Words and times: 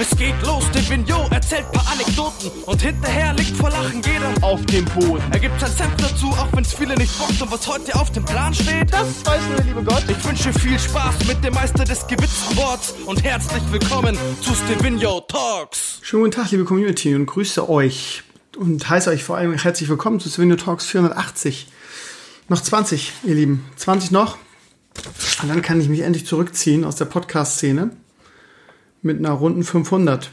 Es 0.00 0.16
geht 0.16 0.34
los, 0.46 0.64
der 0.72 0.88
Vigneault 0.88 1.30
erzählt 1.30 1.70
paar 1.72 1.86
Anekdoten 1.92 2.50
und 2.64 2.80
hinterher 2.80 3.34
liegt 3.34 3.54
vor 3.54 3.68
Lachen 3.68 4.00
jeder 4.00 4.32
auf 4.40 4.64
dem 4.64 4.86
Boden. 4.86 5.22
Er 5.30 5.38
gibt 5.38 5.60
sein 5.60 5.70
Senf 5.70 5.94
dazu, 5.98 6.28
auch 6.28 6.48
wenn's 6.54 6.72
viele 6.72 6.94
nicht 6.94 7.18
bockt 7.18 7.42
und 7.42 7.52
was 7.52 7.66
heute 7.66 7.94
auf 7.94 8.10
dem 8.10 8.24
Plan 8.24 8.54
steht, 8.54 8.90
das 8.90 9.26
weiß 9.26 9.42
nur 9.48 9.56
der 9.56 9.64
liebe 9.66 9.84
Gott. 9.84 10.02
Ich 10.08 10.24
wünsche 10.24 10.54
viel 10.54 10.78
Spaß 10.78 11.26
mit 11.26 11.44
dem 11.44 11.52
Meister 11.52 11.84
des 11.84 12.06
gewitzten 12.06 12.56
Worts 12.56 12.94
und 13.04 13.22
herzlich 13.22 13.62
willkommen 13.70 14.16
zu 14.40 14.54
Stevino 14.54 15.20
Talks. 15.20 15.98
Schönen 16.00 16.22
guten 16.22 16.34
Tag, 16.34 16.50
liebe 16.50 16.64
Community 16.64 17.14
und 17.14 17.26
grüße 17.26 17.68
euch 17.68 18.22
und 18.56 18.88
heiße 18.88 19.10
euch 19.10 19.22
vor 19.22 19.36
allem 19.36 19.52
herzlich 19.52 19.90
willkommen 19.90 20.18
zu 20.18 20.30
Stevino 20.30 20.56
Talks 20.56 20.86
480. 20.86 21.66
Noch 22.48 22.62
20, 22.62 23.12
ihr 23.24 23.34
Lieben. 23.34 23.66
20 23.76 24.12
noch. 24.12 24.38
Und 25.42 25.50
dann 25.50 25.60
kann 25.60 25.78
ich 25.78 25.90
mich 25.90 26.00
endlich 26.00 26.24
zurückziehen 26.24 26.86
aus 26.86 26.96
der 26.96 27.04
Podcast-Szene 27.04 27.90
mit 29.02 29.18
einer 29.18 29.30
runden 29.30 29.64
500. 29.64 30.30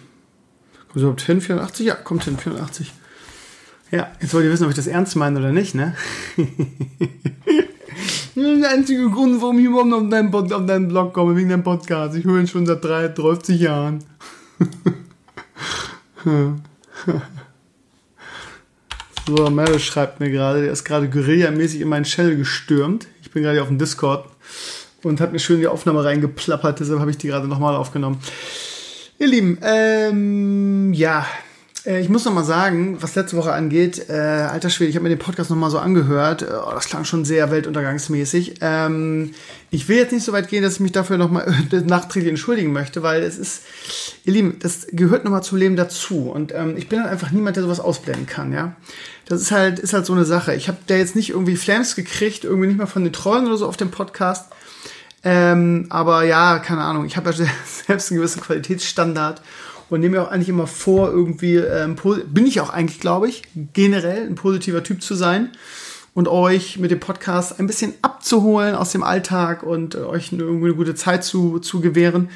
Kommt 0.88 0.96
überhaupt 0.96 1.22
hin? 1.22 1.42
480? 1.42 1.86
Ja, 1.86 1.96
kommt 1.96 2.24
hin, 2.24 2.38
480. 2.38 2.94
Ja, 3.92 4.12
jetzt 4.20 4.34
wollt 4.34 4.46
ihr 4.46 4.52
wissen, 4.52 4.66
ob 4.66 4.70
ich 4.70 4.76
das 4.76 4.88
ernst 4.88 5.16
meine 5.16 5.40
oder 5.40 5.52
nicht, 5.52 5.74
ne? 5.74 5.96
der 8.36 8.70
einzige 8.70 9.10
Grund, 9.10 9.42
warum 9.42 9.60
ich 9.60 9.66
überhaupt 9.66 9.94
auf 9.94 10.10
deinen, 10.10 10.32
Pod 10.32 10.52
auf 10.52 10.66
deinen 10.66 10.88
Blog 10.88 11.14
komme, 11.14 11.36
wegen 11.36 11.50
deinem 11.50 11.64
Podcast. 11.64 12.16
Ich 12.16 12.26
höre 12.26 12.40
ihn 12.40 12.48
schon 12.48 12.66
seit 12.66 12.84
30 12.84 13.60
Jahren. 13.60 14.04
so, 19.28 19.50
Meryl 19.50 19.80
schreibt 19.80 20.20
mir 20.20 20.30
gerade, 20.30 20.64
der 20.64 20.72
ist 20.72 20.84
gerade 20.84 21.10
Guerilla-mäßig 21.10 21.82
in 21.82 21.90
meinen 21.90 22.06
Shell 22.06 22.36
gestürmt. 22.36 23.08
Ich 23.22 23.32
bin 23.32 23.44
gerade 23.44 23.62
auf 23.62 23.68
dem 23.68 23.78
Discord 23.78 24.26
und 25.04 25.22
hat 25.22 25.32
mir 25.32 25.40
schön 25.40 25.60
die 25.60 25.68
Aufnahme 25.68 26.04
reingeplappert, 26.04 26.80
deshalb 26.80 27.00
habe 27.00 27.12
ich 27.12 27.18
die 27.18 27.28
gerade 27.28 27.48
nochmal 27.48 27.76
aufgenommen. 27.76 28.20
Ihr 29.20 29.28
Lieben, 29.28 29.58
ähm, 29.64 30.94
ja, 30.94 31.26
äh, 31.88 32.02
ich 32.02 32.10
muss 32.10 32.26
noch 32.26 32.34
mal 32.34 32.44
sagen, 32.44 32.98
was 33.02 33.16
letzte 33.16 33.38
Woche 33.38 33.54
angeht, 33.54 34.10
äh, 34.10 34.14
alter 34.14 34.70
Schwede, 34.70 34.90
ich 34.90 34.96
habe 34.96 35.04
mir 35.04 35.10
den 35.10 35.20
Podcast 35.20 35.50
noch 35.50 35.58
mal 35.58 35.72
so 35.72 35.80
angehört. 35.80 36.44
Oh, 36.44 36.72
das 36.74 36.88
klang 36.88 37.06
schon 37.06 37.26
sehr 37.26 37.50
weltuntergangsmäßig. 37.50 38.56
Ähm, 38.62 39.34
ich 39.72 39.88
will 39.88 39.98
jetzt 39.98 40.12
nicht 40.12 40.24
so 40.24 40.34
weit 40.34 40.50
gehen, 40.50 40.64
dass 40.64 40.76
ich 40.76 40.80
mich 40.82 40.92
dafür 40.92 41.18
noch 41.18 41.32
mal 41.32 41.52
nachträglich 41.72 42.30
entschuldigen 42.30 42.74
möchte, 42.74 43.02
weil 43.02 43.24
es 43.24 43.38
ist, 43.38 43.64
ihr 44.26 44.34
Lieben, 44.34 44.58
das 44.60 44.88
gehört 44.92 45.24
noch 45.24 45.32
mal 45.32 45.42
zum 45.42 45.58
Leben 45.58 45.76
dazu. 45.76 46.30
Und 46.30 46.54
ähm, 46.54 46.76
ich 46.78 46.90
bin 46.90 47.00
halt 47.00 47.10
einfach 47.10 47.32
niemand, 47.32 47.56
der 47.56 47.64
sowas 47.64 47.80
ausblenden 47.80 48.28
kann, 48.28 48.54
ja. 48.54 48.76
Das 49.26 49.42
ist 49.42 49.52
halt, 49.52 49.80
ist 49.80 49.94
halt 49.94 50.06
so 50.06 50.14
eine 50.14 50.26
Sache. 50.26 50.54
Ich 50.56 50.68
habe 50.68 50.78
da 50.88 50.96
jetzt 50.96 51.16
nicht 51.16 51.32
irgendwie 51.32 51.58
Flams 51.58 51.96
gekriegt, 51.96 52.46
irgendwie 52.46 52.68
nicht 52.68 52.78
mal 52.78 52.86
von 52.86 53.04
den 53.04 53.12
Trollen 53.12 53.46
oder 53.46 53.58
so 53.58 53.68
auf 53.68 53.76
dem 53.76 53.92
Podcast. 53.92 54.48
Ähm, 55.30 55.88
aber 55.90 56.24
ja, 56.24 56.60
keine 56.60 56.84
Ahnung, 56.84 57.04
ich 57.04 57.18
habe 57.18 57.32
ja 57.32 57.46
selbst 57.86 58.10
einen 58.10 58.20
gewissen 58.20 58.42
Qualitätsstandard 58.42 59.42
und 59.90 60.00
nehme 60.00 60.16
mir 60.16 60.24
auch 60.24 60.32
eigentlich 60.32 60.48
immer 60.48 60.68
vor, 60.68 61.10
irgendwie, 61.10 61.58
ähm, 61.58 61.98
bin 62.28 62.48
ich 62.48 62.62
auch 62.62 62.70
eigentlich, 62.70 63.02
glaube 63.02 63.28
ich, 63.28 63.42
generell 63.74 64.26
ein 64.26 64.36
positiver 64.36 64.84
Typ 64.84 65.04
zu 65.04 65.16
sein 65.16 65.50
und 66.14 66.30
euch 66.30 66.80
mit 66.80 66.92
dem 66.92 67.02
Podcast 67.02 67.60
ein 67.60 67.68
bisschen 67.68 67.94
abzuholen 68.02 68.74
aus 68.74 68.94
dem 68.94 69.04
Alltag 69.04 69.64
und 69.64 69.96
äh, 69.96 69.98
euch 69.98 70.32
irgendwie 70.32 70.68
eine 70.68 70.76
gute 70.76 70.96
Zeit 70.96 71.26
zu, 71.26 71.60
zu 71.60 71.82
gewähren. 71.82 72.30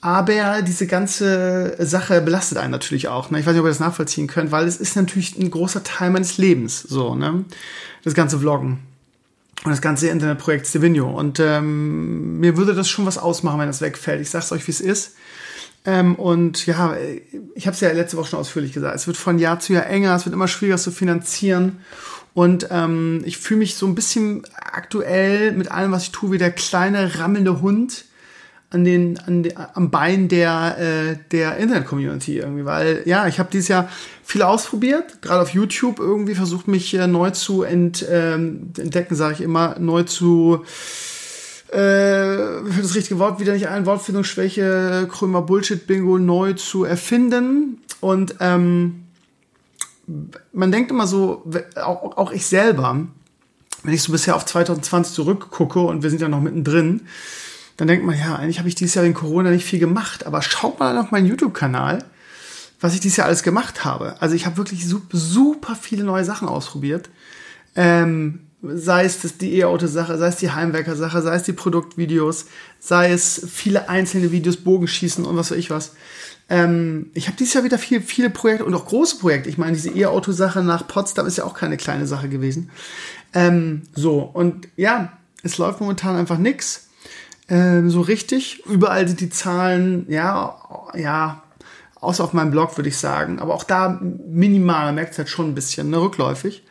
Aber 0.00 0.62
diese 0.62 0.86
ganze 0.86 1.74
Sache 1.84 2.20
belastet 2.20 2.58
einen 2.58 2.70
natürlich 2.70 3.08
auch. 3.08 3.32
Ne? 3.32 3.40
Ich 3.40 3.46
weiß 3.46 3.54
nicht, 3.54 3.60
ob 3.60 3.66
ihr 3.66 3.70
das 3.70 3.80
nachvollziehen 3.80 4.28
könnt, 4.28 4.52
weil 4.52 4.68
es 4.68 4.76
ist 4.76 4.94
natürlich 4.94 5.36
ein 5.36 5.50
großer 5.50 5.82
Teil 5.82 6.10
meines 6.10 6.38
Lebens. 6.38 6.80
So, 6.80 7.16
ne? 7.16 7.44
Das 8.04 8.14
ganze 8.14 8.38
Vloggen 8.38 8.78
und 9.64 9.70
das 9.70 9.82
ganze 9.82 10.08
Internetprojekt 10.08 10.66
Stevino. 10.66 11.10
Und 11.10 11.38
ähm, 11.38 12.40
mir 12.40 12.56
würde 12.56 12.74
das 12.74 12.88
schon 12.88 13.06
was 13.06 13.18
ausmachen, 13.18 13.58
wenn 13.58 13.66
das 13.66 13.80
wegfällt. 13.80 14.20
Ich 14.20 14.30
sag's 14.30 14.52
euch, 14.52 14.66
wie 14.66 14.72
es 14.72 14.80
ist. 14.80 15.16
Ähm, 15.84 16.14
und 16.14 16.66
ja, 16.66 16.96
ich 17.54 17.66
habe 17.66 17.74
es 17.74 17.80
ja 17.80 17.90
letzte 17.92 18.16
Woche 18.16 18.30
schon 18.30 18.38
ausführlich 18.38 18.72
gesagt. 18.72 18.94
Es 18.94 19.06
wird 19.06 19.16
von 19.16 19.38
Jahr 19.38 19.60
zu 19.60 19.72
Jahr 19.72 19.86
enger, 19.86 20.14
es 20.14 20.24
wird 20.26 20.34
immer 20.34 20.48
schwieriger 20.48 20.78
zu 20.78 20.90
finanzieren. 20.90 21.80
Und 22.32 22.68
ähm, 22.70 23.22
ich 23.24 23.38
fühle 23.38 23.58
mich 23.58 23.74
so 23.74 23.86
ein 23.86 23.94
bisschen 23.94 24.42
aktuell 24.54 25.52
mit 25.52 25.70
allem, 25.70 25.92
was 25.92 26.04
ich 26.04 26.12
tue, 26.12 26.32
wie 26.32 26.38
der 26.38 26.52
kleine 26.52 27.18
rammelnde 27.18 27.60
Hund 27.60 28.04
an 28.70 28.84
den, 28.84 29.18
an 29.26 29.42
den 29.42 29.52
am 29.74 29.90
Bein 29.90 30.28
der 30.28 30.76
äh, 30.78 31.16
der 31.32 31.56
Internet-Community 31.56 32.38
irgendwie, 32.38 32.64
weil 32.64 33.02
ja, 33.04 33.26
ich 33.26 33.38
habe 33.38 33.50
dieses 33.52 33.68
Jahr 33.68 33.88
viel 34.24 34.42
ausprobiert, 34.42 35.22
gerade 35.22 35.42
auf 35.42 35.50
YouTube 35.50 35.98
irgendwie 35.98 36.36
versucht 36.36 36.68
mich 36.68 36.94
äh, 36.94 37.06
neu 37.08 37.30
zu 37.30 37.62
ent, 37.62 38.06
ähm, 38.08 38.72
entdecken, 38.78 39.16
sage 39.16 39.34
ich 39.34 39.40
immer, 39.40 39.76
neu 39.78 40.04
zu 40.04 40.64
äh, 41.72 41.76
für 41.76 42.82
das 42.82 42.94
richtige 42.94 43.20
Wort 43.20 43.38
wieder 43.38 43.52
nicht 43.52 43.68
ein, 43.68 43.86
Wortfindungsschwäche, 43.86 45.08
Krömer 45.10 45.42
Bullshit-Bingo 45.42 46.18
neu 46.18 46.54
zu 46.54 46.84
erfinden. 46.84 47.80
Und 48.00 48.36
ähm, 48.40 49.04
man 50.52 50.72
denkt 50.72 50.90
immer 50.90 51.06
so, 51.06 51.44
auch, 51.76 52.16
auch 52.16 52.32
ich 52.32 52.46
selber, 52.46 53.06
wenn 53.84 53.94
ich 53.94 54.02
so 54.02 54.10
bisher 54.10 54.34
auf 54.34 54.46
2020 54.46 55.14
zurückgucke 55.14 55.80
und 55.80 56.02
wir 56.02 56.10
sind 56.10 56.20
ja 56.20 56.28
noch 56.28 56.40
mittendrin, 56.40 57.02
dann 57.80 57.88
denkt 57.88 58.04
man, 58.04 58.18
ja, 58.18 58.36
eigentlich 58.36 58.58
habe 58.58 58.68
ich 58.68 58.74
dieses 58.74 58.94
Jahr 58.94 59.06
in 59.06 59.14
Corona 59.14 59.50
nicht 59.50 59.64
viel 59.64 59.78
gemacht, 59.78 60.26
aber 60.26 60.42
schaut 60.42 60.78
mal 60.78 60.98
auf 60.98 61.12
meinen 61.12 61.26
YouTube-Kanal, 61.26 62.04
was 62.78 62.92
ich 62.92 63.00
dieses 63.00 63.16
Jahr 63.16 63.26
alles 63.26 63.42
gemacht 63.42 63.86
habe. 63.86 64.20
Also 64.20 64.34
ich 64.34 64.44
habe 64.44 64.58
wirklich 64.58 64.86
super, 64.86 65.74
viele 65.80 66.04
neue 66.04 66.26
Sachen 66.26 66.46
ausprobiert. 66.46 67.08
Ähm, 67.74 68.40
sei 68.62 69.06
es 69.06 69.22
das, 69.22 69.38
die 69.38 69.56
E-Auto-Sache, 69.56 70.18
sei 70.18 70.26
es 70.26 70.36
die 70.36 70.50
Heimwerker-Sache, 70.50 71.22
sei 71.22 71.34
es 71.34 71.44
die 71.44 71.54
Produktvideos, 71.54 72.48
sei 72.78 73.12
es 73.12 73.46
viele 73.50 73.88
einzelne 73.88 74.30
Videos, 74.30 74.58
Bogenschießen 74.58 75.24
und 75.24 75.38
was 75.38 75.50
weiß 75.50 75.56
ich 75.56 75.70
was. 75.70 75.92
Ähm, 76.50 77.06
ich 77.14 77.28
habe 77.28 77.38
dieses 77.38 77.54
Jahr 77.54 77.64
wieder 77.64 77.78
viel, 77.78 78.02
viele 78.02 78.28
Projekte 78.28 78.66
und 78.66 78.74
auch 78.74 78.84
große 78.84 79.20
Projekte. 79.20 79.48
Ich 79.48 79.56
meine, 79.56 79.72
diese 79.72 79.88
E-Auto-Sache 79.88 80.62
nach 80.62 80.86
Potsdam 80.86 81.26
ist 81.26 81.38
ja 81.38 81.44
auch 81.44 81.54
keine 81.54 81.78
kleine 81.78 82.06
Sache 82.06 82.28
gewesen. 82.28 82.68
Ähm, 83.32 83.84
so, 83.94 84.18
und 84.20 84.68
ja, 84.76 85.16
es 85.42 85.56
läuft 85.56 85.80
momentan 85.80 86.16
einfach 86.16 86.36
nix. 86.36 86.89
Ähm, 87.50 87.90
so 87.90 88.00
richtig. 88.00 88.64
Überall 88.66 89.06
sind 89.06 89.20
die 89.20 89.28
Zahlen, 89.28 90.06
ja, 90.08 90.56
ja, 90.94 91.42
außer 92.00 92.24
auf 92.24 92.32
meinem 92.32 92.52
Blog 92.52 92.78
würde 92.78 92.88
ich 92.88 92.96
sagen. 92.96 93.40
Aber 93.40 93.54
auch 93.54 93.64
da 93.64 94.00
minimal, 94.00 94.86
man 94.86 94.94
merkt 94.94 95.12
es 95.12 95.18
halt 95.18 95.28
schon 95.28 95.48
ein 95.48 95.54
bisschen, 95.54 95.90
ne, 95.90 96.00
rückläufig. 96.00 96.62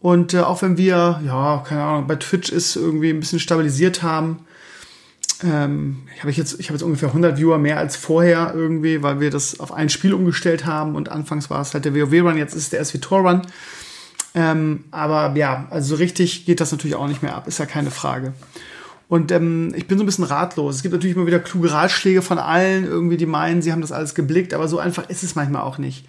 Und 0.00 0.34
äh, 0.34 0.40
auch 0.40 0.62
wenn 0.62 0.76
wir, 0.78 1.20
ja, 1.24 1.62
keine 1.66 1.82
Ahnung, 1.82 2.06
bei 2.06 2.16
Twitch 2.16 2.50
ist 2.50 2.76
irgendwie 2.76 3.10
ein 3.10 3.20
bisschen 3.20 3.40
stabilisiert 3.40 4.02
haben, 4.02 4.46
ähm, 5.44 6.08
ich 6.14 6.20
habe 6.20 6.30
jetzt, 6.30 6.58
ich 6.58 6.68
habe 6.68 6.74
jetzt 6.74 6.82
ungefähr 6.82 7.08
100 7.08 7.36
Viewer 7.36 7.58
mehr 7.58 7.78
als 7.78 7.96
vorher 7.96 8.52
irgendwie, 8.54 9.02
weil 9.02 9.20
wir 9.20 9.30
das 9.30 9.60
auf 9.60 9.72
ein 9.72 9.90
Spiel 9.90 10.14
umgestellt 10.14 10.64
haben 10.64 10.94
und 10.94 11.10
anfangs 11.10 11.50
war 11.50 11.60
es 11.60 11.74
halt 11.74 11.84
der 11.84 11.94
WoW-Run, 11.94 12.38
jetzt 12.38 12.54
ist 12.54 12.62
es 12.64 12.70
der 12.70 12.84
SWTOR-Run. 12.84 13.42
Ähm, 14.34 14.84
aber 14.90 15.34
ja, 15.36 15.66
also 15.70 15.90
so 15.90 15.96
richtig 15.96 16.46
geht 16.46 16.60
das 16.60 16.72
natürlich 16.72 16.96
auch 16.96 17.08
nicht 17.08 17.22
mehr 17.22 17.34
ab, 17.34 17.46
ist 17.48 17.58
ja 17.58 17.66
keine 17.66 17.90
Frage. 17.90 18.32
Und 19.08 19.30
ähm, 19.30 19.72
ich 19.76 19.86
bin 19.86 19.98
so 19.98 20.04
ein 20.04 20.06
bisschen 20.06 20.24
ratlos. 20.24 20.76
Es 20.76 20.82
gibt 20.82 20.92
natürlich 20.92 21.16
immer 21.16 21.26
wieder 21.26 21.38
kluge 21.38 21.70
Ratschläge 21.70 22.22
von 22.22 22.38
allen, 22.38 22.84
irgendwie, 22.84 23.16
die 23.16 23.26
meinen, 23.26 23.62
sie 23.62 23.72
haben 23.72 23.80
das 23.80 23.92
alles 23.92 24.14
geblickt, 24.14 24.52
aber 24.52 24.66
so 24.66 24.78
einfach 24.78 25.08
ist 25.08 25.22
es 25.22 25.36
manchmal 25.36 25.62
auch 25.62 25.78
nicht. 25.78 26.06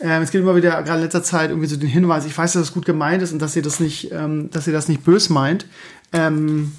Ähm, 0.00 0.22
es 0.22 0.30
gibt 0.30 0.42
immer 0.42 0.54
wieder, 0.54 0.70
gerade 0.82 0.98
in 0.98 1.04
letzter 1.04 1.22
Zeit, 1.22 1.50
irgendwie 1.50 1.66
so 1.66 1.76
den 1.76 1.88
Hinweis, 1.88 2.24
ich 2.24 2.36
weiß, 2.36 2.52
dass 2.52 2.62
das 2.62 2.72
gut 2.72 2.86
gemeint 2.86 3.22
ist 3.22 3.32
und 3.32 3.40
dass 3.42 3.56
ihr 3.56 3.62
das 3.62 3.80
nicht, 3.80 4.12
ähm, 4.12 4.48
dass 4.50 4.66
ihr 4.66 4.72
das 4.72 4.88
nicht 4.88 5.04
bös 5.04 5.28
meint. 5.28 5.66
Ähm, 6.12 6.72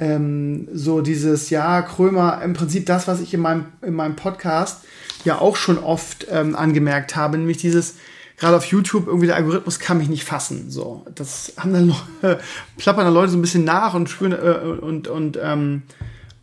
ähm, 0.00 0.68
so 0.74 1.00
dieses, 1.00 1.50
ja, 1.50 1.80
Krömer, 1.82 2.42
im 2.42 2.54
Prinzip 2.54 2.86
das, 2.86 3.06
was 3.06 3.20
ich 3.20 3.32
in 3.34 3.40
meinem, 3.40 3.66
in 3.80 3.94
meinem 3.94 4.16
Podcast 4.16 4.82
ja 5.24 5.38
auch 5.38 5.54
schon 5.54 5.78
oft 5.78 6.26
ähm, 6.30 6.56
angemerkt 6.56 7.14
habe, 7.14 7.38
nämlich 7.38 7.58
dieses, 7.58 7.94
gerade 8.42 8.56
auf 8.56 8.64
YouTube, 8.64 9.06
irgendwie 9.06 9.28
der 9.28 9.36
Algorithmus 9.36 9.78
kann 9.78 9.98
mich 9.98 10.08
nicht 10.08 10.24
fassen. 10.24 10.68
So, 10.68 11.06
das 11.14 11.52
haben 11.56 11.72
dann 11.72 11.94
äh, 12.22 12.38
plappern 12.76 13.04
dann 13.04 13.14
Leute 13.14 13.30
so 13.30 13.38
ein 13.38 13.40
bisschen 13.40 13.62
nach 13.62 13.94
und 13.94 14.10
spüren 14.10 14.32
äh, 14.32 14.82
und, 14.82 15.06
und 15.06 15.38
ähm, 15.40 15.82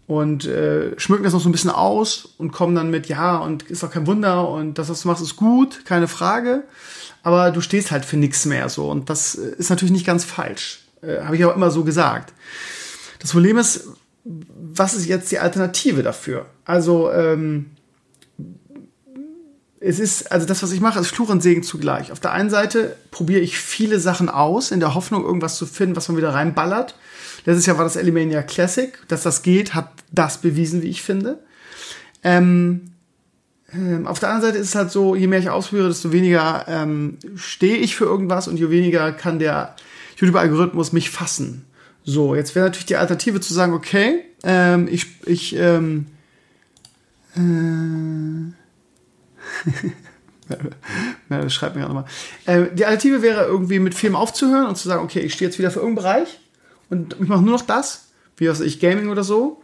und 0.08 0.46
äh, 0.46 0.98
schmücken 0.98 1.26
das 1.26 1.34
noch 1.34 1.42
so 1.42 1.50
ein 1.50 1.52
bisschen 1.52 1.70
aus 1.70 2.34
und 2.38 2.52
kommen 2.52 2.74
dann 2.74 2.90
mit, 2.90 3.10
ja, 3.10 3.38
und 3.38 3.64
ist 3.64 3.84
doch 3.84 3.92
kein 3.92 4.08
Wunder 4.08 4.50
und 4.50 4.80
das, 4.80 4.90
was 4.90 5.02
du 5.02 5.08
machst, 5.10 5.22
ist 5.22 5.36
gut, 5.36 5.86
keine 5.86 6.08
Frage. 6.08 6.64
Aber 7.22 7.52
du 7.52 7.60
stehst 7.62 7.92
halt 7.92 8.06
für 8.06 8.18
nichts 8.18 8.46
mehr 8.46 8.70
so. 8.70 8.90
Und 8.90 9.10
das 9.10 9.36
äh, 9.36 9.56
ist 9.58 9.70
natürlich 9.70 9.92
nicht 9.92 10.08
ganz 10.08 10.24
falsch. 10.24 10.86
Äh, 11.02 11.22
Habe 11.22 11.36
ich 11.36 11.44
auch 11.44 11.56
immer 11.56 11.70
so 11.70 11.84
gesagt. 11.84 12.34
Das 13.20 13.32
Problem 13.32 13.58
ist, 13.58 13.90
was 14.24 14.96
ist 14.96 15.06
jetzt 15.06 15.32
die 15.32 15.40
Alternative 15.40 16.02
dafür? 16.02 16.46
Also, 16.64 17.12
ähm, 17.12 17.72
es 19.82 20.00
ist, 20.00 20.32
also 20.32 20.46
das, 20.46 20.62
was 20.62 20.72
ich 20.72 20.82
mache, 20.82 21.00
ist 21.00 21.08
Fluch 21.08 21.30
und 21.30 21.42
Segen 21.42 21.64
zugleich. 21.64 22.12
Auf 22.12 22.20
der 22.20 22.34
einen 22.34 22.50
Seite 22.50 22.98
probiere 23.12 23.42
ich 23.42 23.58
viele 23.58 24.00
Sachen 24.00 24.30
aus, 24.30 24.72
in 24.72 24.80
der 24.80 24.94
Hoffnung, 24.94 25.24
irgendwas 25.24 25.58
zu 25.58 25.66
finden, 25.66 25.96
was 25.96 26.08
man 26.10 26.18
wieder 26.18 26.34
reinballert. 26.34 26.96
Letztes 27.46 27.66
Jahr 27.66 27.78
war 27.78 27.86
das 27.86 27.96
Elimania 27.96 28.42
Classic. 28.42 28.98
Dass 29.08 29.24
das 29.24 29.42
geht, 29.42 29.74
hat 29.74 29.92
das 30.12 30.40
bewiesen, 30.40 30.82
wie 30.82 30.90
ich 30.90 31.02
finde. 31.02 31.40
Ähm, 32.24 32.92
ähm, 33.74 34.06
auf 34.06 34.20
der 34.20 34.30
anderen 34.30 34.52
Seite 34.52 34.62
ist 34.62 34.70
es 34.70 34.76
halt 34.76 34.92
so, 34.92 35.16
je 35.16 35.28
mehr 35.28 35.40
ich 35.40 35.50
ausführe, 35.50 35.88
desto 35.88 36.12
weniger 36.12 36.66
ähm, 36.68 37.18
stehe 37.36 37.78
ich 37.78 37.96
für 37.96 38.06
irgendwas 38.06 38.48
und 38.48 38.58
je 38.58 38.70
weniger 38.70 39.14
kann 39.14 39.40
der 39.40 39.76
YouTube-Algorithmus 40.18 40.92
mich 40.92 41.10
fassen. 41.10 41.66
So, 42.04 42.36
jetzt 42.36 42.56
wäre 42.56 42.66
natürlich 42.66 42.88
die 42.88 42.98
Alternative 42.98 43.40
zu 43.40 43.54
sagen, 43.54 43.74
okay, 43.74 44.26
ähm, 44.44 44.90
ich, 44.92 45.06
ich, 45.26 45.56
ähm, 45.56 46.08
Äh. 47.36 48.59
ja, 51.30 51.50
schreibt 51.50 51.76
mir 51.76 51.82
gerade 51.82 51.94
nochmal. 51.94 52.12
Äh, 52.46 52.74
die 52.74 52.86
Alternative 52.86 53.22
wäre 53.22 53.46
irgendwie 53.46 53.80
mit 53.80 53.96
Filmen 53.96 54.16
aufzuhören 54.16 54.68
und 54.68 54.78
zu 54.78 54.88
sagen, 54.88 55.04
okay, 55.04 55.20
ich 55.20 55.34
stehe 55.34 55.50
jetzt 55.50 55.60
wieder 55.60 55.72
für 55.72 55.80
irgendeinen 55.80 56.04
Bereich 56.04 56.40
und 56.90 57.16
ich 57.20 57.28
mache 57.28 57.42
nur 57.42 57.54
noch 57.54 57.66
das, 57.66 58.10
wie 58.38 58.50
was 58.50 58.62
ich 58.62 58.80
Gaming 58.80 59.10
oder 59.10 59.24
so, 59.24 59.62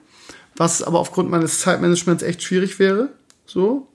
was 0.55 0.83
aber 0.83 0.99
aufgrund 0.99 1.29
meines 1.29 1.59
Zeitmanagements 1.61 2.23
echt 2.23 2.43
schwierig 2.43 2.79
wäre. 2.79 3.09
So. 3.45 3.87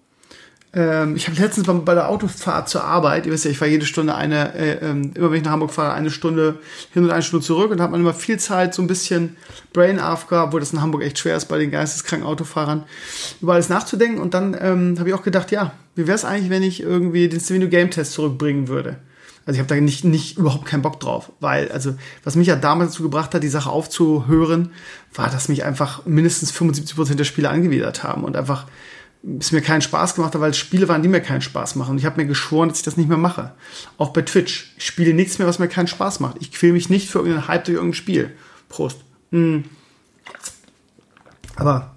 Ähm, 0.73 1.17
ich 1.17 1.27
habe 1.27 1.41
letztens 1.41 1.67
bei, 1.67 1.73
bei, 1.73 1.95
der 1.95 2.09
Autofahrt 2.09 2.69
zur 2.69 2.85
Arbeit, 2.85 3.27
ihr 3.27 3.33
wisst 3.33 3.45
ja, 3.45 3.51
ich 3.51 3.59
fahre 3.59 3.73
jede 3.73 3.87
Stunde 3.87 4.15
eine, 4.15 4.55
äh, 4.55 4.91
ähm, 4.91 5.11
immer 5.15 5.31
wenn 5.31 5.39
ich 5.39 5.45
nach 5.45 5.51
Hamburg 5.51 5.73
fahre, 5.73 5.95
eine 5.95 6.11
Stunde 6.11 6.61
hin 6.93 7.03
und 7.03 7.11
eine 7.11 7.23
Stunde 7.23 7.45
zurück 7.45 7.73
und 7.73 7.79
da 7.79 7.85
hat 7.85 7.91
man 7.91 8.01
immer 8.01 8.15
viel 8.15 8.39
Zeit, 8.39 8.73
so 8.73 8.83
ein 8.83 8.87
bisschen 8.87 9.37
Brain 9.73 9.99
AFK, 9.99 10.33
obwohl 10.45 10.61
das 10.61 10.73
in 10.73 10.81
Hamburg 10.81 11.03
echt 11.03 11.19
schwer 11.19 11.37
ist 11.37 11.47
bei 11.47 11.59
den 11.59 11.73
geisteskranken 11.73 12.27
Autofahrern, 12.27 12.85
über 13.41 13.55
alles 13.55 13.69
nachzudenken. 13.69 14.21
Und 14.21 14.35
dann 14.35 14.57
ähm, 14.61 14.97
habe 14.99 15.09
ich 15.09 15.15
auch 15.15 15.25
gedacht, 15.25 15.51
ja, 15.51 15.73
wie 15.97 16.07
wäre 16.07 16.15
es 16.15 16.25
eigentlich, 16.25 16.51
wenn 16.51 16.63
ich 16.63 16.81
irgendwie 16.81 17.29
den 17.29 17.41
Stevino 17.41 17.69
Game 17.69 17.91
Test 17.91 18.13
zurückbringen 18.13 18.69
würde? 18.69 18.99
Also 19.47 19.57
ich 19.57 19.59
habe 19.67 19.75
da 19.75 19.81
nicht, 19.81 20.05
nicht 20.05 20.39
überhaupt 20.39 20.67
keinen 20.67 20.83
Bock 20.83 21.01
drauf, 21.01 21.33
weil 21.41 21.73
also 21.73 21.95
was 22.23 22.37
mich 22.37 22.47
ja 22.47 22.55
damals 22.55 22.93
dazu 22.93 23.03
gebracht 23.03 23.35
hat, 23.35 23.43
die 23.43 23.49
Sache 23.49 23.71
aufzuhören, 23.71 24.71
war, 25.15 25.31
dass 25.31 25.49
mich 25.49 25.65
einfach 25.65 26.07
mindestens 26.07 26.53
75 26.53 26.95
Prozent 26.95 27.19
der 27.19 27.25
Spiele 27.25 27.49
angewidert 27.49 28.05
haben 28.05 28.23
und 28.23 28.37
einfach 28.37 28.67
es 29.39 29.53
mir 29.53 29.61
keinen 29.61 29.83
Spaß 29.83 30.15
gemacht 30.15 30.35
hat, 30.35 30.41
weil 30.41 30.51
es 30.51 30.59
Spiele 30.59 30.89
waren, 30.89 31.03
die 31.03 31.09
mir 31.09 31.21
keinen 31.21 31.43
Spaß 31.43 31.75
machen. 31.77 31.93
Und 31.93 31.99
ich 31.99 32.07
habe 32.07 32.21
mir 32.21 32.27
geschworen, 32.27 32.69
dass 32.69 32.79
ich 32.79 32.85
das 32.85 32.97
nicht 32.97 33.09
mehr 33.09 33.19
mache. 33.19 33.53
Auch 33.99 34.11
bei 34.11 34.23
Twitch. 34.23 34.73
Ich 34.79 34.87
spiele 34.87 35.13
nichts 35.13 35.39
mehr, 35.39 35.47
was 35.47 35.59
mir 35.59 35.69
keinen 35.69 35.89
Spaß 35.89 36.21
macht. 36.21 36.37
Ich 36.41 36.53
quäle 36.53 36.73
mich 36.73 36.89
nicht 36.89 37.11
für 37.11 37.19
irgendeinen 37.19 37.49
Hype 37.49 37.65
durch 37.65 37.77
irgendein 37.77 37.95
Spiel. 37.95 38.31
Prost. 38.69 39.01
Hm. 39.31 39.65
Aber 41.57 41.95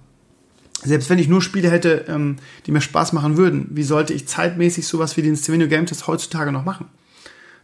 selbst 0.82 1.08
wenn 1.08 1.18
ich 1.18 1.28
nur 1.28 1.40
Spiele 1.40 1.70
hätte, 1.70 2.04
ähm, 2.08 2.36
die 2.66 2.72
mir 2.72 2.82
Spaß 2.82 3.14
machen 3.14 3.38
würden, 3.38 3.68
wie 3.70 3.84
sollte 3.84 4.12
ich 4.12 4.28
zeitmäßig 4.28 4.86
sowas 4.86 5.16
wie 5.16 5.22
den 5.22 5.36
Stevenio 5.36 5.68
Game 5.68 5.86
Test 5.86 6.06
heutzutage 6.06 6.52
noch 6.52 6.64
machen? 6.64 6.86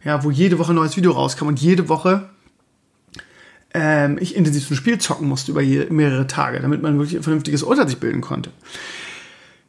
Ja, 0.03 0.23
wo 0.23 0.31
jede 0.31 0.57
Woche 0.57 0.73
ein 0.73 0.75
neues 0.75 0.97
Video 0.97 1.11
rauskam 1.11 1.45
und 1.45 1.61
jede 1.61 1.87
Woche 1.87 2.29
ähm, 3.73 4.17
ich 4.19 4.35
intensiv 4.35 4.69
ein 4.69 4.75
Spiel 4.75 4.97
zocken 4.97 5.27
musste 5.27 5.51
über 5.51 5.61
mehrere 5.61 6.27
Tage, 6.27 6.59
damit 6.59 6.81
man 6.81 6.97
wirklich 6.97 7.17
ein 7.17 7.23
vernünftiges 7.23 7.63
Urteil 7.63 7.87
sich 7.87 7.99
bilden 7.99 8.21
konnte. 8.21 8.51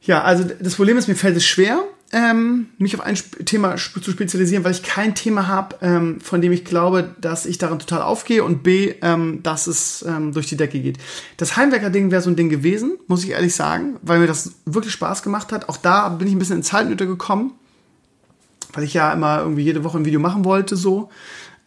Ja, 0.03 0.23
also 0.23 0.45
das 0.45 0.75
Problem 0.75 0.97
ist, 0.97 1.09
mir 1.09 1.15
fällt 1.15 1.37
es 1.37 1.45
schwer, 1.45 1.85
ähm, 2.13 2.67
mich 2.77 2.95
auf 2.95 3.01
ein 3.01 3.17
Thema 3.47 3.77
zu 3.77 4.11
spezialisieren, 4.11 4.65
weil 4.65 4.73
ich 4.73 4.83
kein 4.83 5.15
Thema 5.15 5.49
habe, 5.49 5.77
ähm, 5.81 6.21
von 6.21 6.43
dem 6.43 6.53
ich 6.53 6.65
glaube, 6.65 7.15
dass 7.21 7.47
ich 7.47 7.57
darin 7.57 7.79
total 7.79 8.03
aufgehe 8.03 8.45
und 8.45 8.63
B, 8.63 8.95
ähm, 9.01 9.43
dass 9.43 9.67
es 9.67 10.05
ähm, 10.07 10.33
durch 10.33 10.47
die 10.47 10.59
Decke 10.59 10.79
geht. 10.81 10.99
Das 11.39 11.57
Heimwerker-Ding 11.57 12.11
wäre 12.11 12.21
so 12.21 12.29
ein 12.29 12.37
Ding 12.37 12.51
gewesen, 12.51 12.99
muss 13.07 13.25
ich 13.25 13.31
ehrlich 13.31 13.55
sagen, 13.55 13.97
weil 14.03 14.19
mir 14.19 14.27
das 14.27 14.53
wirklich 14.67 14.93
Spaß 14.93 15.23
gemacht 15.23 15.53
hat. 15.53 15.69
Auch 15.71 15.79
da 15.79 16.11
bin 16.11 16.29
ich 16.29 16.35
ein 16.35 16.39
bisschen 16.39 16.57
in 16.57 16.63
Zeitnöte 16.63 17.07
gekommen, 17.07 17.53
weil 18.75 18.85
ich 18.85 18.93
ja 18.93 19.13
immer 19.13 19.39
irgendwie 19.41 19.63
jede 19.63 19.85
Woche 19.85 19.99
ein 19.99 20.05
Video 20.05 20.21
machen 20.21 20.45
wollte, 20.45 20.77
so. 20.77 21.09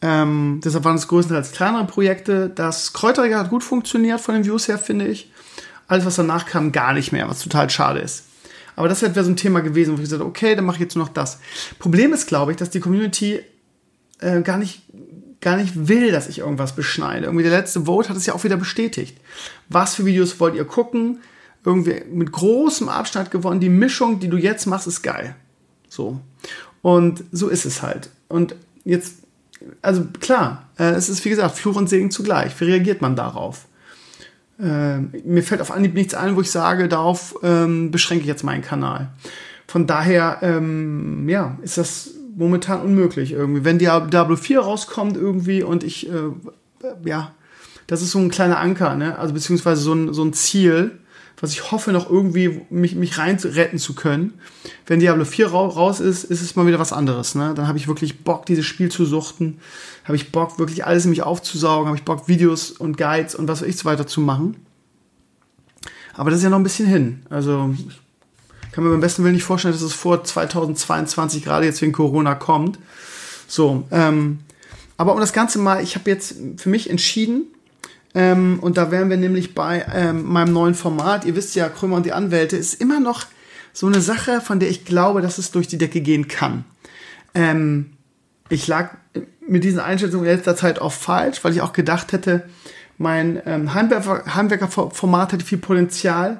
Ähm, 0.01 0.61
deshalb 0.63 0.83
waren 0.83 0.97
es 0.97 1.07
größtenteils 1.07 1.53
kleinere 1.53 1.85
Projekte. 1.85 2.49
Das 2.53 2.93
Kräuterregal 2.93 3.39
hat 3.39 3.49
gut 3.49 3.63
funktioniert 3.63 4.21
von 4.21 4.35
den 4.35 4.45
Views 4.45 4.67
her, 4.67 4.77
finde 4.77 5.07
ich. 5.07 5.31
Alles, 5.87 6.05
was 6.05 6.15
danach 6.15 6.45
kam, 6.45 6.71
gar 6.71 6.93
nicht 6.93 7.11
mehr, 7.11 7.29
was 7.29 7.41
total 7.41 7.69
schade 7.69 7.99
ist. 7.99 8.25
Aber 8.75 8.89
das 8.89 9.01
wäre 9.01 9.23
so 9.23 9.29
ein 9.29 9.37
Thema 9.37 9.61
gewesen, 9.61 9.91
wo 9.91 9.95
ich 9.95 10.01
gesagt 10.01 10.19
habe, 10.19 10.29
okay, 10.29 10.55
dann 10.55 10.65
mache 10.65 10.77
ich 10.77 10.81
jetzt 10.81 10.95
nur 10.95 11.05
noch 11.05 11.13
das. 11.13 11.39
Problem 11.79 12.11
ist, 12.13 12.27
glaube 12.27 12.51
ich, 12.51 12.57
dass 12.57 12.69
die 12.69 12.79
Community 12.79 13.39
äh, 14.19 14.41
gar 14.41 14.57
nicht 14.57 14.81
gar 15.45 15.57
nicht 15.57 15.87
will, 15.87 16.11
dass 16.11 16.27
ich 16.27 16.39
irgendwas 16.39 16.75
beschneide. 16.75 17.27
Irgendwie 17.27 17.43
der 17.43 17.51
letzte 17.51 17.85
Vote 17.85 18.09
hat 18.09 18.17
es 18.17 18.25
ja 18.25 18.33
auch 18.33 18.43
wieder 18.43 18.57
bestätigt. 18.57 19.15
Was 19.69 19.93
für 19.93 20.05
Videos 20.05 20.39
wollt 20.39 20.55
ihr 20.55 20.65
gucken? 20.65 21.19
Irgendwie 21.63 22.01
mit 22.11 22.31
großem 22.31 22.89
Abstand 22.89 23.29
gewonnen. 23.29 23.59
Die 23.59 23.69
Mischung, 23.69 24.19
die 24.19 24.27
du 24.27 24.37
jetzt 24.37 24.65
machst, 24.65 24.87
ist 24.87 25.03
geil. 25.03 25.35
So. 25.87 26.19
Und 26.81 27.23
so 27.31 27.47
ist 27.47 27.65
es 27.65 27.83
halt. 27.83 28.09
Und 28.27 28.55
jetzt, 28.85 29.17
also 29.83 30.05
klar, 30.19 30.69
äh, 30.79 30.91
es 30.91 31.09
ist 31.09 31.23
wie 31.25 31.29
gesagt 31.29 31.57
Fluch 31.57 31.75
und 31.75 31.89
Segen 31.89 32.09
zugleich. 32.09 32.59
Wie 32.59 32.65
reagiert 32.65 33.03
man 33.03 33.15
darauf? 33.15 33.67
Äh, 34.59 34.99
mir 34.99 35.43
fällt 35.43 35.61
auf 35.61 35.71
Anhieb 35.71 35.93
nichts 35.93 36.13
ein, 36.13 36.35
wo 36.35 36.41
ich 36.41 36.51
sage, 36.51 36.87
darauf 36.87 37.35
ähm, 37.43 37.91
beschränke 37.91 38.21
ich 38.21 38.27
jetzt 38.27 38.43
meinen 38.43 38.61
Kanal. 38.61 39.09
Von 39.67 39.87
daher, 39.87 40.39
ähm, 40.41 41.27
ja, 41.27 41.57
ist 41.61 41.77
das 41.77 42.11
momentan 42.35 42.81
unmöglich 42.81 43.31
irgendwie. 43.31 43.65
Wenn 43.65 43.79
Diablo 43.79 44.35
4 44.35 44.59
rauskommt 44.59 45.17
irgendwie 45.17 45.63
und 45.63 45.83
ich, 45.83 46.09
äh, 46.09 46.31
ja, 47.03 47.33
das 47.87 48.01
ist 48.01 48.11
so 48.11 48.19
ein 48.19 48.29
kleiner 48.29 48.59
Anker, 48.59 48.95
ne? 48.95 49.17
Also 49.17 49.33
beziehungsweise 49.33 49.81
so 49.81 49.93
ein, 49.93 50.13
so 50.13 50.23
ein 50.23 50.33
Ziel, 50.33 50.99
was 51.39 51.51
ich 51.51 51.71
hoffe, 51.71 51.91
noch 51.91 52.09
irgendwie 52.09 52.61
mich, 52.69 52.95
mich 52.95 53.17
rein 53.17 53.37
retten 53.37 53.77
zu 53.77 53.93
können. 53.93 54.33
Wenn 54.85 54.99
Diablo 54.99 55.25
4 55.25 55.47
raus 55.47 55.99
ist, 55.99 56.23
ist 56.23 56.41
es 56.41 56.55
mal 56.55 56.65
wieder 56.65 56.79
was 56.79 56.93
anderes. 56.93 57.35
Ne? 57.35 57.53
Dann 57.55 57.67
habe 57.67 57.77
ich 57.77 57.87
wirklich 57.87 58.23
Bock, 58.23 58.45
dieses 58.45 58.65
Spiel 58.65 58.89
zu 58.89 59.05
suchten. 59.05 59.59
Habe 60.05 60.15
ich 60.15 60.31
Bock, 60.31 60.59
wirklich 60.59 60.85
alles 60.85 61.03
in 61.03 61.09
mich 61.09 61.23
aufzusaugen. 61.23 61.87
Habe 61.87 61.97
ich 61.97 62.05
Bock, 62.05 62.27
Videos 62.27 62.71
und 62.71 62.97
Guides 62.97 63.35
und 63.35 63.47
was 63.47 63.61
weiß 63.61 63.67
ich 63.67 63.77
so 63.77 63.85
weiter 63.85 64.07
zu 64.07 64.21
machen. 64.21 64.55
Aber 66.13 66.29
das 66.29 66.39
ist 66.39 66.43
ja 66.43 66.49
noch 66.49 66.59
ein 66.59 66.63
bisschen 66.63 66.87
hin. 66.87 67.23
Also 67.29 67.75
kann 68.75 68.83
mir 68.83 68.89
beim 68.89 68.99
besten 68.99 69.23
Willen 69.23 69.35
nicht 69.35 69.45
vorstellen, 69.45 69.73
dass 69.73 69.81
es 69.81 69.93
vor 69.93 70.23
2022 70.23 71.45
gerade 71.45 71.65
jetzt 71.65 71.81
wegen 71.81 71.93
Corona 71.93 72.35
kommt. 72.35 72.77
So, 73.47 73.85
ähm, 73.89 74.39
aber 74.97 75.13
um 75.13 75.21
das 75.21 75.31
Ganze 75.31 75.59
mal, 75.59 75.81
ich 75.81 75.95
habe 75.95 76.09
jetzt 76.09 76.35
für 76.57 76.67
mich 76.67 76.89
entschieden, 76.89 77.43
ähm, 78.15 78.59
und 78.61 78.77
da 78.77 78.91
wären 78.91 79.09
wir 79.09 79.17
nämlich 79.17 79.53
bei 79.53 79.85
ähm, 79.93 80.23
meinem 80.23 80.53
neuen 80.53 80.73
Format. 80.73 81.25
Ihr 81.25 81.35
wisst 81.35 81.53
ja, 81.53 81.67
Krömer 81.67 81.97
und 81.97 82.05
die 82.05 82.13
Anwälte 82.13 82.55
ist 82.55 82.81
immer 82.81 83.01
noch 83.01 83.25
so 83.73 83.87
eine 83.87 83.99
Sache, 83.99 84.39
von 84.39 84.61
der 84.61 84.69
ich 84.69 84.85
glaube, 84.85 85.21
dass 85.21 85.37
es 85.37 85.51
durch 85.51 85.67
die 85.67 85.77
Decke 85.77 85.99
gehen 85.99 86.29
kann. 86.29 86.63
Ähm, 87.33 87.91
ich 88.47 88.67
lag 88.67 88.91
mit 89.45 89.65
diesen 89.65 89.81
Einschätzungen 89.81 90.25
in 90.25 90.31
letzter 90.31 90.55
Zeit 90.55 90.79
auch 90.79 90.93
falsch, 90.93 91.43
weil 91.43 91.51
ich 91.51 91.61
auch 91.61 91.73
gedacht 91.73 92.13
hätte, 92.13 92.47
mein 92.97 93.41
ähm, 93.45 93.73
Heimwerker-Format 93.73 95.33
hätte 95.33 95.43
viel 95.43 95.57
Potenzial, 95.57 96.39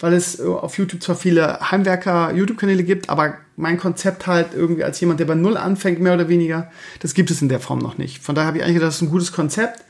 weil 0.00 0.14
es 0.14 0.40
äh, 0.40 0.42
auf 0.42 0.76
YouTube 0.76 1.04
zwar 1.04 1.14
viele 1.14 1.70
Heimwerker-YouTube-Kanäle 1.70 2.82
gibt, 2.82 3.08
aber 3.08 3.34
mein 3.56 3.78
Konzept 3.78 4.26
halt 4.26 4.48
irgendwie 4.54 4.82
als 4.82 4.98
jemand, 4.98 5.20
der 5.20 5.26
bei 5.26 5.36
Null 5.36 5.56
anfängt, 5.56 6.00
mehr 6.00 6.14
oder 6.14 6.28
weniger, 6.28 6.72
das 6.98 7.14
gibt 7.14 7.30
es 7.30 7.40
in 7.42 7.48
der 7.48 7.60
Form 7.60 7.78
noch 7.78 7.96
nicht. 7.96 8.20
Von 8.24 8.34
daher 8.34 8.48
habe 8.48 8.58
ich 8.58 8.64
eigentlich 8.64 8.74
gedacht, 8.74 8.88
das 8.88 8.96
ist 8.96 9.02
ein 9.02 9.10
gutes 9.10 9.30
Konzept 9.30 9.84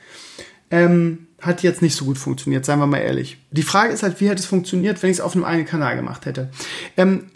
ähm, 0.73 1.29
hat 1.41 1.63
jetzt 1.63 1.83
nicht 1.83 1.95
so 1.95 2.05
gut 2.05 2.19
funktioniert, 2.19 2.65
seien 2.65 2.79
wir 2.79 2.87
mal 2.87 2.99
ehrlich. 2.99 3.37
Die 3.51 3.63
Frage 3.63 3.93
ist 3.93 4.03
halt, 4.03 4.21
wie 4.21 4.29
hätte 4.29 4.41
es 4.41 4.47
funktioniert, 4.47 5.03
wenn 5.03 5.11
ich 5.11 5.19
es 5.19 5.21
auf 5.21 5.35
einem 5.35 5.45
eigenen 5.45 5.67
Kanal 5.67 5.97
gemacht 5.97 6.25
hätte. 6.25 6.51
Ähm, 6.97 7.27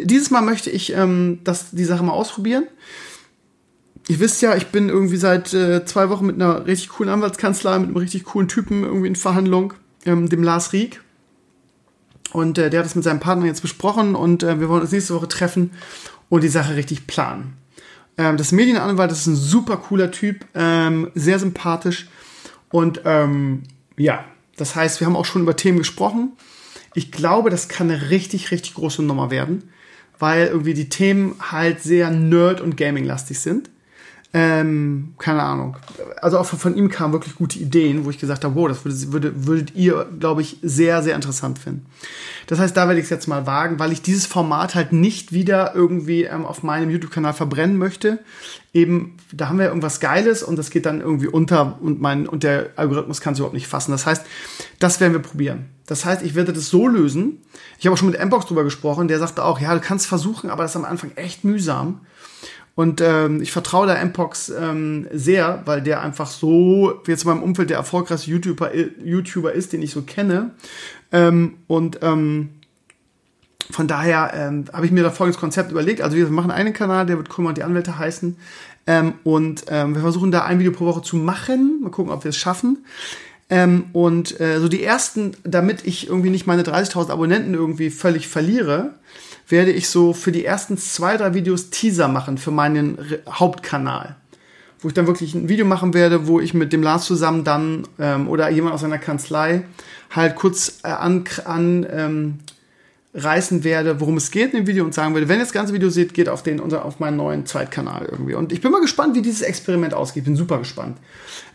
dieses 0.00 0.30
Mal 0.30 0.40
möchte 0.40 0.70
ich 0.70 0.92
ähm, 0.94 1.40
das, 1.44 1.70
die 1.70 1.84
Sache 1.84 2.02
mal 2.02 2.12
ausprobieren. 2.12 2.66
Ihr 4.08 4.20
wisst 4.20 4.40
ja, 4.40 4.56
ich 4.56 4.68
bin 4.68 4.88
irgendwie 4.88 5.16
seit 5.16 5.52
äh, 5.52 5.84
zwei 5.84 6.08
Wochen 6.10 6.26
mit 6.26 6.36
einer 6.36 6.66
richtig 6.66 6.90
coolen 6.90 7.12
Anwaltskanzlei, 7.12 7.78
mit 7.80 7.88
einem 7.88 7.96
richtig 7.96 8.24
coolen 8.24 8.48
Typen 8.48 8.84
irgendwie 8.84 9.08
in 9.08 9.16
Verhandlung, 9.16 9.74
ähm, 10.04 10.28
dem 10.28 10.42
Lars 10.42 10.72
Rieck. 10.72 11.02
Und 12.32 12.56
äh, 12.58 12.70
der 12.70 12.80
hat 12.80 12.86
es 12.86 12.94
mit 12.94 13.04
seinem 13.04 13.20
Partner 13.20 13.46
jetzt 13.46 13.62
besprochen 13.62 14.14
und 14.14 14.42
äh, 14.42 14.60
wir 14.60 14.68
wollen 14.68 14.82
uns 14.82 14.92
nächste 14.92 15.14
Woche 15.14 15.28
treffen 15.28 15.72
und 16.28 16.44
die 16.44 16.48
Sache 16.48 16.76
richtig 16.76 17.08
planen. 17.08 17.54
Ähm, 18.16 18.36
das 18.36 18.52
Medienanwalt 18.52 19.10
das 19.10 19.20
ist 19.20 19.26
ein 19.26 19.36
super 19.36 19.76
cooler 19.76 20.12
Typ, 20.12 20.44
ähm, 20.54 21.10
sehr 21.14 21.38
sympathisch 21.40 22.06
und 22.76 23.00
ähm, 23.06 23.62
ja, 23.96 24.26
das 24.58 24.76
heißt, 24.76 25.00
wir 25.00 25.06
haben 25.06 25.16
auch 25.16 25.24
schon 25.24 25.40
über 25.40 25.56
Themen 25.56 25.78
gesprochen. 25.78 26.32
Ich 26.92 27.10
glaube, 27.10 27.48
das 27.48 27.68
kann 27.70 27.90
eine 27.90 28.10
richtig, 28.10 28.50
richtig 28.50 28.74
große 28.74 29.02
Nummer 29.02 29.30
werden, 29.30 29.70
weil 30.18 30.48
irgendwie 30.48 30.74
die 30.74 30.90
Themen 30.90 31.36
halt 31.40 31.80
sehr 31.80 32.10
nerd- 32.10 32.60
und 32.60 32.76
gaming-lastig 32.76 33.38
sind. 33.38 33.70
Ähm, 34.32 35.14
keine 35.18 35.42
Ahnung. 35.42 35.76
Also 36.20 36.38
auch 36.38 36.44
von 36.44 36.76
ihm 36.76 36.90
kamen 36.90 37.12
wirklich 37.12 37.36
gute 37.36 37.58
Ideen, 37.58 38.04
wo 38.04 38.10
ich 38.10 38.18
gesagt 38.18 38.44
habe, 38.44 38.54
wow, 38.54 38.68
das 38.68 38.84
würde, 38.84 39.12
würde, 39.12 39.46
würdet 39.46 39.74
ihr, 39.74 40.06
glaube 40.18 40.42
ich, 40.42 40.58
sehr, 40.62 41.02
sehr 41.02 41.14
interessant 41.14 41.58
finden. 41.58 41.86
Das 42.46 42.58
heißt, 42.58 42.76
da 42.76 42.86
werde 42.86 43.00
ich 43.00 43.04
es 43.04 43.10
jetzt 43.10 43.28
mal 43.28 43.46
wagen, 43.46 43.78
weil 43.78 43.92
ich 43.92 44.02
dieses 44.02 44.26
Format 44.26 44.74
halt 44.74 44.92
nicht 44.92 45.32
wieder 45.32 45.74
irgendwie 45.74 46.24
ähm, 46.24 46.44
auf 46.44 46.62
meinem 46.62 46.90
YouTube-Kanal 46.90 47.32
verbrennen 47.32 47.78
möchte. 47.78 48.18
Eben, 48.74 49.16
da 49.32 49.48
haben 49.48 49.58
wir 49.58 49.66
irgendwas 49.66 50.00
Geiles 50.00 50.42
und 50.42 50.56
das 50.56 50.70
geht 50.70 50.86
dann 50.86 51.00
irgendwie 51.00 51.28
unter 51.28 51.78
und 51.80 52.00
mein, 52.00 52.28
und 52.28 52.42
der 52.42 52.70
Algorithmus 52.76 53.20
kann 53.20 53.32
es 53.32 53.38
überhaupt 53.38 53.54
nicht 53.54 53.68
fassen. 53.68 53.92
Das 53.92 54.06
heißt, 54.06 54.24
das 54.78 55.00
werden 55.00 55.14
wir 55.14 55.20
probieren. 55.20 55.70
Das 55.86 56.04
heißt, 56.04 56.22
ich 56.22 56.34
werde 56.34 56.52
das 56.52 56.68
so 56.68 56.88
lösen. 56.88 57.38
Ich 57.78 57.86
habe 57.86 57.94
auch 57.94 57.98
schon 57.98 58.10
mit 58.10 58.22
Mbox 58.22 58.46
drüber 58.46 58.64
gesprochen, 58.64 59.08
der 59.08 59.18
sagte 59.18 59.44
auch, 59.44 59.60
ja, 59.60 59.72
du 59.72 59.80
kannst 59.80 60.06
versuchen, 60.06 60.50
aber 60.50 60.62
das 60.62 60.72
ist 60.72 60.76
am 60.76 60.84
Anfang 60.84 61.12
echt 61.16 61.44
mühsam. 61.44 62.00
Und 62.76 63.00
ähm, 63.00 63.40
ich 63.40 63.52
vertraue 63.52 63.86
der 63.86 64.04
Mpox 64.04 64.50
ähm, 64.50 65.08
sehr, 65.10 65.62
weil 65.64 65.80
der 65.80 66.02
einfach 66.02 66.26
so, 66.26 67.00
wie 67.04 67.10
jetzt 67.10 67.24
in 67.24 67.30
meinem 67.30 67.42
Umfeld 67.42 67.70
der 67.70 67.78
erfolgreichste 67.78 68.30
YouTuber, 68.30 68.70
YouTuber 69.02 69.52
ist, 69.52 69.72
den 69.72 69.80
ich 69.80 69.92
so 69.92 70.02
kenne. 70.02 70.50
Ähm, 71.10 71.54
und 71.66 72.00
ähm, 72.02 72.50
von 73.70 73.88
daher 73.88 74.30
ähm, 74.34 74.66
habe 74.74 74.84
ich 74.84 74.92
mir 74.92 75.02
da 75.02 75.10
folgendes 75.10 75.40
Konzept 75.40 75.72
überlegt. 75.72 76.02
Also 76.02 76.18
wir 76.18 76.28
machen 76.28 76.50
einen 76.50 76.74
Kanal, 76.74 77.06
der 77.06 77.16
wird 77.16 77.30
Kummer 77.30 77.48
und 77.48 77.56
die 77.56 77.62
Anwälte 77.62 77.98
heißen. 77.98 78.36
Ähm, 78.86 79.14
und 79.24 79.64
ähm, 79.68 79.94
wir 79.94 80.02
versuchen 80.02 80.30
da 80.30 80.44
ein 80.44 80.58
Video 80.58 80.70
pro 80.70 80.84
Woche 80.84 81.00
zu 81.00 81.16
machen. 81.16 81.80
Mal 81.82 81.90
gucken, 81.90 82.12
ob 82.12 82.24
wir 82.24 82.28
es 82.28 82.36
schaffen. 82.36 82.84
Ähm, 83.48 83.86
und 83.92 84.40
äh, 84.40 84.58
so 84.58 84.68
die 84.68 84.82
ersten, 84.82 85.32
damit 85.44 85.86
ich 85.86 86.08
irgendwie 86.08 86.30
nicht 86.30 86.46
meine 86.46 86.62
30.000 86.62 87.10
Abonnenten 87.10 87.54
irgendwie 87.54 87.90
völlig 87.90 88.26
verliere, 88.26 88.94
werde 89.48 89.70
ich 89.70 89.88
so 89.88 90.12
für 90.12 90.32
die 90.32 90.44
ersten 90.44 90.76
zwei, 90.78 91.16
drei 91.16 91.34
Videos 91.34 91.70
Teaser 91.70 92.08
machen 92.08 92.38
für 92.38 92.50
meinen 92.50 92.96
Re 92.96 93.20
Hauptkanal. 93.30 94.16
Wo 94.80 94.88
ich 94.88 94.94
dann 94.94 95.06
wirklich 95.06 95.34
ein 95.34 95.48
Video 95.48 95.64
machen 95.64 95.94
werde, 95.94 96.26
wo 96.26 96.40
ich 96.40 96.54
mit 96.54 96.72
dem 96.72 96.82
Lars 96.82 97.04
zusammen 97.04 97.44
dann 97.44 97.86
ähm, 97.98 98.28
oder 98.28 98.48
jemand 98.50 98.74
aus 98.74 98.80
seiner 98.80 98.98
Kanzlei 98.98 99.62
halt 100.10 100.34
kurz 100.34 100.80
äh, 100.82 100.88
an, 100.88 101.24
an 101.44 101.86
ähm, 101.90 102.38
reißen 103.16 103.64
werde, 103.64 103.98
worum 104.00 104.18
es 104.18 104.30
geht 104.30 104.52
in 104.52 104.60
dem 104.60 104.66
Video 104.66 104.84
und 104.84 104.94
sagen 104.94 105.14
würde, 105.14 105.28
wenn 105.28 105.38
ihr 105.38 105.44
das 105.44 105.52
ganze 105.52 105.72
Video 105.72 105.88
seht, 105.88 106.12
geht 106.12 106.28
auf 106.28 106.42
den 106.42 106.60
unser, 106.60 106.84
auf 106.84 107.00
meinen 107.00 107.16
neuen 107.16 107.46
Zweitkanal 107.46 108.06
irgendwie. 108.10 108.34
Und 108.34 108.52
ich 108.52 108.60
bin 108.60 108.70
mal 108.70 108.80
gespannt, 108.80 109.16
wie 109.16 109.22
dieses 109.22 109.40
Experiment 109.40 109.94
ausgeht. 109.94 110.24
Bin 110.24 110.36
super 110.36 110.58
gespannt. 110.58 110.98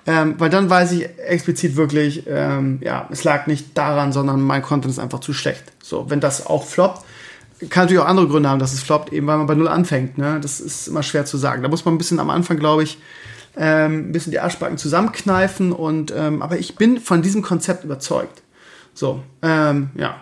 Ähm, 0.08 0.36
weil 0.40 0.50
dann 0.50 0.70
weiß 0.70 0.94
ich 0.94 1.08
explizit 1.20 1.76
wirklich, 1.76 2.24
ähm, 2.28 2.80
ja, 2.82 3.08
es 3.12 3.24
lag 3.24 3.46
nicht 3.46 3.78
daran, 3.78 4.12
sondern 4.12 4.42
mein 4.42 4.64
Content 4.64 4.92
ist 4.92 5.00
einfach 5.00 5.20
zu 5.20 5.34
schlecht. 5.34 5.64
So, 5.84 6.10
wenn 6.10 6.20
das 6.20 6.48
auch 6.48 6.66
floppt, 6.66 7.06
kann 7.70 7.84
natürlich 7.84 8.02
auch 8.02 8.08
andere 8.08 8.28
Gründe 8.28 8.50
haben, 8.50 8.60
dass 8.60 8.74
es 8.74 8.82
floppt, 8.82 9.14
eben 9.14 9.28
weil 9.28 9.38
man 9.38 9.46
bei 9.46 9.54
Null 9.54 9.68
anfängt. 9.68 10.18
Ne? 10.18 10.40
Das 10.42 10.60
ist 10.60 10.88
immer 10.88 11.04
schwer 11.04 11.26
zu 11.26 11.38
sagen. 11.38 11.62
Da 11.62 11.70
muss 11.70 11.86
man 11.86 11.94
ein 11.94 12.00
bisschen 12.00 12.20
am 12.20 12.32
Anfang, 12.32 12.58
glaube 12.58 12.82
ich, 12.82 12.98
ähm, 13.56 14.10
ein 14.10 14.12
bisschen 14.12 14.32
die 14.32 14.40
Arschbacken 14.40 14.80
zusammenkneifen. 14.80 15.72
Und, 15.72 16.12
ähm, 16.16 16.42
aber 16.42 16.58
ich 16.58 16.76
bin 16.76 17.00
von 17.00 17.22
diesem 17.22 17.44
Konzept 17.44 17.84
überzeugt. 17.84 18.42
So, 18.96 19.22
ähm, 19.44 19.92
ja, 19.94 20.16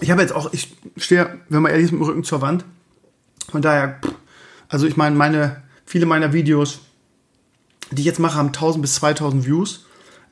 ich 0.00 0.10
habe 0.10 0.22
jetzt 0.22 0.32
auch, 0.32 0.52
ich 0.52 0.76
stehe, 0.96 1.38
wenn 1.48 1.62
man 1.62 1.70
ehrlich 1.70 1.86
ist, 1.86 1.92
mit 1.92 2.00
dem 2.00 2.06
Rücken 2.06 2.24
zur 2.24 2.40
Wand. 2.40 2.64
Von 3.50 3.62
daher, 3.62 4.00
also 4.68 4.86
ich 4.86 4.96
meine, 4.96 5.16
meine, 5.16 5.62
viele 5.84 6.06
meiner 6.06 6.32
Videos, 6.32 6.80
die 7.90 8.02
ich 8.02 8.06
jetzt 8.06 8.20
mache, 8.20 8.36
haben 8.36 8.48
1000 8.48 8.82
bis 8.82 8.94
2000 8.96 9.44
Views. 9.46 9.86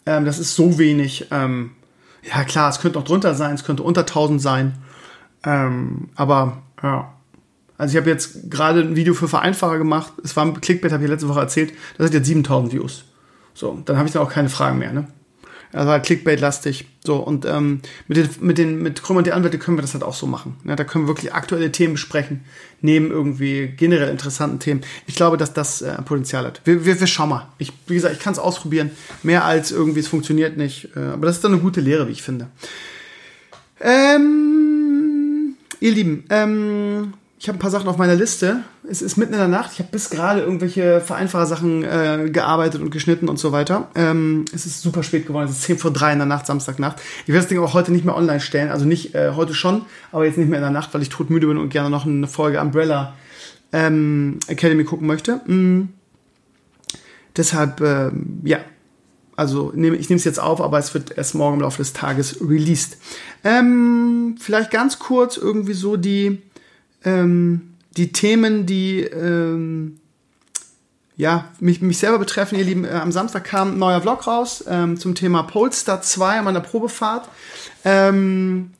Ähm, 0.06 0.24
das 0.24 0.38
ist 0.38 0.54
so 0.54 0.78
wenig. 0.78 1.26
Ähm, 1.30 1.72
ja, 2.22 2.44
klar, 2.44 2.70
es 2.70 2.80
könnte 2.80 2.98
noch 2.98 3.04
drunter 3.04 3.34
sein, 3.34 3.54
es 3.54 3.64
könnte 3.64 3.82
unter 3.82 4.02
1000 4.02 4.40
sein. 4.40 4.78
Ähm, 5.44 6.08
aber, 6.14 6.62
ja. 6.82 7.12
Also 7.76 7.92
ich 7.92 8.00
habe 8.00 8.10
jetzt 8.10 8.50
gerade 8.50 8.80
ein 8.80 8.96
Video 8.96 9.14
für 9.14 9.28
Vereinfacher 9.28 9.78
gemacht. 9.78 10.12
Es 10.24 10.36
war 10.36 10.44
ein 10.44 10.60
Clickbait, 10.60 10.92
habe 10.92 11.04
ich 11.04 11.10
letzte 11.10 11.28
Woche 11.28 11.40
erzählt. 11.40 11.72
Das 11.96 12.06
hat 12.06 12.14
jetzt 12.14 12.26
7000 12.26 12.72
Views. 12.72 13.04
So, 13.54 13.80
dann 13.84 13.96
habe 13.96 14.06
ich 14.06 14.12
dann 14.12 14.22
auch 14.22 14.30
keine 14.30 14.48
Fragen 14.48 14.78
mehr, 14.78 14.92
ne? 14.92 15.06
Also 15.72 15.90
halt 15.90 16.04
Clickbait-lastig. 16.04 16.86
So, 17.04 17.16
und 17.16 17.44
ähm, 17.44 17.80
mit, 18.06 18.16
den, 18.16 18.28
mit, 18.40 18.58
den, 18.58 18.82
mit 18.82 19.02
Krüm 19.02 19.16
und 19.16 19.26
die 19.26 19.32
Anwälte 19.32 19.58
können 19.58 19.76
wir 19.76 19.82
das 19.82 19.94
halt 19.94 20.02
auch 20.02 20.14
so 20.14 20.26
machen. 20.26 20.56
Ja, 20.64 20.76
da 20.76 20.84
können 20.84 21.04
wir 21.04 21.08
wirklich 21.08 21.34
aktuelle 21.34 21.70
Themen 21.72 21.94
besprechen, 21.94 22.44
neben 22.80 23.10
irgendwie 23.10 23.68
generell 23.68 24.08
interessanten 24.08 24.58
Themen. 24.60 24.80
Ich 25.06 25.14
glaube, 25.14 25.36
dass 25.36 25.52
das 25.52 25.82
äh, 25.82 26.00
Potenzial 26.02 26.46
hat. 26.46 26.60
Wir, 26.64 26.84
wir, 26.84 26.98
wir 26.98 27.06
schauen 27.06 27.28
mal. 27.28 27.48
Ich, 27.58 27.72
wie 27.86 27.94
gesagt, 27.94 28.14
ich 28.14 28.20
kann 28.20 28.32
es 28.32 28.38
ausprobieren. 28.38 28.90
Mehr 29.22 29.44
als 29.44 29.70
irgendwie, 29.70 30.00
es 30.00 30.08
funktioniert 30.08 30.56
nicht. 30.56 30.88
Äh, 30.96 31.00
aber 31.00 31.26
das 31.26 31.36
ist 31.36 31.44
dann 31.44 31.52
eine 31.52 31.60
gute 31.60 31.80
Lehre, 31.80 32.08
wie 32.08 32.12
ich 32.12 32.22
finde. 32.22 32.48
Ähm, 33.80 35.54
ihr 35.80 35.92
Lieben, 35.92 36.24
ähm, 36.30 37.12
ich 37.40 37.46
habe 37.46 37.56
ein 37.56 37.60
paar 37.60 37.70
Sachen 37.70 37.88
auf 37.88 37.98
meiner 37.98 38.16
Liste. 38.16 38.64
Es 38.88 39.00
ist 39.00 39.16
mitten 39.16 39.32
in 39.32 39.38
der 39.38 39.46
Nacht. 39.46 39.70
Ich 39.72 39.78
habe 39.78 39.90
bis 39.92 40.10
gerade 40.10 40.40
irgendwelche 40.40 41.00
Vereinfacher-Sachen 41.00 41.84
äh, 41.84 42.30
gearbeitet 42.32 42.82
und 42.82 42.90
geschnitten 42.90 43.28
und 43.28 43.38
so 43.38 43.52
weiter. 43.52 43.88
Ähm, 43.94 44.44
es 44.52 44.66
ist 44.66 44.82
super 44.82 45.04
spät 45.04 45.26
geworden. 45.26 45.48
Es 45.48 45.52
ist 45.52 45.62
10 45.62 45.78
vor 45.78 45.92
3 45.92 46.14
in 46.14 46.18
der 46.18 46.26
Nacht, 46.26 46.46
Samstagnacht. 46.46 47.00
Ich 47.22 47.28
werde 47.28 47.40
das 47.40 47.48
Ding 47.48 47.60
auch 47.60 47.74
heute 47.74 47.92
nicht 47.92 48.04
mehr 48.04 48.16
online 48.16 48.40
stellen. 48.40 48.70
Also 48.70 48.86
nicht 48.86 49.14
äh, 49.14 49.32
heute 49.36 49.54
schon, 49.54 49.82
aber 50.10 50.24
jetzt 50.24 50.36
nicht 50.36 50.48
mehr 50.48 50.58
in 50.58 50.64
der 50.64 50.72
Nacht, 50.72 50.92
weil 50.94 51.02
ich 51.02 51.10
todmüde 51.10 51.46
bin 51.46 51.58
und 51.58 51.68
gerne 51.68 51.90
noch 51.90 52.06
eine 52.06 52.26
Folge 52.26 52.60
Umbrella 52.60 53.14
ähm, 53.72 54.40
Academy 54.48 54.82
gucken 54.82 55.06
möchte. 55.06 55.40
Mhm. 55.46 55.90
Deshalb, 57.36 57.80
äh, 57.80 58.10
ja. 58.42 58.58
Also 59.36 59.70
nehm, 59.76 59.94
ich 59.94 60.08
nehme 60.08 60.18
es 60.18 60.24
jetzt 60.24 60.40
auf, 60.40 60.60
aber 60.60 60.80
es 60.80 60.92
wird 60.94 61.16
erst 61.16 61.36
morgen 61.36 61.58
im 61.58 61.60
Laufe 61.60 61.78
des 61.78 61.92
Tages 61.92 62.40
released. 62.40 62.98
Ähm, 63.44 64.34
vielleicht 64.40 64.72
ganz 64.72 64.98
kurz 64.98 65.36
irgendwie 65.36 65.74
so 65.74 65.96
die 65.96 66.42
ähm, 67.08 67.74
die 67.96 68.12
Themen, 68.12 68.66
die 68.66 69.00
ähm, 69.00 70.00
ja, 71.16 71.50
mich, 71.58 71.80
mich 71.80 71.98
selber 71.98 72.18
betreffen, 72.18 72.58
ihr 72.58 72.64
Lieben, 72.64 72.84
äh, 72.84 72.90
am 72.90 73.10
Samstag 73.10 73.44
kam 73.44 73.72
ein 73.72 73.78
neuer 73.78 74.00
Vlog 74.00 74.26
raus 74.26 74.64
ähm, 74.68 74.96
zum 74.96 75.14
Thema 75.14 75.42
Polestar 75.42 76.00
2 76.00 76.38
an 76.38 76.44
meiner 76.44 76.60
Probefahrt. 76.60 77.28
Ähm, 77.84 78.70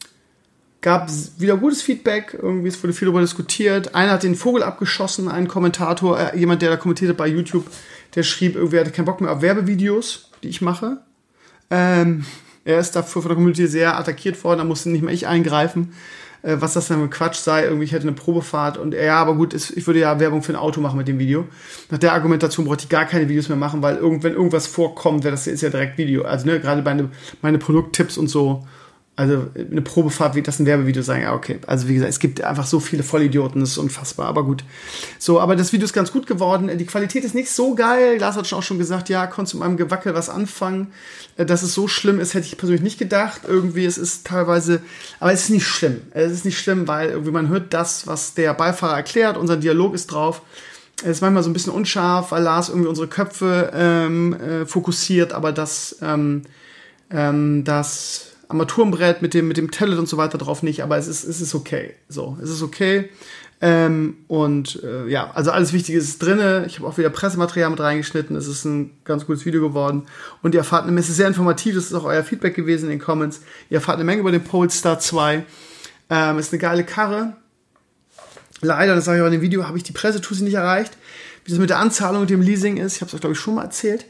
gab 0.81 1.11
wieder 1.39 1.57
gutes 1.57 1.83
Feedback, 1.83 2.39
irgendwie 2.41 2.69
es 2.69 2.81
wurde 2.83 2.93
viel 2.93 3.07
darüber 3.07 3.21
diskutiert. 3.21 3.95
Einer 3.97 4.13
hat 4.13 4.23
den 4.23 4.37
Vogel 4.37 4.63
abgeschossen, 4.63 5.29
ein 5.29 5.49
Kommentator, 5.49 6.19
äh, 6.19 6.39
jemand, 6.39 6.63
der 6.63 6.71
da 6.71 6.77
kommentiert 6.77 7.11
hat 7.11 7.17
bei 7.17 7.27
YouTube, 7.27 7.67
der 8.15 8.23
schrieb, 8.23 8.55
irgendwie 8.55 8.79
hatte 8.79 8.93
keinen 8.93 9.07
Bock 9.07 9.21
mehr 9.21 9.33
auf 9.33 9.43
Werbevideos, 9.43 10.31
die 10.45 10.49
ich 10.49 10.61
mache. 10.61 10.99
Ähm, 11.71 12.25
er 12.65 12.79
ist 12.79 12.95
dafür 12.95 13.23
von 13.23 13.31
der 13.31 13.37
Community 13.37 13.67
sehr 13.67 13.99
attackiert 13.99 14.43
worden, 14.45 14.59
da 14.59 14.65
musste 14.65 14.91
nicht 14.91 15.03
mehr 15.03 15.13
ich 15.13 15.27
eingreifen. 15.27 15.93
Äh, 16.43 16.57
was 16.61 16.75
das 16.75 16.89
denn 16.89 17.01
mit 17.03 17.11
Quatsch 17.11 17.37
sei, 17.37 17.65
irgendwie 17.65 17.85
ich 17.85 17.93
hätte 17.93 18.07
eine 18.07 18.17
Probefahrt 18.17 18.79
und 18.79 18.95
ja, 18.95 19.17
aber 19.17 19.35
gut, 19.35 19.55
ich 19.55 19.87
würde 19.87 20.01
ja 20.01 20.21
Werbung 20.21 20.43
für 20.43 20.53
ein 20.53 20.57
Auto 20.57 20.81
machen 20.81 20.97
mit 20.97 21.09
dem 21.09 21.19
Video. 21.19 21.47
Nach 21.91 21.99
der 21.99 22.13
Argumentation 22.13 22.67
bräuchte 22.67 22.85
ich 22.85 22.91
gar 22.91 23.05
keine 23.07 23.29
Videos 23.29 23.49
mehr 23.49 23.59
machen, 23.59 23.83
weil 23.83 23.97
irgend, 23.97 24.23
wenn 24.23 24.35
irgendwas 24.35 24.67
vorkommt, 24.67 25.25
wäre 25.25 25.33
das 25.33 25.47
ist 25.47 25.63
ja 25.63 25.71
direkt 25.71 25.99
Video. 25.99 26.23
Also 26.25 26.47
ne, 26.47 26.61
gerade 26.61 26.83
meine, 26.83 27.11
meine 27.43 27.59
Produkttipps 27.59 28.19
und 28.19 28.29
so 28.29 28.67
also 29.19 29.49
eine 29.57 29.83
Probefahrt 29.83 30.37
wird 30.37 30.47
das 30.47 30.61
ein 30.61 30.67
Werbevideo 30.67 31.03
sein. 31.03 31.23
Ja, 31.23 31.35
okay. 31.35 31.59
Also 31.67 31.89
wie 31.89 31.95
gesagt, 31.95 32.13
es 32.13 32.21
gibt 32.21 32.41
einfach 32.41 32.67
so 32.67 32.79
viele 32.79 33.03
Vollidioten, 33.03 33.61
das 33.61 33.71
ist 33.71 33.79
unfassbar, 33.79 34.29
aber 34.29 34.45
gut. 34.45 34.63
So, 35.19 35.41
aber 35.41 35.57
das 35.57 35.73
Video 35.73 35.87
ist 35.87 35.93
ganz 35.93 36.13
gut 36.13 36.29
geworden. 36.29 36.71
Die 36.79 36.87
Qualität 36.87 37.25
ist 37.25 37.35
nicht 37.35 37.51
so 37.51 37.75
geil. 37.75 38.19
Lars 38.21 38.37
hat 38.37 38.47
schon 38.47 38.61
auch 38.61 38.63
schon 38.63 38.79
gesagt, 38.79 39.09
ja, 39.09 39.27
konntest 39.27 39.55
du 39.55 39.59
mit 39.59 39.67
meinem 39.67 39.77
Gewackel 39.77 40.15
was 40.15 40.31
anfangen. 40.31 40.93
Äh, 41.37 41.45
dass 41.47 41.65
es 41.65 41.75
so 41.75 41.89
schlimm 41.89 42.21
ist, 42.21 42.35
hätte 42.35 42.47
ich 42.47 42.57
persönlich 42.59 42.85
nicht 42.85 43.01
gedacht. 43.01 43.41
Irgendwie, 43.45 43.87
es 43.87 43.99
ist 43.99 44.25
teilweise, 44.25 44.83
aber 45.19 45.33
es 45.33 45.43
ist 45.43 45.51
nicht 45.51 45.67
schlimm. 45.67 46.01
Es 46.13 46.31
ist 46.31 46.45
nicht 46.45 46.61
schlimm, 46.61 46.87
weil 46.87 47.11
irgendwie 47.11 47.33
man 47.33 47.49
hört 47.49 47.75
das, 47.75 48.07
was 48.07 48.35
der 48.35 48.55
Beifahrer 48.55 48.95
erklärt. 48.95 49.37
Unser 49.37 49.57
Dialog 49.57 49.95
ist 49.95 50.13
drauf. 50.13 50.43
Es 51.03 51.09
ist 51.11 51.23
manchmal 51.23 51.43
so 51.43 51.51
ein 51.51 51.55
bisschen 51.55 51.73
unscharf, 51.73 52.31
weil 52.31 52.45
Lars 52.45 52.69
irgendwie 52.69 52.89
unsere 52.89 53.09
Köpfe 53.09 53.73
ähm, 53.75 54.35
äh, 54.35 54.65
fokussiert, 54.65 55.33
aber 55.33 55.51
das, 55.51 55.97
ähm, 56.03 56.43
ähm, 57.11 57.65
das 57.65 58.28
Armaturenbrett 58.49 59.21
mit 59.21 59.35
dem, 59.35 59.47
mit 59.47 59.59
dem 59.59 59.71
Tablet 59.71 59.99
und 59.99 60.09
so 60.09 60.17
weiter 60.17 60.39
drauf 60.39 60.63
nicht, 60.63 60.83
aber 60.83 60.97
es 60.97 61.07
ist, 61.07 61.25
es 61.25 61.41
ist 61.41 61.55
okay. 61.55 61.95
So, 62.09 62.39
es 62.43 62.49
ist 62.49 62.63
okay. 62.63 63.11
Ähm, 63.61 64.19
und 64.29 64.83
äh, 64.85 65.07
ja, 65.09 65.33
also 65.35 65.51
alles 65.51 65.73
Wichtige 65.73 65.99
ist 65.99 66.23
drinne. 66.23 66.65
Ich 66.67 66.79
habe 66.79 66.89
auch 66.89 66.97
wieder 66.97 67.11
Pressematerial 67.11 67.71
mit 67.71 67.81
reingeschnitten. 67.81 68.37
Es 68.37 68.47
ist 68.47 68.65
ein 68.65 68.93
ganz 69.05 69.27
gutes 69.27 69.45
Video 69.45 69.61
geworden. 69.61 70.07
Und 70.43 70.55
ihr 70.55 70.61
erfahrt 70.61 70.85
eine 70.85 70.93
Messe 70.93 71.13
sehr 71.13 71.27
informativ. 71.27 71.75
Das 71.75 71.85
ist 71.85 71.95
auch 71.95 72.05
euer 72.05 72.23
Feedback 72.23 72.55
gewesen 72.55 72.85
in 72.85 72.91
den 72.91 73.01
Comments. 73.01 73.41
Ihr 73.69 73.77
erfahrt 73.77 73.97
eine 73.97 74.05
Menge 74.05 74.21
über 74.21 74.33
den 74.33 74.45
Polestar 74.45 74.99
2. 74.99 75.45
Ähm, 76.11 76.39
ist 76.39 76.53
eine 76.53 76.61
geile 76.61 76.85
Karre. 76.85 77.37
Leider, 78.61 78.95
das 78.95 79.05
sage 79.05 79.19
ich 79.19 79.23
auch 79.23 79.27
in 79.27 79.33
dem 79.33 79.43
Video, 79.43 79.67
habe 79.67 79.77
ich 79.77 79.85
die 79.85 79.93
Pressetusi 79.93 80.45
nicht 80.45 80.55
erreicht. 80.55 80.97
Wie 81.45 81.51
das 81.51 81.61
mit 81.61 81.71
der 81.71 81.79
Anzahlung 81.79 82.23
und 82.23 82.31
dem 82.31 82.41
Leasing 82.41 82.77
ist, 82.77 82.97
ich 82.97 83.01
habe 83.03 83.09
es 83.09 83.15
euch, 83.15 83.21
glaube 83.21 83.35
ich, 83.35 83.41
schon 83.41 83.57
mal 83.57 83.65
erzählt 83.65 84.07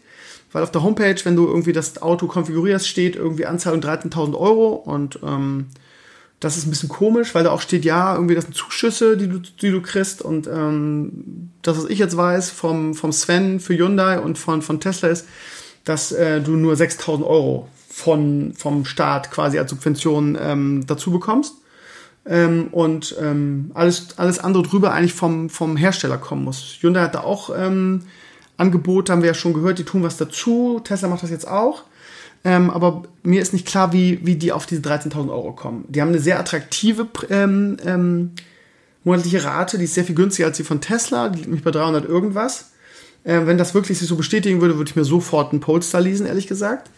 weil 0.52 0.62
auf 0.62 0.70
der 0.70 0.82
Homepage, 0.82 1.16
wenn 1.24 1.36
du 1.36 1.46
irgendwie 1.46 1.72
das 1.72 2.00
Auto 2.00 2.26
konfigurierst, 2.26 2.88
steht 2.88 3.16
irgendwie 3.16 3.46
Anzahlung 3.46 3.80
13.000 3.80 4.38
Euro 4.38 4.72
und 4.74 5.18
ähm, 5.22 5.66
das 6.40 6.56
ist 6.56 6.66
ein 6.66 6.70
bisschen 6.70 6.88
komisch, 6.88 7.34
weil 7.34 7.44
da 7.44 7.50
auch 7.50 7.60
steht, 7.60 7.84
ja, 7.84 8.14
irgendwie 8.14 8.34
das 8.34 8.44
sind 8.44 8.54
Zuschüsse, 8.54 9.16
die 9.16 9.28
du, 9.28 9.38
die 9.38 9.70
du 9.70 9.82
kriegst 9.82 10.22
und 10.22 10.46
ähm, 10.46 11.50
das, 11.62 11.76
was 11.76 11.86
ich 11.86 11.98
jetzt 11.98 12.16
weiß 12.16 12.50
vom, 12.50 12.94
vom 12.94 13.12
Sven 13.12 13.60
für 13.60 13.76
Hyundai 13.76 14.20
und 14.20 14.38
von, 14.38 14.62
von 14.62 14.80
Tesla 14.80 15.08
ist, 15.08 15.26
dass 15.84 16.12
äh, 16.12 16.40
du 16.40 16.52
nur 16.52 16.74
6.000 16.74 17.26
Euro 17.26 17.68
von, 17.88 18.52
vom 18.54 18.84
Staat 18.84 19.30
quasi 19.30 19.58
als 19.58 19.70
Subvention 19.70 20.38
ähm, 20.40 20.84
dazu 20.86 21.10
bekommst. 21.10 21.54
Ähm, 22.26 22.68
und 22.72 23.16
ähm, 23.20 23.70
alles, 23.74 24.18
alles 24.18 24.38
andere 24.38 24.62
drüber 24.62 24.92
eigentlich 24.92 25.14
vom, 25.14 25.48
vom 25.48 25.76
Hersteller 25.76 26.18
kommen 26.18 26.44
muss. 26.44 26.76
Hyundai 26.80 27.02
hat 27.02 27.14
da 27.14 27.20
auch 27.20 27.50
ähm, 27.56 28.02
Angebote 28.58 29.12
haben 29.12 29.22
wir 29.22 29.28
ja 29.28 29.34
schon 29.34 29.54
gehört, 29.54 29.78
die 29.78 29.84
tun 29.84 30.02
was 30.02 30.18
dazu. 30.18 30.80
Tesla 30.84 31.08
macht 31.08 31.22
das 31.22 31.30
jetzt 31.30 31.48
auch. 31.48 31.84
Ähm, 32.44 32.70
aber 32.70 33.04
mir 33.22 33.40
ist 33.40 33.52
nicht 33.52 33.66
klar, 33.66 33.92
wie, 33.92 34.20
wie 34.24 34.36
die 34.36 34.52
auf 34.52 34.66
diese 34.66 34.82
13.000 34.82 35.30
Euro 35.30 35.52
kommen. 35.52 35.84
Die 35.88 36.00
haben 36.00 36.08
eine 36.08 36.20
sehr 36.20 36.38
attraktive 36.38 37.08
ähm, 37.30 37.78
ähm, 37.84 38.32
monatliche 39.04 39.44
Rate, 39.44 39.78
die 39.78 39.84
ist 39.84 39.94
sehr 39.94 40.04
viel 40.04 40.14
günstiger 40.14 40.48
als 40.48 40.56
die 40.56 40.64
von 40.64 40.80
Tesla, 40.80 41.30
die 41.30 41.36
liegt 41.38 41.48
nämlich 41.48 41.64
bei 41.64 41.70
300 41.70 42.04
irgendwas. 42.04 42.72
Ähm, 43.24 43.46
wenn 43.46 43.58
das 43.58 43.74
wirklich 43.74 43.98
sich 43.98 44.08
so 44.08 44.16
bestätigen 44.16 44.60
würde, 44.60 44.76
würde 44.76 44.88
ich 44.88 44.96
mir 44.96 45.04
sofort 45.04 45.52
einen 45.52 45.60
Polestar 45.60 46.00
leasen, 46.00 46.26
ehrlich 46.26 46.46
gesagt. 46.46 46.90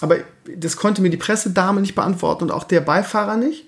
Aber 0.00 0.16
das 0.56 0.76
konnte 0.76 1.02
mir 1.02 1.10
die 1.10 1.16
Pressedame 1.16 1.80
nicht 1.80 1.94
beantworten 1.94 2.44
und 2.44 2.50
auch 2.50 2.64
der 2.64 2.80
Beifahrer 2.80 3.36
nicht, 3.36 3.66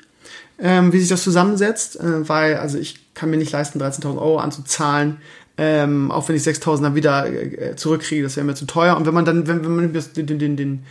ähm, 0.58 0.92
wie 0.92 0.98
sich 0.98 1.08
das 1.08 1.22
zusammensetzt, 1.22 1.98
äh, 2.00 2.28
weil 2.28 2.56
also 2.56 2.78
ich 2.78 3.14
kann 3.14 3.30
mir 3.30 3.36
nicht 3.36 3.52
leisten, 3.52 3.80
13.000 3.80 4.18
Euro 4.18 4.38
anzuzahlen 4.38 5.18
ähm, 5.62 6.10
auch 6.10 6.26
wenn 6.26 6.36
ich 6.36 6.42
6000 6.42 6.86
dann 6.86 6.94
wieder 6.94 7.26
äh, 7.26 7.76
zurückkriege, 7.76 8.22
das 8.22 8.36
wäre 8.36 8.46
mir 8.46 8.54
zu 8.54 8.64
teuer. 8.64 8.96
Und 8.96 9.04
wenn 9.04 9.12
man 9.12 9.26
dann, 9.26 9.46
wenn, 9.46 9.62
wenn 9.62 9.76
man 9.76 9.92
den, 9.92 10.26
den, 10.38 10.56
den, 10.56 10.84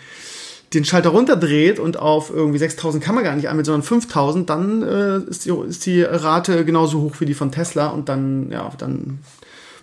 den 0.73 0.85
Schalter 0.85 1.09
runterdreht 1.09 1.79
und 1.79 1.97
auf 1.97 2.29
irgendwie 2.29 2.59
6000 2.59 3.03
kann 3.03 3.15
man 3.15 3.23
gar 3.23 3.35
nicht 3.35 3.49
anmelden, 3.49 3.65
sondern 3.65 3.81
5000, 3.81 4.47
dann 4.47 4.83
äh, 4.83 5.17
ist, 5.27 5.45
die, 5.45 5.49
ist 5.67 5.87
die 5.87 6.03
Rate 6.03 6.65
genauso 6.65 7.01
hoch 7.01 7.15
wie 7.17 7.25
die 7.25 7.33
von 7.33 7.51
Tesla 7.51 7.87
und 7.87 8.09
dann, 8.09 8.51
ja, 8.51 8.71
dann 8.77 9.17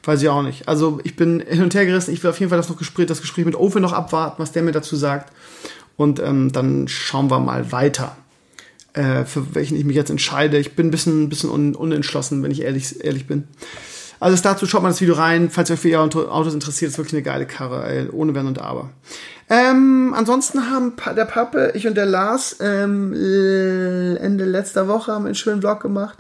Weiß 0.05 0.23
ich 0.23 0.29
auch 0.29 0.43
nicht. 0.43 0.69
Also 0.69 1.01
ich 1.03 1.17
bin 1.17 1.41
hin 1.41 1.65
und 1.65 1.75
her 1.75 1.85
gerissen. 1.85 2.15
Ich 2.15 2.23
will 2.23 2.31
auf 2.31 2.39
jeden 2.39 2.51
Fall 2.51 2.59
das, 2.59 2.69
noch 2.69 2.77
Gespräch, 2.77 3.07
das 3.07 3.23
Gespräch 3.23 3.45
mit 3.45 3.57
Ofe 3.57 3.81
noch 3.81 3.93
abwarten, 3.93 4.37
was 4.41 4.53
der 4.53 4.63
mir 4.63 4.71
dazu 4.71 4.95
sagt. 4.95 5.33
Und 5.97 6.21
ähm, 6.21 6.53
dann 6.53 6.87
schauen 6.87 7.29
wir 7.29 7.41
mal 7.41 7.73
weiter, 7.73 8.17
äh, 8.93 9.25
für 9.25 9.57
welchen 9.57 9.77
ich 9.77 9.85
mich 9.85 9.97
jetzt 9.97 10.11
entscheide. 10.11 10.59
Ich 10.59 10.77
bin 10.77 10.87
ein 10.87 10.91
bisschen, 10.93 11.29
bisschen 11.29 11.51
un 11.51 11.75
unentschlossen, 11.75 12.41
wenn 12.45 12.53
ich 12.53 12.63
ehrlich, 12.63 13.05
ehrlich 13.05 13.27
bin. 13.27 13.49
Also 14.21 14.43
dazu 14.43 14.67
schaut 14.67 14.83
mal 14.83 14.89
das 14.89 15.01
Video 15.01 15.15
rein, 15.15 15.51
falls 15.51 15.71
euch 15.71 15.81
für 15.81 15.89
ihr 15.89 16.01
Autos 16.01 16.55
interessiert. 16.55 16.91
Ist 16.91 16.99
wirklich 16.99 17.15
eine 17.15 17.23
geile 17.23 17.47
Karre, 17.47 17.87
ey, 17.87 18.09
ohne 18.11 18.35
Wenn 18.35 18.47
und 18.47 18.61
Aber. 18.61 18.91
Ähm, 19.49 20.13
ansonsten 20.17 20.71
haben 20.71 20.95
der 21.17 21.25
Pappe, 21.25 21.73
ich 21.75 21.87
und 21.87 21.97
der 21.97 22.07
Lars 22.07 22.57
ähm, 22.61 23.13
Ende 23.13 24.45
letzter 24.45 24.89
Woche 24.89 25.13
haben 25.13 25.27
einen 25.27 25.35
schönen 25.35 25.61
Vlog 25.61 25.81
gemacht. 25.81 26.19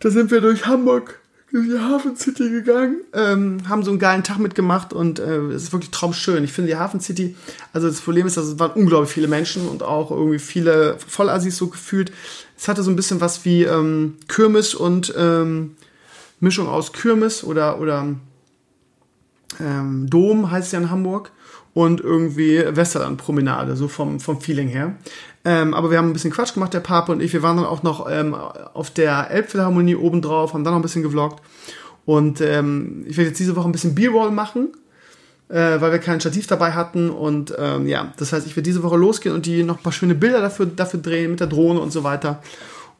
Da 0.00 0.10
sind 0.10 0.30
wir 0.30 0.40
durch 0.40 0.66
Hamburg 0.66 1.18
durch 1.50 1.66
die 1.66 1.78
Hafen 1.78 2.16
City 2.16 2.50
gegangen, 2.50 3.00
ähm, 3.14 3.68
haben 3.68 3.82
so 3.82 3.90
einen 3.90 3.98
geilen 3.98 4.22
Tag 4.22 4.38
mitgemacht 4.38 4.92
und 4.92 5.18
äh, 5.18 5.38
es 5.48 5.64
ist 5.64 5.72
wirklich 5.72 5.90
traumschön. 5.90 6.44
Ich 6.44 6.52
finde 6.52 6.70
die 6.70 6.76
Hafen 6.76 7.00
City, 7.00 7.36
also 7.72 7.88
das 7.88 8.00
Problem 8.00 8.26
ist, 8.26 8.36
dass 8.36 8.46
es 8.46 8.58
waren 8.58 8.72
unglaublich 8.72 9.10
viele 9.10 9.28
Menschen 9.28 9.66
und 9.66 9.82
auch 9.82 10.10
irgendwie 10.10 10.38
viele 10.38 10.96
Vollassis 11.06 11.56
so 11.56 11.68
gefühlt. 11.68 12.12
Es 12.56 12.68
hatte 12.68 12.82
so 12.82 12.90
ein 12.90 12.96
bisschen 12.96 13.20
was 13.20 13.44
wie 13.44 13.62
ähm, 13.64 14.16
Kirmes 14.28 14.74
und 14.74 15.14
ähm, 15.16 15.76
Mischung 16.40 16.68
aus 16.68 16.92
Kirmes 16.92 17.42
oder, 17.44 17.80
oder 17.80 18.14
ähm, 19.60 20.06
Dom 20.08 20.50
heißt 20.50 20.66
es 20.66 20.72
ja 20.72 20.78
in 20.78 20.90
Hamburg 20.90 21.32
und 21.74 22.00
irgendwie 22.00 22.58
Westerland-Promenade, 22.58 23.76
so 23.76 23.88
vom, 23.88 24.20
vom 24.20 24.40
Feeling 24.40 24.68
her. 24.68 24.96
Ähm, 25.44 25.74
aber 25.74 25.90
wir 25.90 25.98
haben 25.98 26.08
ein 26.08 26.12
bisschen 26.12 26.32
Quatsch 26.32 26.54
gemacht, 26.54 26.74
der 26.74 26.80
Papa 26.80 27.12
und 27.12 27.22
ich. 27.22 27.32
Wir 27.32 27.42
waren 27.42 27.56
dann 27.56 27.66
auch 27.66 27.82
noch 27.82 28.06
ähm, 28.10 28.34
auf 28.34 28.90
der 28.90 29.30
Elbphilharmonie 29.30 29.94
oben 29.94 30.20
drauf, 30.20 30.54
haben 30.54 30.64
dann 30.64 30.72
noch 30.72 30.78
ein 30.80 30.82
bisschen 30.82 31.02
gevloggt. 31.02 31.42
Und 32.04 32.40
ähm, 32.40 33.04
ich 33.06 33.16
werde 33.16 33.28
jetzt 33.28 33.38
diese 33.38 33.54
Woche 33.54 33.68
ein 33.68 33.72
bisschen 33.72 33.94
B-Roll 33.94 34.30
machen, 34.30 34.68
äh, 35.48 35.80
weil 35.80 35.92
wir 35.92 35.98
kein 35.98 36.20
Stativ 36.20 36.46
dabei 36.46 36.72
hatten. 36.72 37.10
Und 37.10 37.54
ähm, 37.58 37.86
ja, 37.86 38.12
das 38.16 38.32
heißt, 38.32 38.46
ich 38.46 38.56
werde 38.56 38.62
diese 38.68 38.82
Woche 38.82 38.96
losgehen 38.96 39.34
und 39.34 39.46
die 39.46 39.62
noch 39.62 39.78
ein 39.78 39.82
paar 39.82 39.92
schöne 39.92 40.14
Bilder 40.14 40.40
dafür, 40.40 40.66
dafür 40.66 41.00
drehen 41.00 41.30
mit 41.30 41.40
der 41.40 41.46
Drohne 41.46 41.80
und 41.80 41.92
so 41.92 42.04
weiter. 42.04 42.42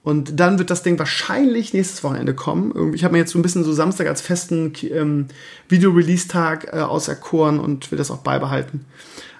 Und 0.02 0.40
dann 0.40 0.58
wird 0.58 0.70
das 0.70 0.82
Ding 0.82 0.98
wahrscheinlich 0.98 1.74
nächstes 1.74 2.02
Wochenende 2.02 2.34
kommen. 2.34 2.94
Ich 2.94 3.04
habe 3.04 3.12
mir 3.12 3.18
jetzt 3.18 3.32
so 3.32 3.38
ein 3.38 3.42
bisschen 3.42 3.64
so 3.64 3.72
Samstag 3.72 4.06
als 4.06 4.20
festen 4.20 4.72
ähm, 4.90 5.26
Video-Release-Tag 5.68 6.72
äh, 6.72 6.80
auserkoren 6.80 7.58
und 7.60 7.90
will 7.90 7.98
das 7.98 8.10
auch 8.10 8.18
beibehalten. 8.18 8.86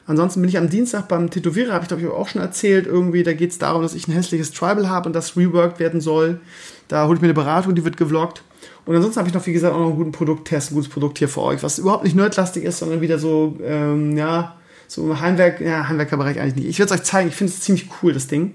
Ansonsten 0.07 0.41
bin 0.41 0.49
ich 0.49 0.59
am 0.59 0.71
Dienstag 0.71 1.07
beim 1.07 1.31
Tätowierer, 1.31 1.75
habe 1.75 1.85
ich 1.85 1.89
glaube 1.89 2.03
ich 2.03 2.09
auch 2.09 2.29
schon 2.29 2.41
erzählt, 2.41 2.87
irgendwie, 2.87 3.23
da 3.23 3.35
geht 3.35 3.51
es 3.51 3.59
darum, 3.59 3.83
dass 3.83 3.95
ich 3.95 4.09
ein 4.09 4.13
hässliches 4.13 4.53
Tribal 4.53 4.89
habe 4.89 5.07
und 5.07 5.13
das 5.13 5.37
reworked 5.37 5.79
werden 5.79 6.01
soll. 6.01 6.41
Da 6.89 7.07
hole 7.07 7.17
ich 7.17 7.21
mir 7.21 7.27
eine 7.27 7.35
Beratung, 7.35 7.75
die 7.75 7.85
wird 7.85 7.97
gevloggt. 7.97 8.43
Und 8.87 8.97
ansonsten 8.97 9.21
habe 9.21 9.29
ich 9.29 9.35
noch, 9.35 9.47
wie 9.47 9.53
gesagt, 9.53 9.75
auch 9.75 9.79
noch 9.79 9.89
einen 9.89 9.97
guten 9.97 10.13
Produkttest, 10.13 10.71
ein 10.71 10.75
gutes 10.75 10.91
Produkt 10.91 11.19
hier 11.19 11.29
für 11.29 11.43
euch, 11.43 11.63
was 11.63 11.79
überhaupt 11.79 12.05
nicht 12.05 12.17
nerdlastig 12.17 12.65
ist, 12.65 12.79
sondern 12.79 13.03
wieder 13.03 13.19
so, 13.19 13.59
ähm, 13.63 14.17
ja, 14.17 14.58
so 14.89 15.05
im 15.05 15.21
Heimwerk, 15.21 15.61
ja, 15.61 15.87
Heimwerkerbereich 15.89 16.41
eigentlich 16.41 16.57
nicht. 16.57 16.67
Ich 16.67 16.79
werde 16.81 16.93
es 16.93 17.01
euch 17.01 17.07
zeigen, 17.07 17.29
ich 17.29 17.37
finde 17.37 17.53
es 17.53 17.61
ziemlich 17.61 17.89
cool, 18.03 18.13
das 18.13 18.27
Ding. 18.27 18.55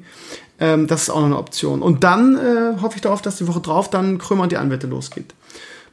Ähm, 0.60 0.88
das 0.88 1.04
ist 1.04 1.10
auch 1.10 1.20
noch 1.20 1.28
eine 1.28 1.38
Option. 1.38 1.82
Und 1.82 2.04
dann 2.04 2.38
äh, 2.38 2.82
hoffe 2.82 2.96
ich 2.96 3.02
darauf, 3.02 3.22
dass 3.22 3.38
die 3.38 3.48
Woche 3.48 3.62
drauf 3.62 3.90
dann 3.90 4.18
Krömer 4.18 4.44
und 4.44 4.52
die 4.52 4.58
Anwälte 4.58 4.88
losgeht. 4.88 5.34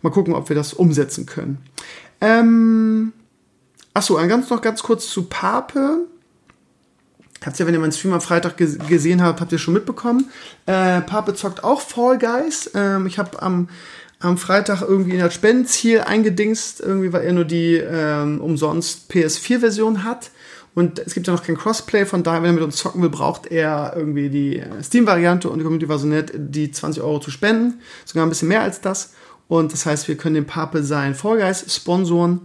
Mal 0.03 0.11
gucken, 0.11 0.35
ob 0.35 0.49
wir 0.49 0.57
das 0.57 0.73
umsetzen 0.73 1.27
können. 1.27 1.59
Ähm, 2.21 3.13
Achso, 3.93 4.15
ganz 4.15 4.49
noch 4.51 4.63
ganz 4.63 4.83
kurz 4.83 5.09
zu 5.11 5.25
Pape. 5.25 6.07
Habt 7.45 7.59
ihr, 7.59 7.67
wenn 7.67 7.75
ihr 7.75 7.81
meinen 7.81 7.93
Stream 7.93 8.13
am 8.13 8.21
Freitag 8.21 8.57
gesehen 8.57 9.23
habt, 9.23 9.41
habt 9.41 9.51
ihr 9.51 9.59
schon 9.59 9.75
mitbekommen. 9.75 10.31
Äh, 10.67 11.01
Pape 11.01 11.35
zockt 11.35 11.65
auch 11.65 11.81
Fall 11.81 12.19
Guys. 12.19 12.71
Ähm, 12.75 13.07
ich 13.07 13.19
habe 13.19 13.43
am, 13.43 13.69
am 14.21 14.37
Freitag 14.37 14.83
irgendwie 14.83 15.13
in 15.13 15.21
das 15.21 15.35
Spendenziel 15.35 16.01
eingedingst, 16.01 16.81
irgendwie, 16.81 17.13
weil 17.13 17.25
er 17.25 17.33
nur 17.33 17.45
die 17.45 17.77
ähm, 17.77 18.41
umsonst 18.41 19.11
PS4-Version 19.11 20.05
hat. 20.05 20.31
Und 20.75 21.01
es 21.01 21.15
gibt 21.15 21.27
ja 21.27 21.33
noch 21.33 21.43
kein 21.43 21.57
Crossplay, 21.57 22.07
von 22.07 22.23
daher, 22.23 22.43
wenn 22.43 22.51
er 22.51 22.55
mit 22.55 22.63
uns 22.63 22.77
zocken 22.77 23.03
will, 23.03 23.09
braucht 23.09 23.47
er 23.47 23.95
irgendwie 23.97 24.29
die 24.29 24.63
Steam-Variante 24.83 25.49
und 25.49 25.59
die 25.59 25.65
Community 25.65 25.89
war 25.89 25.99
so 25.99 26.07
nett, 26.07 26.33
die 26.35 26.71
20 26.71 27.03
Euro 27.03 27.19
zu 27.19 27.31
spenden. 27.31 27.81
Sogar 28.05 28.25
ein 28.25 28.29
bisschen 28.29 28.49
mehr 28.49 28.63
als 28.63 28.81
das. 28.81 29.15
Und 29.49 29.73
das 29.73 29.85
heißt, 29.85 30.07
wir 30.07 30.17
können 30.17 30.37
dem 30.37 30.47
Pape 30.47 30.85
sein 30.85 31.17
Guys 31.21 31.75
sponsoren 31.75 32.43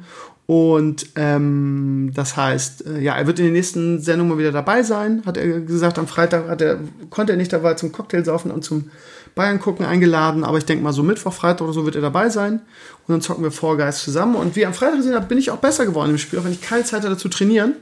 und 0.47 1.07
ähm, 1.15 2.11
das 2.13 2.37
heißt, 2.37 2.85
äh, 2.85 2.99
ja, 2.99 3.15
er 3.15 3.25
wird 3.25 3.39
in 3.39 3.45
den 3.45 3.53
nächsten 3.53 3.99
Sendungen 3.99 4.33
mal 4.33 4.37
wieder 4.37 4.51
dabei 4.51 4.83
sein, 4.83 5.23
hat 5.25 5.37
er 5.37 5.61
gesagt. 5.61 5.97
Am 5.97 6.07
Freitag 6.07 6.47
hat 6.47 6.61
er, 6.61 6.79
konnte 7.09 7.33
er 7.33 7.37
nicht 7.37 7.51
dabei 7.51 7.73
zum 7.73 7.91
Cocktail 7.91 8.23
saufen 8.23 8.51
und 8.51 8.63
zum 8.63 8.91
Bayern 9.35 9.59
gucken 9.59 9.85
eingeladen, 9.85 10.43
aber 10.43 10.57
ich 10.57 10.65
denke 10.65 10.83
mal 10.83 10.93
so 10.93 11.03
Mittwoch, 11.03 11.33
Freitag 11.33 11.61
oder 11.61 11.73
so 11.73 11.85
wird 11.85 11.95
er 11.95 12.01
dabei 12.01 12.29
sein. 12.29 12.61
Und 13.05 13.13
dann 13.13 13.21
zocken 13.21 13.43
wir 13.43 13.51
Vorgeist 13.51 13.99
zusammen. 13.99 14.35
Und 14.35 14.55
wie 14.55 14.65
am 14.65 14.73
Freitag 14.73 14.97
gesehen 14.97 15.13
habt, 15.13 15.27
bin 15.27 15.37
ich 15.37 15.51
auch 15.51 15.57
besser 15.57 15.85
geworden 15.85 16.11
im 16.11 16.17
Spiel, 16.17 16.39
auch 16.39 16.45
wenn 16.45 16.53
ich 16.53 16.61
keine 16.61 16.85
Zeit 16.85 17.03
hatte 17.03 17.17
zu 17.17 17.27
trainieren. 17.27 17.75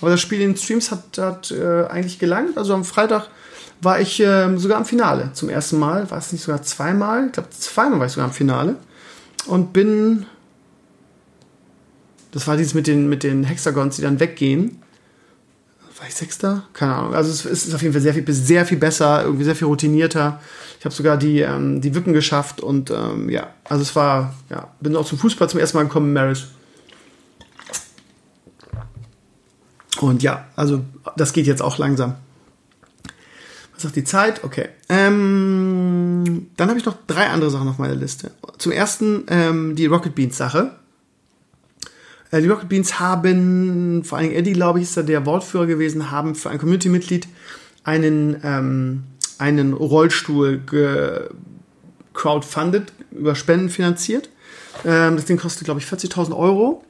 Aber 0.00 0.10
das 0.10 0.20
Spiel 0.20 0.40
in 0.40 0.50
den 0.50 0.56
Streams 0.56 0.90
hat, 0.90 1.18
hat 1.18 1.50
äh, 1.50 1.86
eigentlich 1.86 2.18
gelangt. 2.18 2.58
Also 2.58 2.74
am 2.74 2.84
Freitag 2.84 3.28
war 3.80 4.00
ich 4.00 4.20
äh, 4.20 4.56
sogar 4.58 4.78
am 4.78 4.84
Finale 4.84 5.30
zum 5.32 5.48
ersten 5.48 5.78
Mal. 5.78 6.10
War 6.10 6.18
es 6.18 6.30
nicht 6.30 6.42
sogar 6.42 6.62
zweimal? 6.62 7.26
Ich 7.26 7.32
glaube, 7.32 7.48
zweimal 7.50 7.98
war 8.00 8.06
ich 8.06 8.12
sogar 8.12 8.26
am 8.26 8.34
Finale. 8.34 8.76
Und 9.46 9.72
bin 9.72 10.26
das 12.30 12.46
war 12.46 12.56
dieses 12.56 12.74
mit 12.74 12.86
den, 12.86 13.08
mit 13.08 13.22
den 13.22 13.44
Hexagons, 13.44 13.96
die 13.96 14.02
dann 14.02 14.20
weggehen. 14.20 14.82
War 15.98 16.06
ich 16.06 16.14
Sechster? 16.14 16.62
Keine 16.74 16.94
Ahnung. 16.94 17.14
Also 17.14 17.30
es 17.30 17.44
ist 17.44 17.74
auf 17.74 17.82
jeden 17.82 17.92
Fall 17.92 18.02
sehr 18.02 18.14
viel, 18.14 18.24
sehr 18.32 18.64
viel 18.64 18.78
besser, 18.78 19.24
irgendwie 19.24 19.44
sehr 19.44 19.56
viel 19.56 19.66
routinierter. 19.66 20.40
Ich 20.78 20.84
habe 20.84 20.94
sogar 20.94 21.16
die, 21.16 21.40
ähm, 21.40 21.80
die 21.80 21.94
Wippen 21.94 22.12
geschafft 22.12 22.60
und 22.60 22.90
ähm, 22.90 23.28
ja, 23.28 23.48
also 23.64 23.82
es 23.82 23.96
war, 23.96 24.34
ja, 24.48 24.68
bin 24.80 24.94
auch 24.94 25.06
zum 25.06 25.18
Fußball 25.18 25.48
zum 25.48 25.58
ersten 25.58 25.76
Mal 25.76 25.84
gekommen, 25.84 26.12
Maris. 26.12 26.46
Und 30.00 30.22
ja, 30.22 30.46
also 30.54 30.84
das 31.16 31.32
geht 31.32 31.46
jetzt 31.46 31.62
auch 31.62 31.78
langsam. 31.78 32.14
Was 33.74 33.82
sagt 33.82 33.96
die 33.96 34.04
Zeit? 34.04 34.44
Okay. 34.44 34.68
Ähm, 34.88 36.48
dann 36.56 36.68
habe 36.68 36.78
ich 36.78 36.84
noch 36.84 36.96
drei 37.08 37.28
andere 37.28 37.50
Sachen 37.50 37.68
auf 37.68 37.78
meiner 37.78 37.96
Liste. 37.96 38.30
Zum 38.58 38.70
ersten 38.70 39.24
ähm, 39.28 39.74
die 39.74 39.86
Rocket 39.86 40.14
Beans 40.14 40.36
Sache. 40.36 40.76
Äh, 42.30 42.42
die 42.42 42.48
Rocket 42.48 42.68
Beans 42.68 43.00
haben, 43.00 44.04
vor 44.04 44.18
allem 44.18 44.32
Eddie, 44.32 44.52
glaube 44.52 44.78
ich, 44.78 44.84
ist 44.84 44.96
da 44.96 45.02
der 45.02 45.26
Wortführer 45.26 45.66
gewesen, 45.66 46.10
haben 46.10 46.34
für 46.34 46.50
ein 46.50 46.58
Community-Mitglied 46.58 47.28
einen, 47.84 48.36
ähm, 48.42 49.04
einen 49.38 49.72
Rollstuhl 49.72 50.60
crowdfunded, 52.14 52.92
über 53.12 53.34
Spenden 53.34 53.70
finanziert. 53.70 54.28
Ähm, 54.84 55.16
das 55.16 55.24
Ding 55.24 55.38
kostet, 55.38 55.64
glaube 55.64 55.80
ich, 55.80 55.86
40.000 55.86 56.36
Euro. 56.36 56.84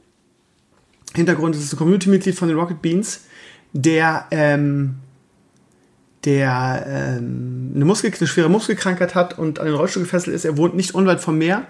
Hintergrund 1.15 1.55
ist 1.55 1.63
es 1.63 1.73
ein 1.73 1.77
Community-Mitglied 1.77 2.35
von 2.35 2.49
den 2.49 2.57
Rocket 2.57 2.81
Beans, 2.81 3.21
der, 3.73 4.25
ähm, 4.31 4.95
der 6.25 6.85
ähm, 6.87 7.71
eine, 7.75 7.85
Muskel, 7.85 8.11
eine 8.17 8.27
schwere 8.27 8.49
Muskelkrankheit 8.49 9.15
hat 9.15 9.39
und 9.39 9.59
an 9.59 9.65
den 9.65 9.75
Rollstuhl 9.75 10.03
gefesselt 10.03 10.35
ist. 10.35 10.45
Er 10.45 10.57
wohnt 10.57 10.75
nicht 10.75 10.93
unweit 10.93 11.21
vom 11.21 11.37
Meer 11.37 11.67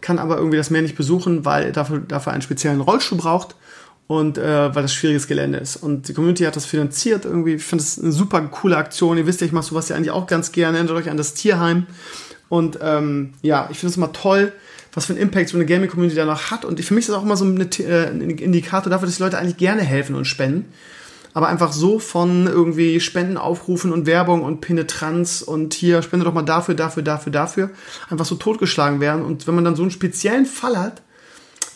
kann 0.00 0.18
aber 0.18 0.36
irgendwie 0.36 0.56
das 0.56 0.70
Meer 0.70 0.82
nicht 0.82 0.96
besuchen, 0.96 1.44
weil 1.44 1.64
er 1.64 1.72
dafür, 1.72 2.00
dafür 2.00 2.32
einen 2.32 2.42
speziellen 2.42 2.80
Rollstuhl 2.80 3.18
braucht 3.18 3.56
und 4.06 4.38
äh, 4.38 4.74
weil 4.74 4.82
das 4.82 4.92
schwieriges 4.92 5.28
Gelände 5.28 5.58
ist. 5.58 5.76
Und 5.76 6.08
die 6.08 6.14
Community 6.14 6.44
hat 6.44 6.56
das 6.56 6.66
finanziert 6.66 7.24
irgendwie. 7.24 7.54
Ich 7.54 7.64
finde 7.64 7.84
es 7.84 7.98
eine 8.00 8.12
super 8.12 8.40
coole 8.42 8.76
Aktion. 8.76 9.16
Ihr 9.18 9.26
wisst 9.26 9.40
ja, 9.40 9.46
ich 9.46 9.52
mache 9.52 9.66
sowas 9.66 9.88
ja 9.88 9.96
eigentlich 9.96 10.10
auch 10.10 10.26
ganz 10.26 10.52
gerne. 10.52 10.78
Erinnert 10.78 10.96
euch 10.96 11.10
an 11.10 11.16
das 11.16 11.34
Tierheim. 11.34 11.86
Und 12.48 12.80
ähm, 12.82 13.34
ja, 13.42 13.68
ich 13.70 13.78
finde 13.78 13.92
es 13.92 13.96
immer 13.96 14.12
toll, 14.12 14.52
was 14.92 15.06
für 15.06 15.12
einen 15.12 15.22
Impact 15.22 15.50
so 15.50 15.56
eine 15.56 15.66
Gaming-Community 15.66 16.16
danach 16.16 16.50
hat. 16.50 16.64
Und 16.64 16.80
für 16.80 16.94
mich 16.94 17.02
ist 17.02 17.10
das 17.10 17.16
auch 17.16 17.22
immer 17.22 17.36
so 17.36 17.44
eine, 17.44 17.64
äh, 17.64 18.08
ein 18.08 18.20
Indikator 18.20 18.90
dafür, 18.90 19.06
dass 19.06 19.16
die 19.16 19.22
Leute 19.22 19.38
eigentlich 19.38 19.58
gerne 19.58 19.82
helfen 19.82 20.16
und 20.16 20.24
spenden 20.24 20.72
aber 21.32 21.48
einfach 21.48 21.72
so 21.72 21.98
von 21.98 22.46
irgendwie 22.46 23.00
Spendenaufrufen 23.00 23.92
und 23.92 24.06
Werbung 24.06 24.42
und 24.42 24.60
Penetranz 24.60 25.42
und 25.42 25.74
hier 25.74 26.02
spende 26.02 26.24
doch 26.24 26.34
mal 26.34 26.42
dafür, 26.42 26.74
dafür, 26.74 27.02
dafür, 27.02 27.32
dafür, 27.32 27.70
einfach 28.08 28.24
so 28.24 28.34
totgeschlagen 28.34 29.00
werden. 29.00 29.24
Und 29.24 29.46
wenn 29.46 29.54
man 29.54 29.64
dann 29.64 29.76
so 29.76 29.82
einen 29.82 29.90
speziellen 29.90 30.46
Fall 30.46 30.76
hat, 30.76 31.02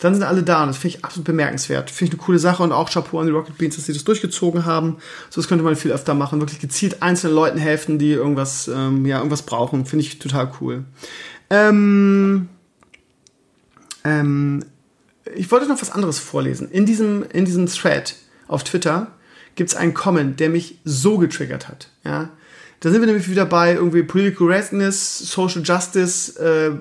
dann 0.01 0.13
sind 0.13 0.25
alle 0.25 0.43
da 0.43 0.63
und 0.63 0.69
das 0.69 0.77
finde 0.77 0.97
ich 0.97 1.05
absolut 1.05 1.25
bemerkenswert. 1.25 1.91
Finde 1.91 2.11
ich 2.13 2.19
eine 2.19 2.27
coole 2.27 2.39
Sache 2.39 2.63
und 2.63 2.73
auch 2.73 2.91
Chapeau 2.91 3.21
an 3.21 3.27
die 3.27 3.33
Rocket 3.33 3.57
Beans, 3.57 3.77
dass 3.77 3.87
sie 3.87 3.93
das 3.93 4.05
durchgezogen 4.05 4.67
haben. 4.67 4.97
So 5.31 5.41
das 5.41 5.49
könnte 5.49 5.65
man 5.65 5.77
viel 5.77 5.93
öfter 5.93 6.15
machen, 6.15 6.41
wirklich 6.41 6.61
gezielt 6.61 7.01
einzelnen 7.03 7.35
Leuten 7.35 7.59
helfen, 7.59 7.99
die 7.99 8.11
irgendwas, 8.11 8.69
ähm, 8.69 9.07
ja, 9.07 9.19
irgendwas 9.19 9.43
brauchen. 9.43 9.87
Finde 9.87 10.05
ich 10.05 10.19
total 10.19 10.53
cool. 10.61 10.85
Ähm, 11.49 12.49
ähm, 14.05 14.65
ich 15.35 15.51
wollte 15.51 15.69
noch 15.69 15.81
was 15.81 15.91
anderes 15.91 16.19
vorlesen. 16.19 16.71
In 16.71 16.85
diesem, 16.85 17.25
in 17.33 17.45
diesem 17.45 17.67
Thread 17.67 18.17
auf 18.47 18.65
Twitter 18.65 19.13
gibt 19.55 19.71
es 19.71 19.77
einen 19.77 19.95
Comment, 19.95 20.39
der 20.41 20.49
mich 20.49 20.79
so 20.85 21.19
getriggert 21.19 21.69
hat. 21.69 21.89
Ja? 22.05 22.31
Da 22.81 22.91
sind 22.91 23.01
wir 23.01 23.07
nämlich 23.07 23.31
wieder 23.31 23.47
bei 23.47 23.75
irgendwie 23.75 24.03
Political 24.03 24.47
Correctness, 24.47 25.19
Social 25.19 25.63
Justice, 25.63 26.39
äh, 26.39 26.73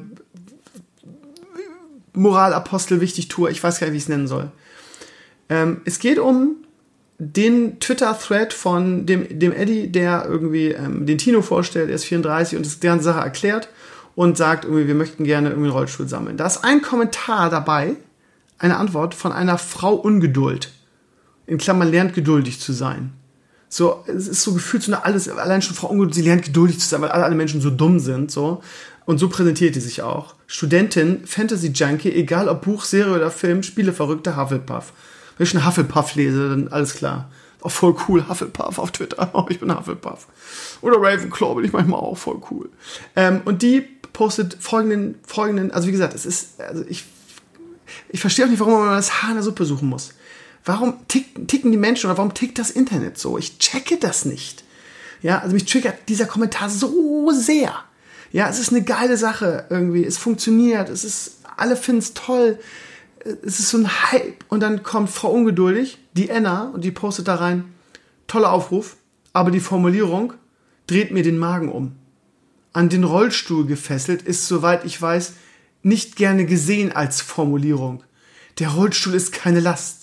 Moralapostel, 2.14 3.02
Wichtigtour, 3.02 3.50
ich 3.50 3.64
weiß 3.64 3.80
gar 3.80 3.88
nicht, 3.88 3.94
wie 3.94 3.98
ich 3.98 4.04
es 4.04 4.10
nennen 4.10 4.28
soll. 4.28 4.52
Ähm, 5.50 5.82
es 5.86 6.00
geht 6.00 6.20
um 6.20 6.58
den 7.18 7.80
Twitter-Thread 7.80 8.54
von 8.54 9.06
dem, 9.06 9.40
dem 9.40 9.54
Eddie, 9.54 9.88
der 9.92 10.26
irgendwie 10.28 10.70
ähm, 10.70 11.06
den 11.06 11.18
Tino 11.18 11.42
vorstellt, 11.42 11.90
er 11.90 11.96
ist 11.96 12.06
34 12.06 12.58
und 12.58 12.66
es 12.66 12.80
deren 12.80 13.02
Sache 13.02 13.20
erklärt. 13.20 13.70
und 14.16 14.38
sagt 14.38 14.66
irgendwie, 14.66 14.88
wir 14.88 14.96
möchten 14.96 15.24
gerne 15.24 15.50
irgendwie 15.50 15.70
einen 15.70 15.78
Rollstuhl 15.78 16.08
sammeln. 16.08 16.38
Da 16.38 16.46
ist 16.46 16.64
ein 16.64 16.82
Kommentar 16.82 17.50
dabei, 17.50 17.96
eine 18.60 18.78
Antwort 18.78 19.16
von 19.16 19.32
einer 19.32 19.58
Frau 19.58 19.96
Ungeduld. 19.96 20.72
In 21.46 21.58
Klammern 21.58 21.92
lernt 21.92 22.14
geduldig 22.14 22.60
zu 22.60 22.74
sein. 22.74 23.14
So, 23.70 24.04
es 24.06 24.28
ist 24.28 24.44
so 24.44 24.54
gefühlt 24.54 24.84
so 24.84 24.92
eine 24.92 25.04
alles, 25.04 25.28
allein 25.28 25.62
schon 25.62 25.76
Frau 25.76 25.88
Ungeduld, 25.88 26.14
sie 26.14 26.22
lernt 26.22 26.46
geduldig 26.46 26.80
zu 26.80 26.88
sein, 26.88 27.02
weil 27.02 27.10
alle, 27.10 27.24
alle 27.24 27.36
Menschen 27.36 27.60
so 27.60 27.72
dumm 27.72 28.00
sind, 28.00 28.32
so. 28.32 28.62
Und 29.06 29.18
so 29.18 29.30
präsentiert 29.30 29.76
die 29.76 29.80
sich 29.80 30.02
auch. 30.02 30.36
Studentin, 30.48 31.26
Fantasy-Junkie, 31.26 32.12
egal 32.12 32.48
ob 32.48 32.62
Buch, 32.62 32.86
Serie 32.86 33.16
oder 33.16 33.32
Film, 33.32 33.64
Spieleverrückte, 33.64 34.38
Hufflepuff. 34.38 34.94
Wenn 35.38 35.48
ich 35.48 35.56
einen 35.56 35.66
Hufflepuff 35.66 36.16
lese, 36.16 36.50
dann 36.50 36.68
alles 36.68 36.94
klar. 36.94 37.30
Auch 37.62 37.72
voll 37.72 37.96
cool, 38.08 38.28
Hufflepuff 38.30 38.78
auf 38.78 38.92
Twitter. 38.92 39.32
Oh, 39.34 39.46
ich 39.50 39.60
bin 39.60 39.76
Hufflepuff. 39.76 40.28
Oder 40.82 40.98
Ravenclaw 40.98 41.56
bin 41.56 41.66
ich 41.66 41.74
manchmal 41.74 42.00
auch 42.00 42.18
voll 42.18 42.42
cool. 42.52 42.70
Ähm, 43.16 43.42
und 43.46 43.62
die 43.62 43.82
postet 44.14 44.58
folgenden, 44.60 45.16
folgenden, 45.26 45.72
also 45.72 45.88
wie 45.88 45.92
gesagt, 45.92 46.14
es 46.14 46.26
ist, 46.26 46.62
also 46.62 46.86
ich, 46.88 47.06
ich 48.10 48.22
verstehe 48.22 48.46
auch 48.46 48.50
nicht, 48.50 48.60
warum 48.60 48.74
man 48.74 48.96
das 48.96 49.24
Haar 49.24 49.32
in 49.32 49.38
der 49.38 49.44
Suppe 49.44 49.66
suchen 49.66 49.90
muss. 49.90 50.14
Warum 50.66 51.08
tick, 51.08 51.48
ticken 51.48 51.72
die 51.72 51.78
Menschen 51.78 52.08
oder 52.10 52.18
warum 52.18 52.34
tickt 52.34 52.58
das 52.58 52.72
Internet 52.72 53.18
so? 53.18 53.38
Ich 53.38 53.58
checke 53.60 53.98
das 53.98 54.26
nicht. 54.26 54.64
Ja, 55.22 55.40
also 55.40 55.54
mich 55.54 55.66
triggert 55.66 56.10
dieser 56.10 56.26
Kommentar 56.26 56.70
so 56.70 57.32
sehr. 57.32 57.74
Ja, 58.32 58.50
es 58.50 58.60
ist 58.60 58.72
eine 58.72 58.84
geile 58.84 59.18
Sache 59.18 59.66
irgendwie. 59.70 60.04
Es 60.04 60.18
funktioniert. 60.18 60.90
Es 60.90 61.04
ist, 61.04 61.38
alle 61.58 61.76
finden 61.76 62.00
es 62.00 62.14
toll. 62.14 62.60
Es 63.24 63.60
ist 63.60 63.70
so 63.70 63.78
ein 63.78 64.12
Hype. 64.12 64.44
Und 64.50 64.62
dann 64.62 64.84
kommt 64.84 65.10
Frau 65.10 65.32
Ungeduldig, 65.32 65.98
die 66.14 66.32
Anna, 66.32 66.70
und 66.70 66.84
die 66.84 66.92
postet 66.92 67.28
da 67.28 67.36
rein. 67.36 67.66
Toller 68.28 68.52
Aufruf. 68.52 68.98
Aber 69.34 69.52
die 69.52 69.60
Formulierung 69.60 70.34
dreht 70.88 71.12
mir 71.12 71.24
den 71.24 71.38
Magen 71.38 71.70
um. 71.70 71.96
An 72.74 72.90
den 72.90 73.04
Rollstuhl 73.04 73.66
gefesselt 73.66 74.22
ist, 74.24 74.48
soweit 74.48 74.84
ich 74.84 75.02
weiß, 75.02 75.34
nicht 75.84 76.16
gerne 76.16 76.46
gesehen 76.46 76.92
als 76.92 77.22
Formulierung. 77.22 78.04
Der 78.60 78.70
Rollstuhl 78.70 79.14
ist 79.14 79.32
keine 79.32 79.60
Last, 79.60 80.03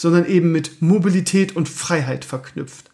sondern 0.00 0.24
eben 0.24 0.50
mit 0.50 0.80
Mobilität 0.80 1.54
und 1.54 1.68
Freiheit 1.68 2.24
verknüpft. 2.24 2.90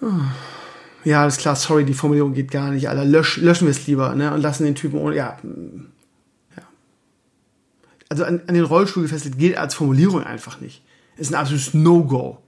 Hm. 0.00 0.30
Ja, 1.04 1.20
alles 1.20 1.36
klar, 1.36 1.56
sorry, 1.56 1.84
die 1.84 1.92
Formulierung 1.92 2.32
geht 2.32 2.50
gar 2.50 2.70
nicht, 2.70 2.88
Alter. 2.88 3.04
Lösch, 3.04 3.36
löschen 3.36 3.66
wir 3.66 3.72
es 3.72 3.86
lieber, 3.86 4.14
ne? 4.14 4.32
Und 4.32 4.40
lassen 4.40 4.64
den 4.64 4.76
Typen 4.76 4.98
ohne. 4.98 5.14
Ja. 5.14 5.36
ja. 6.56 6.62
Also 8.08 8.24
an, 8.24 8.40
an 8.46 8.54
den 8.54 8.64
Rollstuhl 8.64 9.02
gefesselt 9.02 9.36
geht 9.36 9.58
als 9.58 9.74
Formulierung 9.74 10.24
einfach 10.24 10.58
nicht. 10.58 10.82
Ist 11.18 11.30
ein 11.30 11.34
absolutes 11.34 11.74
No-Go. 11.74 12.38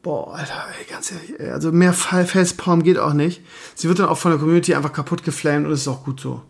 Boah, 0.00 0.36
Alter, 0.36 0.68
ey, 0.80 0.86
ganz 0.90 1.12
ehrlich, 1.12 1.52
also 1.52 1.70
mehr 1.70 1.92
Facepalm 1.92 2.82
geht 2.82 2.96
auch 2.96 3.12
nicht. 3.12 3.42
Sie 3.74 3.88
wird 3.88 3.98
dann 3.98 4.08
auch 4.08 4.16
von 4.16 4.30
der 4.30 4.40
Community 4.40 4.74
einfach 4.74 4.94
kaputt 4.94 5.22
geflamed 5.22 5.66
und 5.66 5.72
ist 5.72 5.86
auch 5.86 6.02
gut 6.02 6.18
so. 6.18 6.42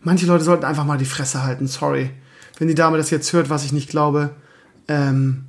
Manche 0.00 0.26
Leute 0.26 0.42
sollten 0.42 0.64
einfach 0.64 0.84
mal 0.84 0.98
die 0.98 1.04
Fresse 1.04 1.44
halten, 1.44 1.68
sorry. 1.68 2.10
Wenn 2.58 2.68
die 2.68 2.74
Dame 2.74 2.96
das 2.96 3.10
jetzt 3.10 3.32
hört, 3.32 3.50
was 3.50 3.64
ich 3.64 3.72
nicht 3.72 3.88
glaube, 3.88 4.30
ähm, 4.88 5.44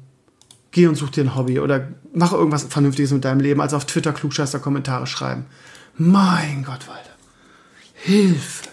geh 0.72 0.88
und 0.88 0.96
such 0.96 1.10
dir 1.10 1.24
ein 1.24 1.36
Hobby 1.36 1.60
oder 1.60 1.88
mach 2.14 2.34
irgendwas 2.34 2.64
Vernünftiges 2.64 3.12
mit 3.12 3.26
deinem 3.26 3.40
Leben, 3.40 3.62
als 3.62 3.74
auf 3.74 3.86
Twitter 3.86 4.14
klugscheißer 4.14 4.60
Kommentare 4.60 5.08
schreiben. 5.08 5.46
Mein 5.98 6.64
Gott, 6.64 6.88
Walter. 6.88 7.12
Hilfe. 7.94 8.70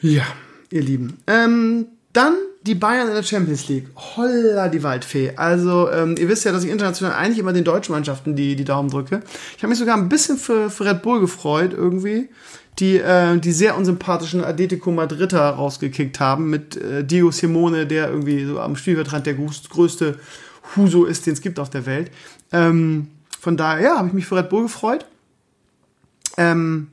Ja, 0.00 0.24
ihr 0.70 0.82
Lieben. 0.82 1.18
Ähm, 1.26 1.86
dann 2.12 2.34
die 2.62 2.74
Bayern 2.74 3.08
in 3.08 3.14
der 3.14 3.22
Champions 3.22 3.68
League. 3.68 3.88
Holla 3.96 4.68
die 4.68 4.82
Waldfee. 4.82 5.32
Also, 5.36 5.90
ähm, 5.90 6.14
ihr 6.18 6.28
wisst 6.28 6.44
ja, 6.44 6.52
dass 6.52 6.64
ich 6.64 6.70
international 6.70 7.14
eigentlich 7.14 7.38
immer 7.38 7.52
den 7.52 7.64
deutschen 7.64 7.92
Mannschaften 7.92 8.36
die, 8.36 8.56
die 8.56 8.64
Daumen 8.64 8.90
drücke. 8.90 9.22
Ich 9.56 9.62
habe 9.62 9.68
mich 9.70 9.78
sogar 9.78 9.96
ein 9.96 10.08
bisschen 10.08 10.38
für, 10.38 10.70
für 10.70 10.84
Red 10.84 11.02
Bull 11.02 11.20
gefreut 11.20 11.72
irgendwie 11.72 12.28
die, 12.78 12.98
äh, 12.98 13.38
die 13.38 13.52
sehr 13.52 13.76
unsympathischen 13.76 14.44
Atletico 14.44 14.90
Madrider 14.90 15.50
rausgekickt 15.50 16.18
haben 16.20 16.50
mit 16.50 16.76
äh, 16.76 17.04
Diego 17.04 17.30
Simone, 17.30 17.86
der 17.86 18.08
irgendwie 18.08 18.44
so 18.44 18.60
am 18.60 18.76
Spielfeldrand 18.76 19.26
der 19.26 19.34
größte 19.34 20.18
Huso 20.76 21.04
ist, 21.04 21.26
den 21.26 21.34
es 21.34 21.40
gibt 21.40 21.58
auf 21.58 21.70
der 21.70 21.86
Welt. 21.86 22.10
Ähm, 22.52 23.08
von 23.38 23.56
daher, 23.56 23.82
ja, 23.82 23.98
habe 23.98 24.08
ich 24.08 24.14
mich 24.14 24.26
für 24.26 24.36
Red 24.36 24.48
Bull 24.48 24.64
gefreut. 24.64 25.06
Ähm, 26.36 26.88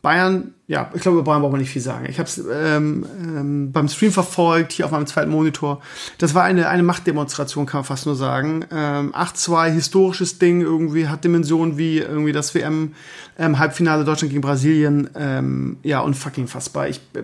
Bayern, 0.00 0.54
ja, 0.68 0.90
ich 0.94 1.00
glaube, 1.00 1.18
über 1.18 1.24
Bayern 1.24 1.42
braucht 1.42 1.50
man 1.50 1.60
nicht 1.60 1.72
viel 1.72 1.82
sagen. 1.82 2.06
Ich 2.08 2.20
habe 2.20 2.28
es 2.28 2.38
ähm, 2.38 3.04
ähm, 3.20 3.72
beim 3.72 3.88
Stream 3.88 4.12
verfolgt, 4.12 4.70
hier 4.70 4.84
auf 4.84 4.92
meinem 4.92 5.08
zweiten 5.08 5.30
Monitor. 5.30 5.80
Das 6.18 6.36
war 6.36 6.44
eine, 6.44 6.68
eine 6.68 6.84
Machtdemonstration, 6.84 7.66
kann 7.66 7.78
man 7.78 7.84
fast 7.84 8.06
nur 8.06 8.14
sagen. 8.14 8.64
Ähm, 8.70 9.12
8-2, 9.12 9.70
historisches 9.70 10.38
Ding 10.38 10.60
irgendwie, 10.60 11.08
hat 11.08 11.24
Dimensionen 11.24 11.78
wie 11.78 11.98
irgendwie 11.98 12.32
das 12.32 12.54
WM-Halbfinale 12.54 14.00
ähm, 14.00 14.06
Deutschland 14.06 14.30
gegen 14.30 14.42
Brasilien. 14.42 15.10
Ähm, 15.16 15.78
ja, 15.82 15.98
unfucking 16.00 16.46
fassbar. 16.46 16.88
Ich, 16.88 17.00
äh, 17.14 17.22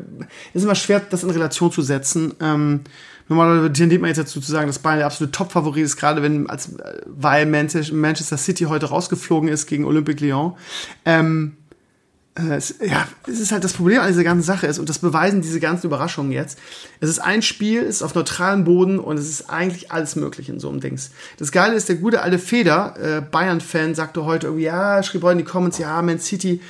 ist 0.53 0.65
immer 0.65 0.75
schwer, 0.75 1.01
das 1.01 1.23
in 1.23 1.31
Relation 1.31 1.71
zu 1.71 1.83
setzen. 1.83 2.35
Ähm, 2.41 2.81
Normalerweise 3.29 3.73
tendiert 3.73 4.03
man 4.03 4.09
jetzt 4.09 4.19
dazu 4.19 4.41
zu 4.41 4.51
sagen, 4.53 4.67
dass 4.67 4.79
Bayern 4.79 4.99
der 4.99 5.07
absolute 5.07 5.33
Top-Favorit 5.33 5.85
ist, 5.85 5.97
gerade 5.97 6.23
wenn, 6.23 6.49
als, 6.51 6.73
weil 7.07 7.47
Manchester 7.47 8.37
City 8.37 8.65
heute 8.65 8.87
rausgeflogen 8.87 9.49
ist 9.49 9.67
gegen 9.67 9.87
Olympique 9.87 10.23
Lyon. 10.23 10.55
Ähm, 11.07 11.57
äh, 11.64 11.64
es, 12.37 12.75
ja, 12.85 13.07
es 13.29 13.39
ist 13.39 13.53
halt 13.53 13.63
das 13.63 13.75
Problem 13.75 14.01
an 14.01 14.09
dieser 14.09 14.25
ganzen 14.25 14.43
Sache 14.43 14.67
ist, 14.67 14.81
und 14.81 14.89
das 14.89 14.99
beweisen 14.99 15.41
diese 15.41 15.61
ganzen 15.61 15.87
Überraschungen 15.87 16.33
jetzt. 16.33 16.59
Es 17.01 17.09
ist 17.09 17.21
ein 17.21 17.43
Spiel, 17.43 17.83
es 17.83 17.97
ist 17.97 18.03
auf 18.03 18.15
neutralem 18.15 18.65
Boden 18.65 18.99
und 18.99 19.19
es 19.19 19.29
ist 19.29 19.49
eigentlich 19.51 19.93
alles 19.93 20.17
möglich 20.17 20.49
in 20.49 20.59
so 20.59 20.69
einem 20.69 20.81
Dings. 20.81 21.13
Das 21.39 21.53
Geile 21.53 21.75
ist, 21.75 21.89
der 21.89 21.97
gute 21.97 22.23
alte 22.23 22.41
Feder, 22.41 22.95
äh, 23.01 23.21
Bayern-Fan, 23.21 23.95
sagte 23.95 24.25
heute 24.25 24.49
irgendwie, 24.49 24.65
ja, 24.65 25.03
schrieb 25.05 25.23
heute 25.23 25.39
in 25.39 25.45
die 25.47 25.51
Comments, 25.51 25.79
ja, 25.79 26.03
Man 26.03 26.19
City, 26.19 26.61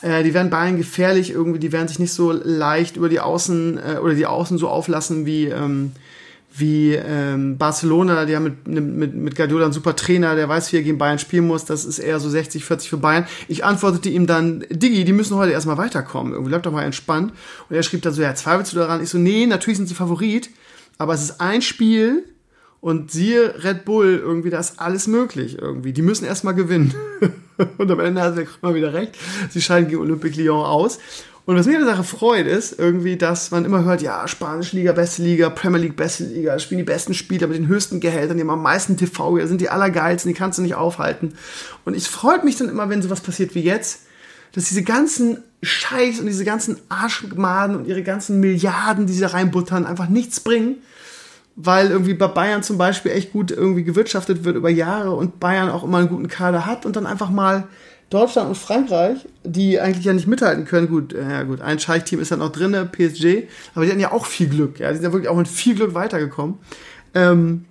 äh, 0.00 0.24
die 0.24 0.34
werden 0.34 0.50
Bayern 0.50 0.76
gefährlich 0.76 1.30
irgendwie, 1.30 1.60
die 1.60 1.70
werden 1.70 1.86
sich 1.86 2.00
nicht 2.00 2.12
so 2.12 2.32
leicht 2.32 2.96
über 2.96 3.08
die 3.08 3.20
Außen 3.20 3.78
äh, 3.78 3.98
oder 3.98 4.14
die 4.14 4.26
Außen 4.26 4.58
so 4.58 4.68
auflassen 4.68 5.24
wie, 5.24 5.46
ähm, 5.46 5.92
wie 6.54 6.94
ähm, 6.94 7.56
Barcelona, 7.56 8.24
die 8.26 8.36
haben 8.36 8.58
mit, 8.64 8.66
mit, 8.66 9.14
mit 9.14 9.36
Guardiola 9.36 9.64
einen 9.64 9.72
super 9.72 9.96
Trainer, 9.96 10.34
der 10.34 10.48
weiß, 10.48 10.72
wie 10.72 10.76
er 10.76 10.82
gegen 10.82 10.98
Bayern 10.98 11.18
spielen 11.18 11.46
muss. 11.46 11.64
Das 11.64 11.84
ist 11.84 11.98
eher 11.98 12.20
so 12.20 12.28
60, 12.28 12.64
40 12.64 12.90
für 12.90 12.98
Bayern. 12.98 13.26
Ich 13.48 13.64
antwortete 13.64 14.10
ihm 14.10 14.26
dann, 14.26 14.64
Diggi, 14.70 15.04
die 15.04 15.12
müssen 15.12 15.36
heute 15.36 15.52
erstmal 15.52 15.78
weiterkommen. 15.78 16.32
Irgendwie 16.32 16.50
bleibt 16.50 16.66
doch 16.66 16.72
mal 16.72 16.84
entspannt. 16.84 17.32
Und 17.68 17.76
er 17.76 17.82
schrieb 17.82 18.02
dann 18.02 18.12
so, 18.12 18.22
ja, 18.22 18.34
zweifelst 18.34 18.72
du 18.72 18.76
daran? 18.76 19.02
Ich 19.02 19.08
so, 19.08 19.18
nee, 19.18 19.46
natürlich 19.46 19.78
sind 19.78 19.88
sie 19.88 19.94
Favorit, 19.94 20.50
aber 20.98 21.14
es 21.14 21.22
ist 21.22 21.40
ein 21.40 21.62
Spiel 21.62 22.24
und 22.80 23.12
siehe 23.12 23.62
Red 23.62 23.84
Bull, 23.84 24.20
irgendwie, 24.22 24.50
da 24.50 24.58
ist 24.58 24.80
alles 24.80 25.06
möglich 25.06 25.56
irgendwie. 25.58 25.92
Die 25.92 26.02
müssen 26.02 26.24
erstmal 26.24 26.54
gewinnen. 26.54 26.92
und 27.78 27.90
am 27.90 28.00
Ende 28.00 28.20
hat 28.20 28.36
er 28.36 28.46
mal 28.60 28.74
wieder 28.74 28.92
recht. 28.92 29.16
Sie 29.50 29.62
scheiden 29.62 29.88
gegen 29.88 30.00
Olympique 30.00 30.36
Lyon 30.36 30.64
aus. 30.66 30.98
Und 31.44 31.56
was 31.56 31.66
mir 31.66 31.78
der 31.78 31.86
Sache 31.86 32.04
freut, 32.04 32.46
ist 32.46 32.78
irgendwie, 32.78 33.16
dass 33.16 33.50
man 33.50 33.64
immer 33.64 33.82
hört, 33.84 34.00
ja, 34.00 34.28
Spanische 34.28 34.76
Liga, 34.76 34.92
beste 34.92 35.22
Liga, 35.22 35.50
Premier 35.50 35.80
League, 35.80 35.96
beste 35.96 36.24
Liga, 36.24 36.58
spielen 36.60 36.78
die 36.78 36.84
besten 36.84 37.14
Spieler 37.14 37.48
mit 37.48 37.56
den 37.56 37.66
höchsten 37.66 37.98
Gehältern, 37.98 38.36
die 38.36 38.42
haben 38.42 38.50
am 38.50 38.62
meisten 38.62 38.96
TV, 38.96 39.44
sind 39.46 39.60
die 39.60 39.68
allergeilsten, 39.68 40.32
die 40.32 40.38
kannst 40.38 40.58
du 40.58 40.62
nicht 40.62 40.76
aufhalten. 40.76 41.34
Und 41.84 41.96
es 41.96 42.06
freut 42.06 42.44
mich 42.44 42.56
dann 42.56 42.68
immer, 42.68 42.88
wenn 42.88 43.02
sowas 43.02 43.20
passiert 43.20 43.56
wie 43.56 43.62
jetzt, 43.62 44.02
dass 44.52 44.66
diese 44.66 44.84
ganzen 44.84 45.38
Scheiß 45.62 46.20
und 46.20 46.26
diese 46.26 46.44
ganzen 46.44 46.76
Arschmaden 46.88 47.76
und 47.76 47.86
ihre 47.86 48.02
ganzen 48.02 48.38
Milliarden, 48.38 49.06
die 49.06 49.12
sie 49.12 49.20
da 49.20 49.28
reinbuttern, 49.28 49.84
einfach 49.84 50.08
nichts 50.08 50.40
bringen, 50.40 50.76
weil 51.56 51.90
irgendwie 51.90 52.14
bei 52.14 52.28
Bayern 52.28 52.62
zum 52.62 52.78
Beispiel 52.78 53.12
echt 53.12 53.32
gut 53.32 53.50
irgendwie 53.50 53.84
gewirtschaftet 53.84 54.44
wird 54.44 54.56
über 54.56 54.70
Jahre 54.70 55.12
und 55.12 55.40
Bayern 55.40 55.70
auch 55.70 55.82
immer 55.82 55.98
einen 55.98 56.08
guten 56.08 56.28
Kader 56.28 56.66
hat 56.66 56.86
und 56.86 56.94
dann 56.94 57.06
einfach 57.06 57.30
mal 57.30 57.64
Deutschland 58.12 58.48
und 58.48 58.56
Frankreich, 58.56 59.26
die 59.44 59.80
eigentlich 59.80 60.04
ja 60.04 60.12
nicht 60.12 60.26
mithalten 60.26 60.64
können. 60.64 60.88
Gut, 60.88 61.12
äh, 61.12 61.22
ja 61.22 61.42
gut, 61.44 61.60
ein 61.60 61.78
Scheich-Team 61.78 62.20
ist 62.20 62.30
ja 62.30 62.36
noch 62.36 62.52
drin, 62.52 62.72
PSG, 62.90 63.48
aber 63.74 63.84
die 63.84 63.90
hatten 63.90 64.00
ja 64.00 64.12
auch 64.12 64.26
viel 64.26 64.48
Glück. 64.48 64.78
Ja, 64.78 64.88
die 64.90 64.96
sind 64.96 65.04
ja 65.04 65.12
wirklich 65.12 65.28
auch 65.28 65.36
mit 65.36 65.48
viel 65.48 65.74
Glück 65.74 65.94
weitergekommen. 65.94 66.58
Ähm, 67.14 67.64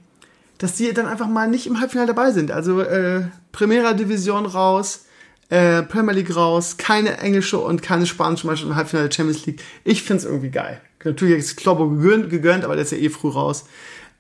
dass 0.58 0.76
die 0.76 0.94
dann 0.94 1.08
einfach 1.08 1.28
mal 1.28 1.48
nicht 1.48 1.66
im 1.66 1.80
Halbfinale 1.80 2.08
dabei 2.08 2.32
sind. 2.32 2.52
Also 2.52 2.82
äh, 2.82 3.24
Primera 3.52 3.94
Division 3.94 4.46
raus, 4.46 5.06
äh, 5.50 5.82
Premier 5.84 6.14
League 6.14 6.36
raus, 6.36 6.78
keine 6.78 7.18
englische 7.18 7.58
und 7.58 7.82
keine 7.82 8.06
spanische 8.06 8.46
Mannschaft 8.46 8.70
im 8.70 8.76
Halbfinale 8.76 9.10
der 9.10 9.16
Champions 9.16 9.46
League. 9.46 9.62
Ich 9.84 10.04
find's 10.04 10.24
irgendwie 10.24 10.50
geil. 10.50 10.80
Natürlich 11.04 11.40
ist 11.40 11.58
Kloppo 11.58 11.90
gegönnt, 11.90 12.30
gegönnt, 12.30 12.64
aber 12.64 12.76
der 12.76 12.84
ist 12.84 12.92
ja 12.92 13.00
eh 13.00 13.10
früh 13.10 13.30
raus. 13.30 13.66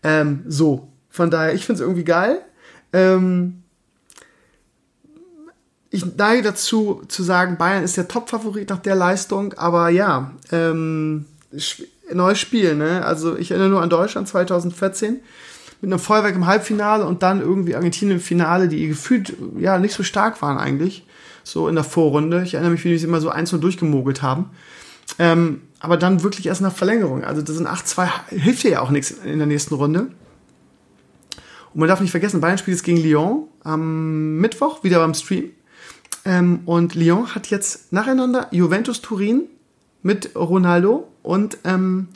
Ähm, 0.03 0.43
so, 0.47 0.89
von 1.09 1.29
daher, 1.29 1.53
ich 1.53 1.65
find's 1.65 1.81
irgendwie 1.81 2.03
geil. 2.03 2.41
Ähm, 2.91 3.60
ich 5.91 6.05
neige 6.17 6.41
dazu 6.41 7.03
zu 7.09 7.21
sagen, 7.21 7.57
Bayern 7.57 7.83
ist 7.83 7.97
der 7.97 8.07
Top-Favorit 8.07 8.69
nach 8.69 8.79
der 8.79 8.95
Leistung, 8.95 9.53
aber 9.53 9.89
ja, 9.89 10.31
ähm, 10.51 11.25
neues 12.11 12.39
Spiel, 12.39 12.75
ne? 12.75 13.05
Also 13.05 13.37
ich 13.37 13.51
erinnere 13.51 13.69
nur 13.69 13.81
an 13.81 13.89
Deutschland 13.89 14.27
2014 14.27 15.19
mit 15.81 15.91
einem 15.91 15.99
Feuerwerk 15.99 16.35
im 16.35 16.45
Halbfinale 16.45 17.05
und 17.05 17.23
dann 17.23 17.41
irgendwie 17.41 17.75
Argentinien 17.75 18.17
im 18.17 18.23
Finale, 18.23 18.69
die 18.69 18.87
gefühlt 18.87 19.33
ja 19.59 19.79
nicht 19.79 19.93
so 19.93 20.03
stark 20.03 20.41
waren 20.41 20.57
eigentlich, 20.57 21.05
so 21.43 21.67
in 21.67 21.75
der 21.75 21.83
Vorrunde. 21.83 22.43
Ich 22.43 22.53
erinnere 22.53 22.71
mich, 22.71 22.85
wie 22.85 22.89
die 22.89 22.97
sich 22.97 23.07
immer 23.07 23.19
so 23.19 23.29
einzeln 23.29 23.61
durchgemogelt 23.61 24.21
haben. 24.21 24.49
Ähm, 25.19 25.61
aber 25.79 25.97
dann 25.97 26.23
wirklich 26.23 26.45
erst 26.45 26.61
nach 26.61 26.73
Verlängerung. 26.73 27.25
Also 27.25 27.41
das 27.41 27.55
sind 27.55 27.67
8-2, 27.67 28.07
hilft 28.29 28.63
dir 28.63 28.71
ja 28.71 28.81
auch 28.81 28.91
nichts 28.91 29.11
in 29.11 29.39
der 29.39 29.47
nächsten 29.47 29.75
Runde. 29.75 30.07
Und 31.73 31.79
man 31.79 31.89
darf 31.89 31.99
nicht 31.99 32.11
vergessen, 32.11 32.39
Bayern 32.39 32.57
spielt 32.57 32.77
jetzt 32.77 32.85
gegen 32.85 33.01
Lyon 33.01 33.47
am 33.63 34.37
Mittwoch, 34.37 34.83
wieder 34.83 34.99
beim 34.99 35.13
Stream. 35.13 35.51
Ähm, 36.25 36.61
und 36.65 36.95
Lyon 36.95 37.33
hat 37.33 37.47
jetzt 37.47 37.91
nacheinander 37.91 38.47
Juventus 38.51 39.01
Turin 39.01 39.43
mit 40.03 40.35
Ronaldo 40.35 41.07
und 41.23 41.57
ähm, 41.63 42.07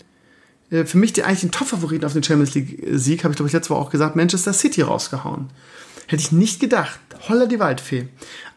äh, 0.70 0.86
für 0.86 0.98
mich 0.98 1.14
die 1.14 1.24
eigentlich 1.24 1.42
den 1.42 1.52
Top-Favoriten 1.52 2.06
auf 2.06 2.14
den 2.14 2.24
Champions 2.24 2.54
League-Sieg, 2.54 3.24
habe 3.24 3.32
ich 3.32 3.38
glaube 3.38 3.48
ich 3.48 3.54
letzte 3.54 3.72
Woche 3.72 3.82
auch 3.82 3.90
gesagt, 3.90 4.16
Manchester 4.16 4.54
City 4.54 4.82
rausgehauen. 4.82 5.50
Hätte 6.08 6.22
ich 6.22 6.32
nicht 6.32 6.60
gedacht. 6.60 7.00
Holla 7.28 7.48
die 7.48 7.60
Waldfee. 7.60 8.08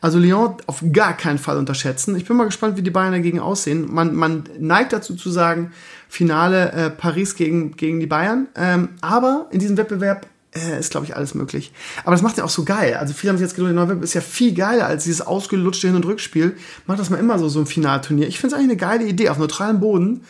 Also 0.03 0.19
Lyon 0.19 0.57
auf 0.67 0.85
gar 0.93 1.17
keinen 1.17 1.39
Fall 1.39 1.57
unterschätzen. 1.57 2.15
Ich 2.17 2.27
bin 2.27 2.37
mal 2.37 2.45
gespannt, 2.45 2.77
wie 2.77 2.83
die 2.83 2.91
Bayern 2.91 3.13
dagegen 3.13 3.41
aussehen. 3.41 3.93
Man, 3.93 4.15
man 4.15 4.45
neigt 4.59 4.93
dazu 4.93 5.15
zu 5.15 5.31
sagen, 5.31 5.73
Finale 6.09 6.73
äh, 6.73 6.91
Paris 6.91 7.37
gegen, 7.37 7.75
gegen 7.77 8.01
die 8.01 8.07
Bayern. 8.07 8.49
Ähm, 8.55 8.91
aber 9.01 9.47
in 9.51 9.61
diesem 9.61 9.79
Wettbewerb 9.79 10.27
äh, 10.59 10.79
ist, 10.79 10.91
glaube 10.91 11.07
ich, 11.07 11.17
alles 11.17 11.35
möglich. 11.35 11.73
Aber 12.03 12.13
das 12.13 12.23
macht 12.23 12.39
ja 12.39 12.45
auch 12.45 12.49
so 12.51 12.65
geil. 12.65 12.95
Also 12.95 13.15
viele 13.15 13.31
haben 13.31 13.39
sich 13.39 13.47
jetzt 13.47 13.57
gedacht, 13.57 13.71
der 13.71 13.75
neue 13.77 13.89
Wettbewerb 13.89 14.05
ist 14.05 14.15
ja 14.15 14.21
viel 14.21 14.55
geiler 14.55 14.87
als 14.87 15.05
dieses 15.05 15.21
ausgelutschte 15.21 15.87
Hin- 15.87 15.97
und 15.97 16.07
Rückspiel. 16.07 16.57
Macht 16.87 16.99
das 16.99 17.11
mal 17.11 17.19
immer 17.19 17.39
so, 17.39 17.49
so 17.49 17.61
ein 17.61 17.67
Finalturnier. 17.67 18.29
Ich 18.29 18.39
finde 18.39 18.55
es 18.55 18.61
eigentlich 18.61 18.71
eine 18.71 18.77
geile 18.77 19.05
Idee 19.09 19.29
auf 19.29 19.39
neutralem 19.39 19.81
Boden. 19.81 20.23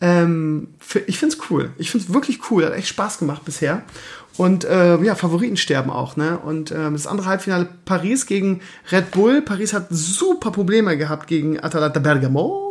Ähm, 0.00 0.68
ich 1.06 1.18
finde 1.18 1.36
es 1.36 1.50
cool. 1.50 1.70
Ich 1.78 1.90
finde 1.90 2.06
es 2.06 2.14
wirklich 2.14 2.50
cool. 2.50 2.64
Hat 2.64 2.74
echt 2.74 2.88
Spaß 2.88 3.18
gemacht 3.18 3.44
bisher. 3.44 3.82
Und 4.36 4.64
äh, 4.64 4.96
ja, 5.02 5.14
Favoriten 5.14 5.56
sterben 5.56 5.90
auch. 5.90 6.16
Ne? 6.16 6.38
Und 6.38 6.70
äh, 6.70 6.90
das 6.90 7.06
andere 7.06 7.28
Halbfinale 7.28 7.68
Paris 7.84 8.26
gegen 8.26 8.60
Red 8.90 9.10
Bull. 9.10 9.42
Paris 9.42 9.72
hat 9.72 9.88
super 9.90 10.50
Probleme 10.50 10.96
gehabt 10.96 11.26
gegen 11.26 11.60
Atalanta 11.60 12.00
Bergamo. 12.00 12.69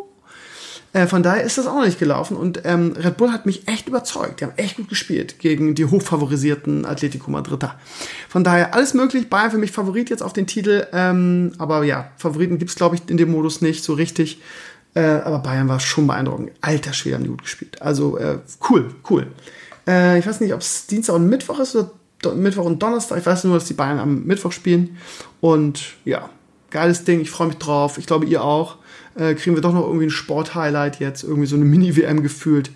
Äh, 0.92 1.06
von 1.06 1.22
daher 1.22 1.44
ist 1.44 1.58
das 1.58 1.68
auch 1.68 1.76
noch 1.76 1.86
nicht 1.86 2.00
gelaufen. 2.00 2.36
Und 2.36 2.62
ähm, 2.66 2.94
Red 2.98 3.18
Bull 3.18 3.32
hat 3.32 3.46
mich 3.46 3.68
echt 3.68 3.88
überzeugt. 3.88 4.40
Die 4.40 4.46
haben 4.46 4.54
echt 4.56 4.78
gut 4.78 4.90
gespielt 4.90 5.40
gegen 5.40 5.76
die 5.76 5.86
hochfavorisierten 5.86 6.86
Atletico 6.86 7.30
Madrider. 7.30 7.76
Von 8.28 8.44
daher 8.44 8.74
alles 8.74 8.94
möglich. 8.94 9.30
Bayern 9.30 9.52
für 9.52 9.58
mich 9.58 9.72
Favorit 9.72 10.10
jetzt 10.10 10.24
auf 10.24 10.34
den 10.34 10.48
Titel. 10.48 10.88
Ähm, 10.92 11.52
aber 11.58 11.84
ja, 11.84 12.12
Favoriten 12.18 12.58
gibt's 12.58 12.76
glaube 12.76 12.96
ich, 12.96 13.08
in 13.08 13.18
dem 13.18 13.32
Modus 13.32 13.62
nicht 13.62 13.84
so 13.84 13.94
richtig. 13.94 14.42
Äh, 14.96 15.02
aber 15.02 15.40
Bayern 15.40 15.68
war 15.68 15.80
schon 15.80 16.08
beeindruckend. 16.08 16.52
Alter 16.62 16.94
Schwede 16.94 17.16
haben 17.16 17.24
die 17.24 17.30
gut 17.30 17.44
gespielt. 17.44 17.82
Also 17.82 18.18
äh, 18.18 18.40
cool, 18.70 18.96
cool. 19.10 19.28
Äh, 19.88 20.18
ich 20.18 20.26
weiß 20.26 20.42
nicht, 20.42 20.54
ob 20.54 20.62
es 20.62 20.88
Dienstag 20.88 21.16
und 21.16 21.30
Mittwoch 21.30 21.60
ist 21.60 21.76
oder 21.76 21.92
Mittwoch 22.34 22.66
und 22.66 22.82
Donnerstag. 22.82 23.20
Ich 23.20 23.26
weiß 23.26 23.44
nur, 23.44 23.56
dass 23.56 23.66
die 23.66 23.76
Bayern 23.76 24.00
am 24.00 24.24
Mittwoch 24.24 24.52
spielen. 24.52 24.98
Und 25.40 25.94
ja, 26.04 26.30
geiles 26.72 27.04
Ding. 27.04 27.22
Ich 27.22 27.30
freue 27.30 27.48
mich 27.48 27.58
drauf. 27.58 28.00
Ich 28.00 28.08
glaube, 28.08 28.26
ihr 28.26 28.44
auch 28.44 28.78
äh, 29.20 29.36
kriegen 29.36 29.56
wir 29.56 29.62
doch 29.62 29.74
noch 29.74 29.86
irgendwie 29.86 30.06
ein 30.06 30.12
Sport-Highlight 30.12 31.00
jetzt, 31.00 31.24
irgendwie 31.24 31.48
so 31.48 31.56
eine 31.56 31.66
Mini-WM 31.66 32.24
gefühlt. 32.24 32.72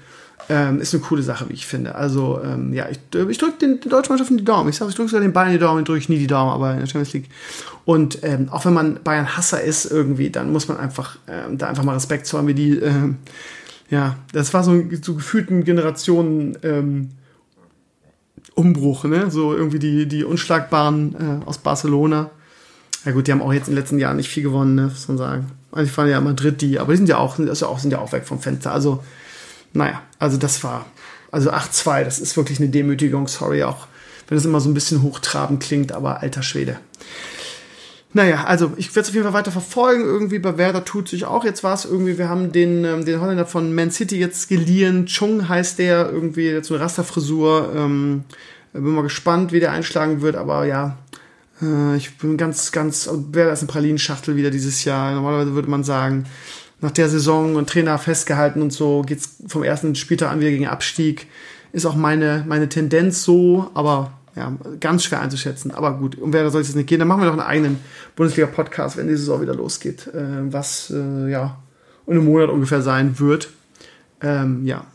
Ähm, 0.49 0.81
ist 0.81 0.93
eine 0.93 1.01
coole 1.01 1.23
Sache, 1.23 1.47
wie 1.47 1.53
ich 1.53 1.65
finde. 1.65 1.95
Also, 1.95 2.41
ähm, 2.43 2.73
ja, 2.73 2.87
ich, 2.89 2.99
ich 3.29 3.37
drücke 3.37 3.59
den, 3.59 3.79
den 3.79 3.89
deutschen 3.89 4.11
Mannschaften 4.11 4.37
die 4.37 4.43
Daumen. 4.43 4.67
Ich 4.69 4.75
sage, 4.75 4.89
ich 4.89 4.95
drücke 4.95 5.09
sogar 5.09 5.21
den 5.21 5.31
Bayern 5.31 5.53
die 5.53 5.59
Daumen, 5.59 5.85
drücke 5.85 5.99
ich 5.99 6.09
nie 6.09 6.19
die 6.19 6.27
Daumen, 6.27 6.51
aber 6.51 6.73
in 6.73 6.79
der 6.79 6.85
Champions 6.85 7.13
League. 7.13 7.29
Und 7.85 8.19
ähm, 8.23 8.49
auch 8.49 8.65
wenn 8.65 8.73
man 8.73 8.99
Bayern-Hasser 9.01 9.61
ist 9.61 9.85
irgendwie, 9.85 10.31
dann 10.31 10.51
muss 10.51 10.67
man 10.67 10.77
einfach 10.77 11.17
ähm, 11.29 11.57
da 11.57 11.69
einfach 11.69 11.83
mal 11.83 11.93
Respekt 11.93 12.27
zollen, 12.27 12.47
wie 12.47 12.53
die, 12.53 12.77
ähm, 12.77 13.19
ja, 13.89 14.17
das 14.33 14.53
war 14.53 14.65
so, 14.65 14.83
so 15.01 15.15
gefühlten 15.15 15.63
Generationen 15.63 16.57
ähm, 16.63 17.11
Umbruch, 18.53 19.05
ne? 19.05 19.31
So 19.31 19.53
irgendwie 19.55 19.79
die, 19.79 20.07
die 20.07 20.25
Unschlagbaren 20.25 21.41
äh, 21.43 21.45
aus 21.45 21.57
Barcelona. 21.57 22.31
Ja 23.05 23.11
gut, 23.11 23.27
die 23.27 23.31
haben 23.31 23.41
auch 23.41 23.53
jetzt 23.53 23.67
in 23.67 23.73
den 23.73 23.81
letzten 23.81 23.99
Jahren 23.99 24.17
nicht 24.17 24.29
viel 24.29 24.43
gewonnen, 24.43 24.75
ne, 24.75 24.83
muss 24.83 25.07
man 25.07 25.17
sagen. 25.17 25.51
Also 25.71 25.85
ich 25.85 25.91
fand 25.91 26.09
ja 26.09 26.21
Madrid 26.21 26.61
die, 26.61 26.79
aber 26.79 26.93
die 26.93 26.97
sind 26.97 27.09
ja 27.09 27.17
auch, 27.17 27.35
sind 27.35 27.47
ja 27.47 27.67
auch, 27.67 27.79
sind 27.79 27.91
ja 27.91 27.99
auch 27.99 28.11
weg 28.11 28.25
vom 28.25 28.39
Fenster. 28.39 28.71
Also, 28.71 29.03
naja, 29.73 30.01
also 30.19 30.37
das 30.37 30.63
war, 30.63 30.85
also 31.31 31.51
8-2, 31.51 32.03
das 32.03 32.19
ist 32.19 32.37
wirklich 32.37 32.59
eine 32.59 32.69
Demütigung, 32.69 33.27
sorry, 33.27 33.63
auch 33.63 33.87
wenn 34.27 34.37
es 34.37 34.45
immer 34.45 34.61
so 34.61 34.69
ein 34.69 34.73
bisschen 34.73 35.01
hochtrabend 35.01 35.61
klingt, 35.61 35.91
aber 35.91 36.21
alter 36.21 36.43
Schwede. 36.43 36.77
Naja, 38.15 38.43
also 38.43 38.73
ich 38.77 38.89
werde 38.89 39.01
es 39.01 39.09
auf 39.09 39.15
jeden 39.15 39.25
Fall 39.25 39.33
weiter 39.33 39.51
verfolgen. 39.51 40.03
Irgendwie 40.03 40.37
bei 40.37 40.57
Werder 40.57 40.85
tut 40.85 41.09
sich 41.09 41.25
auch 41.25 41.43
jetzt 41.43 41.63
was. 41.63 41.85
Irgendwie, 41.85 42.19
wir 42.19 42.29
haben 42.29 42.51
den, 42.51 42.85
ähm, 42.85 43.05
den 43.05 43.19
Holländer 43.19 43.47
von 43.47 43.73
Man 43.73 43.89
City 43.89 44.19
jetzt 44.19 44.49
geliehen. 44.49 45.07
Chung 45.07 45.49
heißt 45.49 45.79
der, 45.79 46.11
irgendwie 46.11 46.45
jetzt 46.45 46.67
so 46.67 46.75
eine 46.75 46.83
Rasterfrisur. 46.83 47.73
Ähm, 47.75 48.23
bin 48.71 48.83
mal 48.83 49.01
gespannt, 49.01 49.51
wie 49.51 49.59
der 49.59 49.71
einschlagen 49.71 50.21
wird, 50.21 50.35
aber 50.35 50.65
ja, 50.65 50.97
ich 51.95 52.17
bin 52.17 52.37
ganz, 52.37 52.71
ganz, 52.71 53.09
wäre 53.31 53.49
das 53.49 53.61
eine 53.61 53.67
Pralinschachtel 53.67 54.35
wieder 54.35 54.51
dieses 54.51 54.83
Jahr. 54.83 55.13
Normalerweise 55.13 55.53
würde 55.53 55.69
man 55.69 55.83
sagen, 55.83 56.25
nach 56.81 56.91
der 56.91 57.09
Saison 57.09 57.55
und 57.55 57.69
Trainer 57.69 57.97
festgehalten 57.97 58.61
und 58.61 58.73
so 58.73 59.03
geht's 59.03 59.37
vom 59.47 59.63
ersten 59.63 59.95
Spieltag 59.95 60.31
an 60.31 60.39
wieder 60.39 60.51
gegen 60.51 60.67
Abstieg. 60.67 61.27
Ist 61.71 61.85
auch 61.85 61.95
meine, 61.95 62.43
meine 62.47 62.69
Tendenz 62.69 63.23
so, 63.23 63.71
aber 63.73 64.11
ja, 64.35 64.51
ganz 64.79 65.03
schwer 65.03 65.21
einzuschätzen. 65.21 65.71
Aber 65.71 65.97
gut, 65.97 66.19
um 66.19 66.33
wer 66.33 66.49
soll 66.49 66.61
es 66.61 66.67
jetzt 66.67 66.75
nicht 66.75 66.87
gehen? 66.87 66.99
Dann 66.99 67.07
machen 67.07 67.21
wir 67.21 67.25
noch 67.25 67.33
einen 67.33 67.41
eigenen 67.41 67.79
Bundesliga-Podcast, 68.15 68.97
wenn 68.97 69.07
die 69.07 69.15
Saison 69.15 69.41
wieder 69.41 69.55
losgeht, 69.55 70.07
äh, 70.07 70.51
was 70.51 70.91
äh, 70.91 71.31
ja 71.31 71.57
in 72.07 72.13
einem 72.13 72.25
Monat 72.25 72.49
ungefähr 72.49 72.81
sein 72.81 73.19
wird. 73.19 73.49
Ähm, 74.21 74.65
ja, 74.65 74.85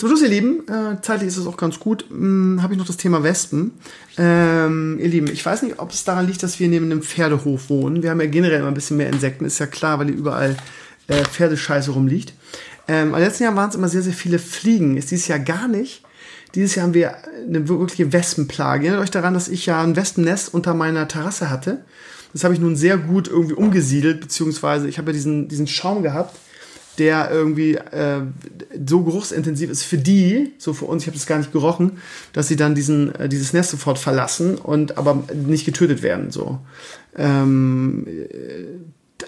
zum 0.00 0.08
Schluss, 0.08 0.22
ihr 0.22 0.28
Lieben, 0.28 0.66
äh, 0.66 0.98
zeitlich 1.02 1.28
ist 1.28 1.36
es 1.36 1.46
auch 1.46 1.58
ganz 1.58 1.78
gut, 1.78 2.06
hm, 2.08 2.62
habe 2.62 2.72
ich 2.72 2.78
noch 2.78 2.86
das 2.86 2.96
Thema 2.96 3.22
Wespen. 3.22 3.72
Ähm, 4.16 4.98
ihr 4.98 5.08
Lieben, 5.08 5.26
ich 5.26 5.44
weiß 5.44 5.60
nicht, 5.60 5.78
ob 5.78 5.90
es 5.90 6.04
daran 6.04 6.26
liegt, 6.26 6.42
dass 6.42 6.58
wir 6.58 6.68
neben 6.68 6.86
einem 6.86 7.02
Pferdehof 7.02 7.68
wohnen. 7.68 8.02
Wir 8.02 8.08
haben 8.08 8.20
ja 8.22 8.26
generell 8.26 8.60
immer 8.60 8.68
ein 8.68 8.74
bisschen 8.74 8.96
mehr 8.96 9.10
Insekten, 9.10 9.44
ist 9.44 9.58
ja 9.58 9.66
klar, 9.66 9.98
weil 9.98 10.06
hier 10.06 10.16
überall 10.16 10.56
äh, 11.08 11.22
Pferdescheiße 11.22 11.90
rumliegt. 11.90 12.32
Ähm, 12.88 13.10
aber 13.10 13.22
letzten 13.22 13.42
Jahr 13.42 13.54
waren 13.56 13.68
es 13.68 13.74
immer 13.74 13.90
sehr, 13.90 14.00
sehr 14.00 14.14
viele 14.14 14.38
Fliegen. 14.38 14.96
Ist 14.96 15.10
dieses 15.10 15.28
Jahr 15.28 15.38
gar 15.38 15.68
nicht. 15.68 16.02
Dieses 16.54 16.76
Jahr 16.76 16.86
haben 16.86 16.94
wir 16.94 17.16
eine 17.46 17.68
wirkliche 17.68 18.10
Wespenplage. 18.10 18.86
Erinnert 18.86 19.02
euch 19.02 19.10
daran, 19.10 19.34
dass 19.34 19.48
ich 19.48 19.66
ja 19.66 19.82
ein 19.82 19.96
Wespennest 19.96 20.54
unter 20.54 20.72
meiner 20.72 21.08
Terrasse 21.08 21.50
hatte. 21.50 21.84
Das 22.32 22.42
habe 22.42 22.54
ich 22.54 22.60
nun 22.60 22.74
sehr 22.74 22.96
gut 22.96 23.28
irgendwie 23.28 23.54
umgesiedelt, 23.54 24.22
beziehungsweise 24.22 24.88
ich 24.88 24.96
habe 24.96 25.10
ja 25.10 25.12
diesen, 25.12 25.48
diesen 25.48 25.66
Schaum 25.66 26.02
gehabt 26.02 26.34
der 26.98 27.30
irgendwie 27.30 27.74
äh, 27.74 28.20
so 28.86 29.02
geruchsintensiv 29.02 29.70
ist 29.70 29.84
für 29.84 29.98
die, 29.98 30.52
so 30.58 30.72
für 30.72 30.84
uns, 30.84 31.02
ich 31.02 31.06
habe 31.06 31.16
das 31.16 31.26
gar 31.26 31.38
nicht 31.38 31.52
gerochen, 31.52 31.98
dass 32.32 32.48
sie 32.48 32.56
dann 32.56 32.74
diesen, 32.74 33.14
äh, 33.14 33.28
dieses 33.28 33.52
Nest 33.52 33.70
sofort 33.70 33.98
verlassen 33.98 34.56
und 34.56 34.98
aber 34.98 35.24
nicht 35.34 35.64
getötet 35.64 36.02
werden. 36.02 36.30
So. 36.30 36.58
Ähm, 37.16 38.06
äh, 38.06 38.64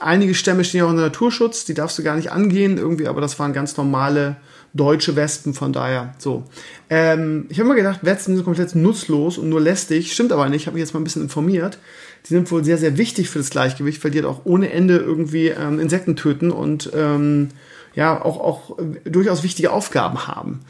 einige 0.01 0.35
Stämme 0.35 0.65
stehen 0.65 0.81
ja 0.81 0.85
auch 0.87 0.91
unter 0.91 1.03
Naturschutz, 1.03 1.65
die 1.65 1.75
darfst 1.75 1.99
du 1.99 2.03
gar 2.03 2.17
nicht 2.17 2.33
angehen 2.33 2.79
irgendwie, 2.79 3.09
aber 3.09 3.21
das 3.21 3.39
waren 3.39 3.53
ganz 3.53 3.77
normale 3.77 4.37
deutsche 4.75 5.17
Wespen, 5.17 5.55
von 5.55 5.73
daher 5.73 6.15
so. 6.19 6.45
Ähm, 6.89 7.47
ich 7.51 7.59
habe 7.59 7.69
mir 7.69 7.77
gedacht, 7.77 8.01
Wespen 8.03 8.37
sind 8.37 8.45
komplett 8.45 8.75
nutzlos 8.75 9.39
und 9.39 9.49
nur 9.49 9.61
lästig, 9.61 10.13
stimmt 10.13 10.33
aber 10.33 10.49
nicht, 10.49 10.67
habe 10.67 10.75
mich 10.75 10.83
jetzt 10.83 10.95
mal 10.95 11.01
ein 11.01 11.05
bisschen 11.05 11.23
informiert. 11.23 11.79
Die 12.25 12.35
sind 12.35 12.51
wohl 12.51 12.65
sehr, 12.65 12.79
sehr 12.79 12.99
wichtig 12.99 13.29
für 13.29 13.39
das 13.39 13.51
Gleichgewicht, 13.51 14.03
weil 14.05 14.11
die 14.11 14.19
halt 14.19 14.27
auch 14.29 14.43
ohne 14.45 14.71
Ende 14.71 14.97
irgendwie 14.97 15.49
ähm, 15.49 15.81
Insekten 15.81 16.17
töten 16.17 16.51
und 16.51 16.91
ähm, 16.95 17.49
ja, 17.95 18.23
auch, 18.23 18.41
auch 18.41 18.79
äh, 18.79 19.11
durchaus 19.11 19.43
wichtige 19.43 19.73
Aufgaben 19.73 20.27
haben. 20.27 20.61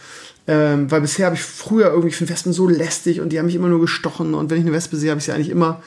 Ähm, 0.49 0.91
weil 0.91 1.03
bisher 1.03 1.27
habe 1.27 1.37
ich 1.37 1.43
früher 1.43 1.89
irgendwie, 1.91 2.09
ich 2.09 2.17
finde 2.17 2.33
Wespen 2.33 2.53
so 2.53 2.69
lästig 2.69 3.21
und 3.21 3.31
die 3.31 3.39
haben 3.39 3.47
mich 3.47 3.55
immer 3.55 3.69
nur 3.69 3.81
gestochen 3.81 4.35
und 4.35 4.51
wenn 4.51 4.59
ich 4.59 4.65
eine 4.65 4.73
Wespe 4.73 4.97
sehe, 4.97 5.11
habe 5.11 5.19
ich 5.19 5.25
sie 5.25 5.33
eigentlich 5.33 5.51
immer 5.51 5.83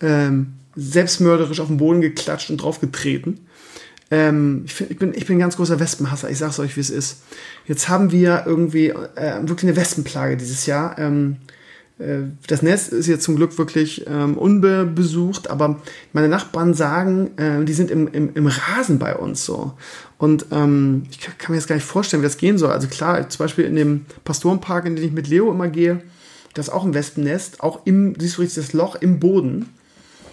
ähm, 0.00 0.54
selbstmörderisch 0.76 1.60
auf 1.60 1.66
den 1.66 1.76
Boden 1.76 2.00
geklatscht 2.00 2.50
und 2.50 2.58
draufgetreten. 2.58 3.40
Ähm, 4.10 4.62
ich, 4.64 4.74
find, 4.74 4.90
ich, 4.90 4.98
bin, 4.98 5.12
ich 5.14 5.26
bin 5.26 5.36
ein 5.36 5.40
ganz 5.40 5.56
großer 5.56 5.80
Wespenhasser, 5.80 6.30
ich 6.30 6.38
sag's 6.38 6.58
euch, 6.58 6.76
wie 6.76 6.80
es 6.80 6.88
ist. 6.88 7.22
Jetzt 7.66 7.88
haben 7.90 8.10
wir 8.10 8.44
irgendwie 8.46 8.88
äh, 8.88 9.40
wirklich 9.42 9.64
eine 9.64 9.76
Wespenplage 9.76 10.38
dieses 10.38 10.64
Jahr. 10.64 10.98
Ähm, 10.98 11.36
äh, 11.42 11.57
das 12.46 12.62
Nest 12.62 12.92
ist 12.92 13.08
jetzt 13.08 13.24
zum 13.24 13.34
Glück 13.34 13.58
wirklich 13.58 14.06
ähm, 14.06 14.38
unbesucht, 14.38 15.50
aber 15.50 15.80
meine 16.12 16.28
Nachbarn 16.28 16.72
sagen, 16.74 17.36
äh, 17.36 17.64
die 17.64 17.72
sind 17.72 17.90
im, 17.90 18.06
im, 18.08 18.34
im 18.34 18.46
Rasen 18.46 19.00
bei 19.00 19.16
uns 19.16 19.44
so. 19.44 19.72
Und 20.16 20.46
ähm, 20.52 21.04
ich 21.10 21.18
kann, 21.18 21.34
kann, 21.38 21.52
mir 21.52 21.58
jetzt 21.58 21.66
gar 21.66 21.74
nicht 21.74 21.84
vorstellen, 21.84 22.22
wie 22.22 22.26
das 22.26 22.36
gehen 22.36 22.56
soll. 22.56 22.70
Also 22.70 22.86
klar, 22.86 23.28
zum 23.28 23.44
Beispiel 23.44 23.64
in 23.64 23.74
dem 23.74 24.06
Pastorenpark, 24.24 24.86
in 24.86 24.94
den 24.94 25.04
ich 25.04 25.12
mit 25.12 25.26
Leo 25.26 25.50
immer 25.50 25.68
gehe, 25.68 26.00
das 26.54 26.68
ist 26.68 26.72
auch 26.72 26.84
ein 26.84 26.94
Wespennest, 26.94 27.62
auch 27.62 27.84
im, 27.84 28.14
siehst 28.18 28.38
du 28.38 28.42
richtig 28.42 28.64
das 28.64 28.72
Loch 28.72 28.94
im 28.96 29.18
Boden. 29.18 29.66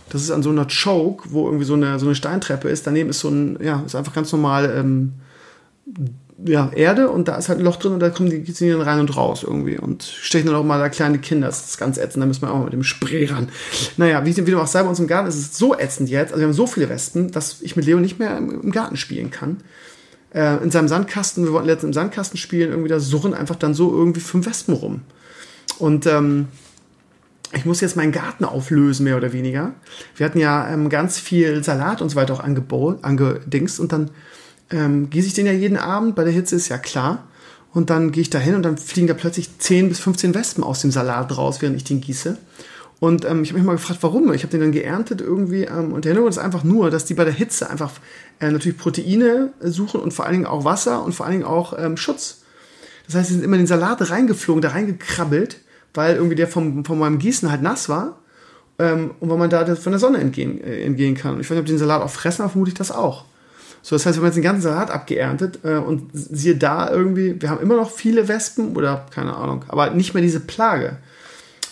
Das 0.10 0.22
ist 0.22 0.30
an 0.30 0.44
so 0.44 0.52
einer 0.52 0.68
Choke, 0.68 1.30
wo 1.32 1.46
irgendwie 1.46 1.66
so 1.66 1.74
eine, 1.74 1.98
so 1.98 2.06
eine 2.06 2.14
Steintreppe 2.14 2.70
ist. 2.70 2.86
Daneben 2.86 3.10
ist 3.10 3.22
so 3.22 3.30
ein, 3.30 3.58
ja, 3.62 3.82
ist 3.86 3.96
einfach 3.96 4.14
ganz 4.14 4.32
normal 4.32 4.72
ähm, 4.78 5.14
ja, 6.44 6.70
Erde 6.76 7.10
und 7.10 7.28
da 7.28 7.38
ist 7.38 7.48
halt 7.48 7.60
ein 7.60 7.66
Loch 7.66 7.78
drin 7.78 7.94
und 7.94 8.00
da 8.02 8.10
kommen 8.10 8.30
die 8.30 8.44
dann 8.44 8.82
rein 8.82 9.00
und 9.00 9.16
raus 9.16 9.44
irgendwie 9.44 9.78
und 9.78 10.04
stechen 10.04 10.48
dann 10.48 10.56
auch 10.56 10.66
mal 10.66 10.80
da 10.80 10.90
kleine 10.90 11.18
Kinder. 11.18 11.48
Das 11.48 11.66
ist 11.66 11.78
ganz 11.78 11.98
ätzend, 11.98 12.22
da 12.22 12.28
müssen 12.28 12.42
wir 12.42 12.52
auch 12.52 12.58
mal 12.58 12.66
mit 12.66 12.74
dem 12.74 12.84
Spray 12.84 13.26
ran. 13.26 13.50
Naja, 13.96 14.26
wie, 14.26 14.36
wie 14.36 14.52
du 14.52 14.60
auch 14.60 14.68
sagst, 14.68 14.86
bei 14.86 14.90
uns 14.90 15.00
im 15.00 15.08
Garten 15.08 15.30
ist 15.30 15.36
es 15.36 15.58
so 15.58 15.78
ätzend 15.78 16.10
jetzt, 16.10 16.32
also 16.32 16.42
wir 16.42 16.48
haben 16.48 16.54
so 16.54 16.68
viele 16.68 16.90
Wespen, 16.90 17.32
dass 17.32 17.62
ich 17.62 17.76
mit 17.76 17.86
Leo 17.86 18.00
nicht 18.00 18.20
mehr 18.20 18.38
im, 18.38 18.64
im 18.64 18.72
Garten 18.72 18.98
spielen 18.98 19.32
kann. 19.32 19.58
Äh, 20.34 20.62
in 20.62 20.72
seinem 20.72 20.90
Sandkasten, 20.90 21.46
wir 21.46 21.54
wollten 21.54 21.68
letztens 21.68 21.90
im 21.90 21.94
Sandkasten 21.94 22.38
spielen, 22.38 22.72
irgendwie 22.72 22.90
da 22.90 23.00
surren 23.00 23.34
einfach 23.34 23.56
dann 23.56 23.74
so 23.74 23.92
irgendwie 23.92 24.20
fünf 24.20 24.46
Wespen 24.46 24.76
rum. 24.76 25.02
Und 25.80 26.06
ähm, 26.06 26.50
ich 27.54 27.64
muss 27.64 27.80
jetzt 27.80 27.96
meinen 27.96 28.12
Garten 28.12 28.44
auflösen, 28.44 29.06
mehr 29.06 29.16
oder 29.16 29.32
weniger. 29.32 29.74
Wir 30.18 30.26
hatten 30.26 30.40
ja 30.40 30.68
ähm, 30.68 30.90
ganz 30.90 31.18
viel 31.18 31.64
Salat 31.64 32.02
und 32.02 32.10
so 32.10 32.16
weiter 32.18 32.34
auch 32.34 32.42
angedingst 32.42 33.80
und 33.80 33.94
dann 33.94 34.12
ähm, 34.72 35.10
gieße 35.10 35.28
ich 35.28 35.34
den 35.34 35.46
ja 35.46 35.52
jeden 35.52 35.78
Abend, 35.78 36.16
bei 36.16 36.24
der 36.24 36.34
Hitze 36.34 36.56
ist 36.56 36.70
ja 36.70 36.78
klar. 36.78 37.28
Und 37.74 37.90
dann 37.90 38.12
gehe 38.12 38.22
ich 38.22 38.30
da 38.30 38.40
hin 38.40 38.56
und 38.56 38.64
dann 38.64 38.78
fliegen 38.78 39.08
da 39.08 39.14
plötzlich 39.14 39.60
10 39.60 39.90
bis 39.90 40.00
15 40.00 40.34
Wespen 40.34 40.64
aus 40.64 40.80
dem 40.80 40.92
Salat 40.92 41.38
raus, 41.38 41.62
während 41.62 41.76
ich 41.76 41.84
den 41.84 42.00
gieße. 42.00 42.38
Und 43.00 43.26
ähm, 43.26 43.44
ich 43.44 43.50
habe 43.50 43.60
mich 43.60 43.68
mal 43.68 43.74
gefragt, 43.74 44.00
warum. 44.02 44.32
Ich 44.34 44.44
habe 44.44 44.52
den 44.52 44.62
dann 44.62 44.72
geerntet 44.72 45.20
irgendwie. 45.20 45.64
Ähm, 45.64 45.92
und 45.92 46.06
der 46.06 46.12
Hintergrund 46.12 46.34
ist 46.34 46.38
einfach 46.38 46.64
nur, 46.64 46.90
dass 46.90 47.06
die 47.06 47.14
bei 47.14 47.26
der 47.26 47.34
Hitze 47.34 47.70
einfach 47.70 47.92
äh, 48.40 48.50
natürlich 48.50 48.78
Proteine 48.78 49.52
suchen 49.60 50.00
und 50.00 50.14
vor 50.14 50.26
allen 50.26 50.36
Dingen 50.36 50.46
auch 50.46 50.64
Wasser 50.64 51.04
und 51.04 51.14
vor 51.14 51.26
allen 51.26 51.34
Dingen 51.34 51.46
auch 51.46 51.78
ähm, 51.78 51.98
Schutz. 51.98 52.44
Das 53.08 53.16
heißt, 53.16 53.28
sie 53.28 53.34
sind 53.36 53.44
immer 53.44 53.56
in 53.56 53.64
den 53.64 53.68
Salat 53.68 54.10
reingeflogen, 54.10 54.62
da 54.62 54.70
reingekrabbelt, 54.70 55.60
weil 55.94 56.16
irgendwie 56.16 56.36
der 56.36 56.48
vom, 56.48 56.86
von 56.86 56.98
meinem 56.98 57.20
Gießen 57.20 57.52
halt 57.52 57.62
nass 57.62 57.90
war. 57.90 58.20
Ähm, 58.80 59.12
und 59.20 59.30
weil 59.30 59.38
man 59.38 59.50
da 59.50 59.76
von 59.76 59.92
der 59.92 60.00
Sonne 60.00 60.20
entgehen, 60.20 60.62
äh, 60.62 60.84
entgehen 60.84 61.16
kann. 61.16 61.36
Und 61.36 61.42
ich 61.42 61.48
weiß 61.48 61.52
nicht, 61.52 61.60
ob 61.60 61.66
die 61.66 61.74
den 61.74 61.80
Salat 61.80 62.02
auch 62.02 62.10
fressen, 62.10 62.42
aber 62.42 62.52
vermute 62.52 62.70
ich 62.70 62.78
das 62.78 62.92
auch. 62.92 63.26
So, 63.86 63.96
das 63.96 64.08
heißt, 64.08 64.18
wir 64.18 64.22
haben 64.22 64.26
jetzt 64.26 64.36
den 64.36 64.44
ganzen 64.44 64.64
Salat 64.64 64.90
abgeerntet 64.90 65.60
äh, 65.64 65.76
und 65.76 66.10
siehe 66.12 66.56
da 66.56 66.90
irgendwie, 66.90 67.40
wir 67.40 67.52
haben 67.52 67.62
immer 67.62 67.76
noch 67.76 67.92
viele 67.92 68.28
Wespen 68.28 68.76
oder 68.76 69.06
keine 69.14 69.36
Ahnung, 69.36 69.64
aber 69.68 69.92
nicht 69.92 70.16
mehr 70.16 70.24
diese 70.24 70.40
Plage. 70.40 70.98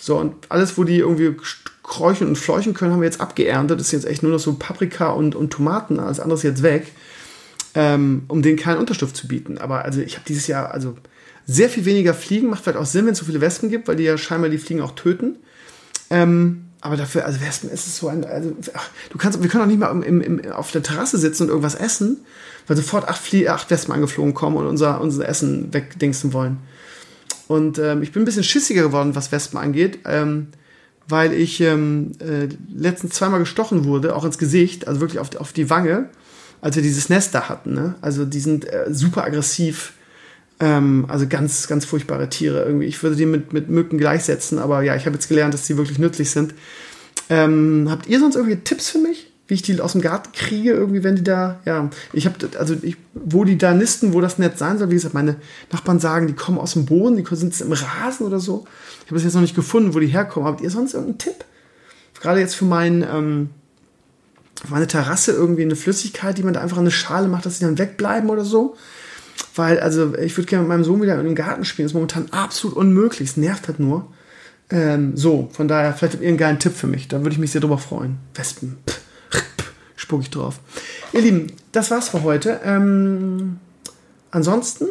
So, 0.00 0.18
und 0.18 0.32
alles, 0.48 0.78
wo 0.78 0.84
die 0.84 0.98
irgendwie 0.98 1.34
kräuchen 1.82 2.28
und 2.28 2.36
fleuchen 2.36 2.72
können, 2.72 2.92
haben 2.92 3.00
wir 3.00 3.06
jetzt 3.06 3.20
abgeerntet. 3.20 3.80
Das 3.80 3.88
ist 3.88 3.92
jetzt 3.92 4.06
echt 4.06 4.22
nur 4.22 4.30
noch 4.30 4.38
so 4.38 4.54
Paprika 4.54 5.08
und, 5.08 5.34
und 5.34 5.52
Tomaten, 5.52 5.98
alles 5.98 6.20
andere 6.20 6.36
ist 6.36 6.44
jetzt 6.44 6.62
weg, 6.62 6.92
ähm, 7.74 8.22
um 8.28 8.42
denen 8.42 8.58
keinen 8.58 8.78
Unterstoff 8.78 9.12
zu 9.12 9.26
bieten. 9.26 9.58
Aber 9.58 9.84
also 9.84 10.00
ich 10.00 10.14
habe 10.14 10.24
dieses 10.28 10.46
Jahr, 10.46 10.70
also 10.70 10.94
sehr 11.46 11.68
viel 11.68 11.84
weniger 11.84 12.14
Fliegen, 12.14 12.48
macht 12.48 12.62
vielleicht 12.62 12.78
auch 12.78 12.86
Sinn, 12.86 13.06
wenn 13.06 13.14
es 13.14 13.18
so 13.18 13.24
viele 13.24 13.40
Wespen 13.40 13.70
gibt, 13.70 13.88
weil 13.88 13.96
die 13.96 14.04
ja 14.04 14.16
scheinbar 14.18 14.50
die 14.50 14.58
Fliegen 14.58 14.82
auch 14.82 14.92
töten. 14.92 15.38
Ähm, 16.10 16.66
aber 16.84 16.98
dafür, 16.98 17.24
also 17.24 17.40
Wespen 17.40 17.70
ist 17.70 17.86
es 17.86 17.96
so 17.96 18.08
ein, 18.08 18.26
also, 18.26 18.54
ach, 18.74 18.90
du 19.08 19.16
kannst, 19.16 19.42
wir 19.42 19.48
können 19.48 19.62
auch 19.62 19.68
nicht 19.68 19.80
mal 19.80 19.90
im, 20.02 20.20
im, 20.20 20.52
auf 20.52 20.70
der 20.70 20.82
Terrasse 20.82 21.16
sitzen 21.16 21.44
und 21.44 21.48
irgendwas 21.48 21.74
essen, 21.74 22.18
weil 22.66 22.76
sofort 22.76 23.08
acht, 23.08 23.22
Flie 23.22 23.48
acht 23.48 23.70
Wespen 23.70 23.94
angeflogen 23.94 24.34
kommen 24.34 24.58
und 24.58 24.66
unser, 24.66 25.00
unser 25.00 25.26
Essen 25.26 25.72
wegdingsen 25.72 26.34
wollen. 26.34 26.58
Und 27.48 27.78
ähm, 27.78 28.02
ich 28.02 28.12
bin 28.12 28.20
ein 28.20 28.26
bisschen 28.26 28.44
schissiger 28.44 28.82
geworden, 28.82 29.14
was 29.14 29.32
Wespen 29.32 29.58
angeht, 29.58 30.00
ähm, 30.04 30.48
weil 31.08 31.32
ich 31.32 31.62
ähm, 31.62 32.12
äh, 32.18 32.48
letztens 32.70 33.14
zweimal 33.14 33.40
gestochen 33.40 33.86
wurde, 33.86 34.14
auch 34.14 34.26
ins 34.26 34.36
Gesicht, 34.36 34.86
also 34.86 35.00
wirklich 35.00 35.20
auf, 35.20 35.34
auf 35.36 35.54
die 35.54 35.70
Wange, 35.70 36.10
als 36.60 36.76
wir 36.76 36.82
dieses 36.82 37.08
Nest 37.08 37.34
da 37.34 37.48
hatten. 37.48 37.72
Ne? 37.72 37.94
Also 38.02 38.26
die 38.26 38.40
sind 38.40 38.70
äh, 38.70 38.88
super 38.90 39.24
aggressiv 39.24 39.94
ähm, 40.60 41.06
also 41.08 41.26
ganz, 41.26 41.66
ganz 41.66 41.84
furchtbare 41.84 42.28
Tiere 42.28 42.64
irgendwie. 42.64 42.86
Ich 42.86 43.02
würde 43.02 43.16
die 43.16 43.26
mit, 43.26 43.52
mit 43.52 43.68
Mücken 43.68 43.98
gleichsetzen, 43.98 44.58
aber 44.58 44.82
ja, 44.82 44.94
ich 44.96 45.06
habe 45.06 45.14
jetzt 45.14 45.28
gelernt, 45.28 45.54
dass 45.54 45.66
sie 45.66 45.76
wirklich 45.76 45.98
nützlich 45.98 46.30
sind. 46.30 46.54
Ähm, 47.28 47.88
habt 47.90 48.06
ihr 48.06 48.20
sonst 48.20 48.36
irgendwie 48.36 48.56
Tipps 48.56 48.90
für 48.90 48.98
mich, 48.98 49.30
wie 49.48 49.54
ich 49.54 49.62
die 49.62 49.80
aus 49.80 49.92
dem 49.92 50.00
Garten 50.00 50.30
kriege, 50.32 50.72
irgendwie, 50.72 51.02
wenn 51.02 51.16
die 51.16 51.24
da, 51.24 51.60
ja, 51.64 51.90
ich 52.12 52.26
habe, 52.26 52.36
also 52.58 52.76
ich, 52.82 52.96
wo 53.14 53.44
die 53.44 53.58
da 53.58 53.74
nisten, 53.74 54.12
wo 54.12 54.20
das 54.20 54.38
Netz 54.38 54.58
sein 54.58 54.78
soll, 54.78 54.90
wie 54.90 54.94
gesagt, 54.94 55.14
meine 55.14 55.36
Nachbarn 55.72 56.00
sagen, 56.00 56.26
die 56.26 56.34
kommen 56.34 56.58
aus 56.58 56.74
dem 56.74 56.86
Boden, 56.86 57.16
die 57.16 57.36
sind 57.36 57.58
im 57.60 57.72
Rasen 57.72 58.26
oder 58.26 58.40
so. 58.40 58.64
Ich 59.04 59.10
habe 59.10 59.16
es 59.16 59.24
jetzt 59.24 59.34
noch 59.34 59.42
nicht 59.42 59.56
gefunden, 59.56 59.94
wo 59.94 60.00
die 60.00 60.06
herkommen. 60.06 60.48
Habt 60.48 60.60
ihr 60.60 60.70
sonst 60.70 60.94
irgendeinen 60.94 61.18
Tipp? 61.18 61.44
Gerade 62.20 62.40
jetzt 62.40 62.54
für 62.54 62.64
meinen, 62.64 63.02
ähm, 63.02 63.50
für 64.64 64.72
meine 64.72 64.86
Terrasse 64.86 65.32
irgendwie 65.32 65.62
eine 65.62 65.76
Flüssigkeit, 65.76 66.38
die 66.38 66.42
man 66.42 66.54
da 66.54 66.60
einfach 66.60 66.76
in 66.76 66.84
eine 66.84 66.90
Schale 66.90 67.28
macht, 67.28 67.44
dass 67.44 67.58
sie 67.58 67.64
dann 67.64 67.78
wegbleiben 67.78 68.30
oder 68.30 68.44
so 68.44 68.76
weil, 69.54 69.78
also 69.80 70.14
ich 70.16 70.36
würde 70.36 70.48
gerne 70.48 70.62
mit 70.62 70.68
meinem 70.68 70.84
Sohn 70.84 71.00
wieder 71.02 71.18
in 71.18 71.26
den 71.26 71.34
Garten 71.34 71.64
spielen. 71.64 71.86
Das 71.86 71.92
ist 71.92 71.94
momentan 71.94 72.26
absolut 72.30 72.76
unmöglich. 72.76 73.30
Es 73.30 73.36
nervt 73.36 73.68
halt 73.68 73.80
nur. 73.80 74.08
Ähm, 74.70 75.16
so, 75.16 75.48
von 75.52 75.68
daher, 75.68 75.92
vielleicht 75.92 76.14
habt 76.14 76.22
ihr 76.22 76.28
einen 76.28 76.38
geilen 76.38 76.58
Tipp 76.58 76.74
für 76.74 76.86
mich. 76.86 77.08
Da 77.08 77.20
würde 77.20 77.30
ich 77.30 77.38
mich 77.38 77.52
sehr 77.52 77.60
drüber 77.60 77.78
freuen. 77.78 78.18
Wespen. 78.34 78.76
Pff, 78.88 79.00
spuck 79.96 80.22
ich 80.22 80.30
drauf. 80.30 80.58
Ihr 81.12 81.20
Lieben, 81.20 81.48
das 81.72 81.90
war's 81.90 82.08
für 82.08 82.22
heute. 82.22 82.60
Ähm, 82.64 83.58
ansonsten 84.30 84.86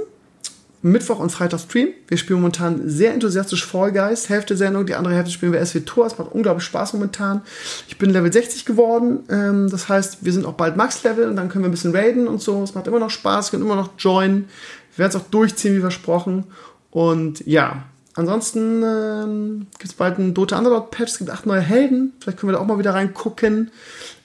Mittwoch 0.84 1.20
und 1.20 1.32
Freitag 1.32 1.62
Stream. 1.62 1.90
Wir 2.10 2.18
spielen 2.18 2.42
momentan 2.42 2.90
sehr 2.90 3.14
enthusiastisch 3.14 3.66
Fall 3.66 3.94
Guys, 3.94 4.28
Hälfte 4.28 4.58
Sendung, 4.58 4.86
die 4.86 4.96
andere 4.96 5.16
Hälfte 5.16 5.32
spielen 5.32 5.54
wir 5.54 5.66
SW 5.66 5.80
Tor. 5.80 6.06
Es 6.06 6.18
macht 6.18 6.34
unglaublich 6.34 6.66
Spaß 6.66 6.94
momentan. 6.94 7.42
Ich 7.88 7.98
bin 7.98 8.10
Level 8.10 8.32
60 8.32 8.66
geworden, 8.66 9.20
ähm, 9.30 9.70
das 9.70 9.88
heißt, 9.88 10.26
wir 10.26 10.34
sind 10.34 10.46
auch 10.46 10.54
bald 10.54 10.76
Max-Level 10.76 11.30
und 11.30 11.38
dann 11.38 11.48
können 11.48 11.64
wir 11.64 11.70
ein 11.70 11.72
bisschen 11.72 11.96
raiden 11.96 12.28
und 12.28 12.42
so. 12.42 12.62
Es 12.62 12.76
macht 12.76 12.88
immer 12.88 13.00
noch 13.00 13.10
Spaß, 13.10 13.52
können 13.52 13.64
immer 13.64 13.78
noch 13.78 13.92
joinen. 13.98 14.50
Wir 14.96 15.06
werden 15.06 15.12
es 15.12 15.16
auch 15.16 15.30
durchziehen, 15.30 15.74
wie 15.74 15.80
versprochen. 15.80 16.44
Und 16.92 17.48
ja, 17.48 17.86
ansonsten 18.16 18.84
ähm, 18.84 19.68
gibt 19.80 19.92
es 19.92 19.94
bald 19.94 20.20
einen 20.20 20.34
Dota 20.34 20.58
Underlord-Patch, 20.58 21.14
es 21.14 21.18
gibt 21.18 21.30
acht 21.30 21.46
neue 21.46 21.62
Helden. 21.62 22.12
Vielleicht 22.20 22.40
können 22.40 22.52
wir 22.52 22.58
da 22.58 22.62
auch 22.62 22.68
mal 22.68 22.78
wieder 22.78 22.94
reingucken. 22.94 23.72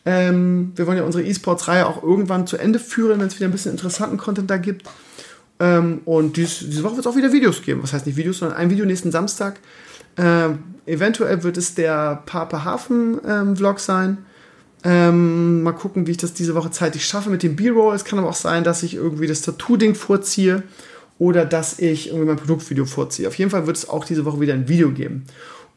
Ähm, 0.05 0.73
wir 0.75 0.88
wollen 0.88 0.99
ja 0.99 1.05
unsere 1.05 1.23
E-Sports-Reihe 1.23 1.87
auch 1.87 2.03
irgendwann 2.03 2.49
zu 2.49 2.57
Ende 2.57 2.81
führen, 2.81 3.21
wenn 3.21 3.29
es 3.29 3.37
wieder 3.37 3.47
ein 3.47 3.53
bisschen 3.53 3.71
interessanten 3.71 4.18
Content 4.18 4.51
da 4.51 4.57
gibt. 4.57 4.88
Ähm, 5.61 6.01
und 6.05 6.37
dies, 6.37 6.61
diese 6.61 6.83
Woche 6.85 6.97
wird 6.97 7.07
es 7.07 7.12
auch 7.12 7.16
wieder 7.16 7.33
Videos 7.33 7.62
geben. 7.62 7.83
Was 7.83 7.92
heißt 7.92 8.07
nicht 8.07 8.16
Videos, 8.16 8.38
sondern 8.38 8.59
ein 8.59 8.71
Video 8.71 8.85
nächsten 8.85 9.11
Samstag. 9.11 9.61
Ähm, 10.16 10.59
eventuell 10.87 11.42
wird 11.42 11.57
es 11.57 11.75
der 11.75 12.23
Pape 12.27 12.64
Hafen 12.64 13.21
ähm, 13.27 13.57
Vlog 13.57 13.81
sein. 13.81 14.18
Ähm, 14.85 15.62
mal 15.62 15.73
gucken, 15.73 16.07
wie 16.07 16.12
ich 16.12 16.16
das 16.18 16.35
diese 16.35 16.55
Woche 16.55 16.71
zeitlich 16.71 17.05
schaffe 17.05 17.31
mit 17.31 17.42
dem 17.42 17.57
B-Roll. 17.57 17.94
Es 17.94 18.05
kann 18.05 18.18
aber 18.18 18.29
auch 18.29 18.35
sein, 18.35 18.62
dass 18.64 18.83
ich 18.83 18.94
irgendwie 18.94 19.27
das 19.27 19.42
Tattoo-Ding 19.42 19.94
vorziehe 19.94 20.62
oder 21.18 21.44
dass 21.44 21.81
ich 21.81 22.09
irgendwie 22.09 22.27
mein 22.27 22.37
Produktvideo 22.37 22.85
vorziehe. 22.85 23.27
Auf 23.27 23.35
jeden 23.35 23.51
Fall 23.51 23.66
wird 23.66 23.77
es 23.77 23.88
auch 23.88 24.05
diese 24.05 24.25
Woche 24.25 24.40
wieder 24.40 24.55
ein 24.55 24.68
Video 24.68 24.90
geben. 24.90 25.25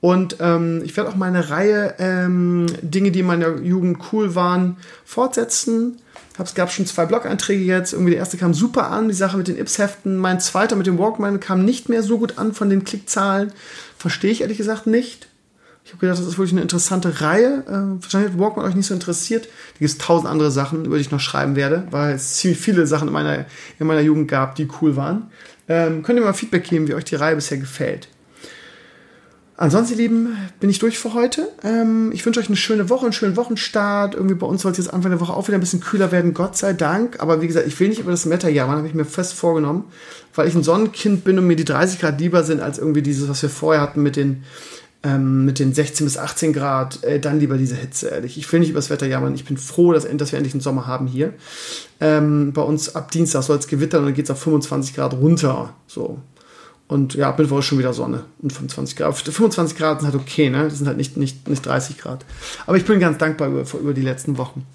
Und 0.02 0.38
ähm, 0.39 0.82
ich 0.84 0.96
werde 0.98 1.10
auch 1.10 1.15
meine 1.15 1.50
Reihe 1.50 1.96
ähm, 2.00 2.65
Dinge, 2.82 3.12
die 3.12 3.20
in 3.20 3.28
meiner 3.28 3.58
Jugend 3.58 4.00
cool 4.12 4.34
waren, 4.36 4.78
fortsetzen. 5.06 5.98
Es 6.38 6.56
gab 6.56 6.72
schon 6.72 6.86
zwei 6.86 7.06
Blog-Einträge 7.06 7.63
jetzt. 7.63 7.94
Irgendwie 7.94 8.12
der 8.12 8.20
erste 8.20 8.38
kam 8.38 8.54
super 8.54 8.89
an, 8.89 9.08
die 9.08 9.13
Sache 9.13 9.38
mit 9.38 9.48
den 9.48 9.58
Ips-Heften. 9.58 10.17
Mein 10.17 10.39
zweiter 10.39 10.76
mit 10.76 10.88
dem 10.88 10.98
Walkman 10.98 11.39
kam 11.39 11.65
nicht 11.65 11.89
mehr 11.89 12.04
so 12.04 12.17
gut 12.17 12.38
an 12.38 12.54
von 12.54 12.70
den 12.70 12.84
Klickzahlen. 12.84 13.52
Verstehe 13.98 14.32
ich 14.32 14.41
ehrlich 14.41 14.58
gesagt 14.58 14.88
nicht. 14.88 15.28
Ich 15.84 15.91
habe 15.91 16.02
gedacht, 16.02 16.20
das 16.20 16.28
ist 16.28 16.38
wirklich 16.38 16.54
eine 16.54 16.62
interessante 16.62 17.22
Reihe. 17.22 17.63
Äh, 17.67 18.02
wahrscheinlich 18.02 18.32
hat 18.32 18.39
Walkman 18.39 18.65
euch 18.65 18.76
nicht 18.76 18.86
so 18.86 18.94
interessiert. 18.94 19.46
Da 19.46 19.80
gibt 19.80 19.91
es 19.91 19.98
tausend 19.98 20.30
andere 20.30 20.52
Sachen, 20.52 20.86
über 20.86 20.96
die 20.96 21.02
ich 21.02 21.12
noch 21.12 21.20
schreiben 21.20 21.56
werde, 21.56 21.88
weil 21.91 22.15
es 22.15 22.36
ziemlich 22.38 22.60
viele 22.60 22.88
Sachen 22.88 23.08
in 23.08 23.13
meiner, 23.13 23.46
in 23.80 23.88
meiner 23.88 24.02
Jugend 24.02 24.28
gab, 24.28 24.56
die 24.56 24.67
cool 24.82 24.96
waren. 24.96 25.32
Ähm, 25.67 26.04
könnt 26.04 26.20
ihr 26.20 26.26
mal 26.26 26.34
Feedback 26.34 26.65
geben, 26.65 26.88
wie 26.88 26.94
euch 26.94 27.06
die 27.06 27.15
Reihe 27.15 27.36
bisher 27.36 27.58
gefällt. 27.58 28.08
Ansonsten, 29.62 29.93
ihr 29.93 29.97
Lieben, 30.00 30.38
bin 30.60 30.71
ich 30.71 30.80
durch 30.80 30.97
für 30.97 31.13
heute. 31.13 31.47
Ähm, 31.63 32.12
ich 32.12 32.26
wünsche 32.26 32.39
euch 32.39 32.47
eine 32.47 32.56
schöne 32.56 32.89
Woche, 32.89 33.04
einen 33.04 33.13
schönen 33.13 33.38
Wochenstart. 33.38 34.15
Irgendwie 34.15 34.34
bei 34.34 34.47
uns 34.47 34.63
soll 34.63 34.71
es 34.71 34.80
jetzt 34.80 34.91
Anfang 34.91 35.12
der 35.12 35.19
Woche 35.19 35.34
auch 35.34 35.47
wieder 35.47 35.60
ein 35.60 35.62
bisschen 35.62 35.82
kühler 35.82 36.12
werden, 36.12 36.34
Gott 36.34 36.58
sei 36.58 36.74
Dank. 36.74 37.19
Aber 37.19 37.43
wie 37.43 37.47
gesagt, 37.47 37.67
ich 37.67 37.80
will 37.80 37.89
nicht 37.89 38.00
über 38.00 38.10
das 38.10 38.28
Wetter 38.28 38.50
jammern, 38.50 38.78
habe 38.78 38.88
ich 38.88 38.95
mir 38.95 39.06
fest 39.06 39.34
vorgenommen, 39.34 39.84
weil 40.34 40.47
ich 40.47 40.56
ein 40.56 40.63
Sonnenkind 40.63 41.24
bin 41.24 41.38
und 41.38 41.45
mir 41.45 41.56
die 41.56 41.63
30 41.63 42.00
Grad 42.00 42.19
lieber 42.19 42.41
sind 42.41 42.60
als 42.60 42.80
irgendwie 42.80 43.04
dieses, 43.04 43.30
was 43.30 43.43
wir 43.43 43.52
vorher 43.52 43.84
hatten 43.84 44.02
mit 44.02 44.15
den, 44.15 44.45
ähm, 45.04 45.45
mit 45.45 45.60
den 45.60 45.76
16 45.76 46.08
bis 46.08 46.17
18 46.17 46.54
Grad. 46.54 47.04
Äh, 47.04 47.19
dann 47.19 47.39
lieber 47.39 47.60
diese 47.60 47.76
Hitze, 47.76 48.08
ehrlich. 48.08 48.39
Ich 48.39 48.52
will 48.52 48.62
nicht 48.62 48.71
über 48.71 48.80
das 48.80 48.89
Wetter 48.89 49.06
jammern. 49.06 49.36
Ich 49.36 49.45
bin 49.45 49.58
froh, 49.58 49.93
dass, 49.93 50.08
dass 50.12 50.32
wir 50.32 50.38
endlich 50.38 50.56
einen 50.56 50.62
Sommer 50.62 50.88
haben 50.88 51.06
hier. 51.06 51.36
Ähm, 52.00 52.52
bei 52.52 52.63
uns 52.63 52.95
ab 52.95 53.12
Dienstag 53.12 53.43
soll 53.43 53.60
es 53.60 53.67
gewittern 53.67 54.00
und 54.00 54.06
dann 54.08 54.15
geht 54.15 54.26
es 54.26 54.32
auf 54.32 54.41
25 54.41 54.95
Grad 54.95 55.13
runter. 55.13 55.76
So, 55.86 56.17
und 56.91 57.13
ja, 57.13 57.30
ab 57.30 57.39
Mittwoch 57.39 57.60
ist 57.60 57.65
schon 57.67 57.80
wieder 57.80 57.93
Sonne 57.93 58.25
und 58.41 58.51
25 58.51 58.97
Grad. 58.97 59.17
25 59.17 59.77
Grad 59.77 60.01
sind 60.01 60.12
halt 60.12 60.21
okay, 60.21 60.49
ne? 60.49 60.65
Das 60.65 60.77
sind 60.77 60.88
halt 60.88 60.97
nicht, 60.97 61.15
nicht, 61.15 61.47
nicht 61.47 61.65
30 61.65 61.97
Grad. 61.97 62.25
Aber 62.67 62.75
ich 62.75 62.84
bin 62.84 62.99
ganz 62.99 63.17
dankbar 63.17 63.47
über, 63.47 63.63
über 63.80 63.93
die 63.93 64.01
letzten 64.01 64.38
Wochen. 64.38 64.67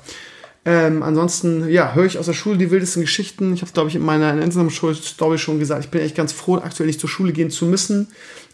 Ähm, 0.64 1.02
ansonsten, 1.02 1.68
ja, 1.68 1.92
höre 1.92 2.06
ich 2.06 2.18
aus 2.18 2.24
der 2.24 2.32
Schule 2.32 2.56
die 2.56 2.70
wildesten 2.70 3.02
Geschichten. 3.02 3.52
Ich 3.52 3.60
habe 3.60 3.66
es, 3.66 3.74
glaube 3.74 3.90
ich, 3.90 3.96
in 3.96 4.02
meiner 4.02 4.32
Instagram-Story 4.42 5.36
schon 5.36 5.58
gesagt. 5.58 5.84
Ich 5.84 5.90
bin 5.90 6.00
echt 6.00 6.16
ganz 6.16 6.32
froh, 6.32 6.54
aktuell 6.54 6.86
nicht 6.86 7.00
zur 7.00 7.10
Schule 7.10 7.34
gehen 7.34 7.50
zu 7.50 7.66
müssen. 7.66 8.08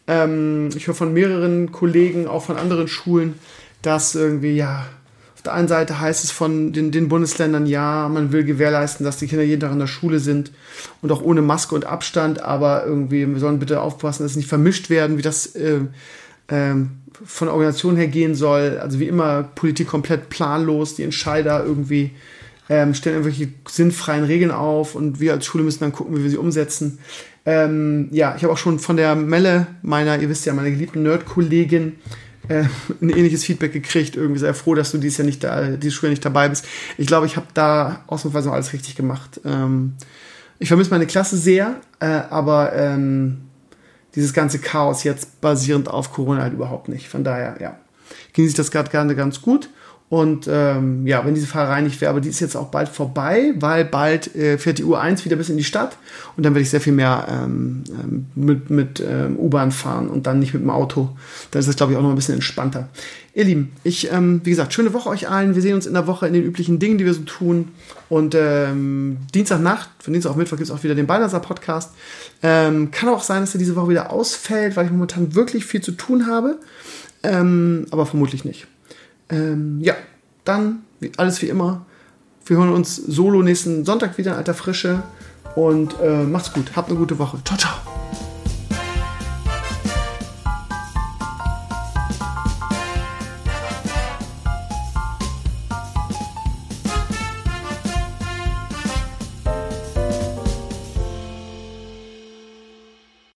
Ähm, 0.08 0.70
ich 0.74 0.88
höre 0.88 0.94
von 0.94 1.12
mehreren 1.12 1.70
Kollegen, 1.70 2.26
auch 2.26 2.42
von 2.42 2.56
anderen 2.56 2.88
Schulen, 2.88 3.36
dass 3.80 4.16
irgendwie, 4.16 4.56
ja, 4.56 4.86
auf 5.42 5.46
der 5.46 5.54
einen 5.54 5.66
Seite 5.66 5.98
heißt 5.98 6.22
es 6.22 6.30
von 6.30 6.72
den, 6.72 6.92
den, 6.92 7.08
Bundesländern, 7.08 7.66
ja, 7.66 8.08
man 8.08 8.30
will 8.30 8.44
gewährleisten, 8.44 9.04
dass 9.04 9.16
die 9.16 9.26
Kinder 9.26 9.42
jeden 9.42 9.60
Tag 9.60 9.72
in 9.72 9.80
der 9.80 9.88
Schule 9.88 10.20
sind 10.20 10.52
und 11.00 11.10
auch 11.10 11.20
ohne 11.20 11.42
Maske 11.42 11.74
und 11.74 11.84
Abstand, 11.84 12.40
aber 12.40 12.86
irgendwie, 12.86 13.26
wir 13.26 13.40
sollen 13.40 13.58
bitte 13.58 13.80
aufpassen, 13.80 14.22
dass 14.22 14.32
es 14.32 14.36
nicht 14.36 14.48
vermischt 14.48 14.88
werden, 14.88 15.18
wie 15.18 15.22
das 15.22 15.56
äh, 15.56 15.80
äh, 16.46 16.74
von 17.24 17.48
der 17.48 17.54
Organisation 17.54 17.96
her 17.96 18.06
gehen 18.06 18.36
soll. 18.36 18.78
Also 18.80 19.00
wie 19.00 19.08
immer, 19.08 19.42
Politik 19.42 19.88
komplett 19.88 20.28
planlos, 20.28 20.94
die 20.94 21.02
Entscheider 21.02 21.64
irgendwie 21.64 22.12
ähm, 22.68 22.94
stellen 22.94 23.16
irgendwelche 23.16 23.52
sinnfreien 23.68 24.22
Regeln 24.22 24.52
auf 24.52 24.94
und 24.94 25.18
wir 25.18 25.32
als 25.32 25.44
Schule 25.44 25.64
müssen 25.64 25.80
dann 25.80 25.92
gucken, 25.92 26.16
wie 26.16 26.22
wir 26.22 26.30
sie 26.30 26.36
umsetzen. 26.36 27.00
Ähm, 27.44 28.10
ja, 28.12 28.36
ich 28.36 28.44
habe 28.44 28.52
auch 28.52 28.58
schon 28.58 28.78
von 28.78 28.96
der 28.96 29.16
Melle, 29.16 29.66
meiner, 29.82 30.20
ihr 30.20 30.28
wisst 30.28 30.46
ja, 30.46 30.54
meiner 30.54 30.70
geliebten 30.70 31.02
Nerd-Kollegin, 31.02 31.94
äh, 32.48 32.64
ein 33.00 33.10
ähnliches 33.10 33.44
Feedback 33.44 33.72
gekriegt. 33.72 34.16
Irgendwie 34.16 34.40
sehr 34.40 34.54
froh, 34.54 34.74
dass 34.74 34.92
du 34.92 34.98
dieses 34.98 35.18
Jahr 35.18 35.26
nicht 35.26 35.44
da, 35.44 35.70
dieses 35.70 35.94
Schule 35.94 36.10
nicht 36.10 36.24
dabei 36.24 36.48
bist. 36.48 36.66
Ich 36.98 37.06
glaube, 37.06 37.26
ich 37.26 37.36
habe 37.36 37.46
da 37.54 38.04
ausnahmsweise 38.06 38.48
noch 38.48 38.54
alles 38.54 38.72
richtig 38.72 38.96
gemacht. 38.96 39.40
Ähm, 39.44 39.94
ich 40.58 40.68
vermisse 40.68 40.90
meine 40.90 41.06
Klasse 41.06 41.36
sehr, 41.36 41.80
äh, 42.00 42.06
aber 42.06 42.72
ähm, 42.74 43.42
dieses 44.14 44.32
ganze 44.32 44.58
Chaos 44.58 45.04
jetzt 45.04 45.40
basierend 45.40 45.88
auf 45.88 46.12
Corona 46.12 46.42
halt 46.42 46.52
überhaupt 46.52 46.88
nicht. 46.88 47.08
Von 47.08 47.24
daher, 47.24 47.56
ja, 47.60 47.78
genieße 48.32 48.52
ich 48.52 48.56
das 48.56 48.70
gerade 48.70 48.90
gerne 48.90 49.14
ganz 49.14 49.40
gut. 49.42 49.68
Und 50.12 50.46
ähm, 50.46 51.06
ja, 51.06 51.24
wenn 51.24 51.34
diese 51.34 51.46
Fahrerei 51.46 51.80
nicht 51.80 51.98
wäre, 52.02 52.10
aber 52.10 52.20
die 52.20 52.28
ist 52.28 52.38
jetzt 52.38 52.54
auch 52.54 52.66
bald 52.66 52.90
vorbei, 52.90 53.54
weil 53.58 53.86
bald 53.86 54.36
äh, 54.36 54.58
fährt 54.58 54.76
die 54.76 54.84
U1 54.84 55.24
wieder 55.24 55.36
bis 55.36 55.48
in 55.48 55.56
die 55.56 55.64
Stadt 55.64 55.96
und 56.36 56.44
dann 56.44 56.52
werde 56.52 56.60
ich 56.64 56.68
sehr 56.68 56.82
viel 56.82 56.92
mehr 56.92 57.26
ähm, 57.30 57.82
ähm 57.88 58.26
mit, 58.34 58.68
mit 58.68 59.00
ähm, 59.00 59.38
U-Bahn 59.38 59.72
fahren 59.72 60.10
und 60.10 60.26
dann 60.26 60.38
nicht 60.38 60.52
mit 60.52 60.62
dem 60.62 60.68
Auto. 60.68 61.16
Dann 61.50 61.60
ist 61.60 61.66
das, 61.66 61.76
glaube 61.76 61.92
ich, 61.92 61.98
auch 61.98 62.02
noch 62.02 62.10
ein 62.10 62.14
bisschen 62.14 62.34
entspannter. 62.34 62.90
Ihr 63.32 63.44
Lieben, 63.44 63.72
ich, 63.84 64.12
ähm, 64.12 64.42
wie 64.44 64.50
gesagt, 64.50 64.74
schöne 64.74 64.92
Woche 64.92 65.08
euch 65.08 65.30
allen. 65.30 65.54
Wir 65.54 65.62
sehen 65.62 65.76
uns 65.76 65.86
in 65.86 65.94
der 65.94 66.06
Woche 66.06 66.26
in 66.26 66.34
den 66.34 66.44
üblichen 66.44 66.78
Dingen, 66.78 66.98
die 66.98 67.06
wir 67.06 67.14
so 67.14 67.22
tun. 67.22 67.68
Und 68.10 68.34
ähm, 68.34 69.16
Dienstagnacht, 69.32 69.88
von 69.98 70.12
Dienstag 70.12 70.32
auf 70.32 70.36
Mittwoch 70.36 70.58
gibt 70.58 70.68
es 70.68 70.74
auch 70.74 70.84
wieder 70.84 70.94
den 70.94 71.06
Balnasar-Podcast. 71.06 71.90
Ähm, 72.42 72.90
kann 72.90 73.08
auch 73.08 73.22
sein, 73.22 73.40
dass 73.40 73.54
er 73.54 73.58
diese 73.58 73.76
Woche 73.76 73.88
wieder 73.88 74.12
ausfällt, 74.12 74.76
weil 74.76 74.84
ich 74.84 74.92
momentan 74.92 75.34
wirklich 75.34 75.64
viel 75.64 75.80
zu 75.80 75.92
tun 75.92 76.26
habe. 76.26 76.58
Ähm, 77.22 77.86
aber 77.90 78.04
vermutlich 78.04 78.44
nicht. 78.44 78.66
Ähm, 79.32 79.80
ja, 79.80 79.94
dann 80.44 80.82
alles 81.16 81.42
wie 81.42 81.48
immer. 81.48 81.84
Wir 82.46 82.56
hören 82.56 82.72
uns 82.72 82.96
solo 82.96 83.42
nächsten 83.42 83.84
Sonntag 83.84 84.18
wieder 84.18 84.32
in 84.32 84.36
alter 84.36 84.54
Frische. 84.54 85.02
Und 85.56 85.96
äh, 86.00 86.24
macht's 86.24 86.52
gut. 86.52 86.76
Habt 86.76 86.88
eine 86.88 86.98
gute 86.98 87.18
Woche. 87.18 87.38
Ciao, 87.44 87.58
ciao. 87.58 87.74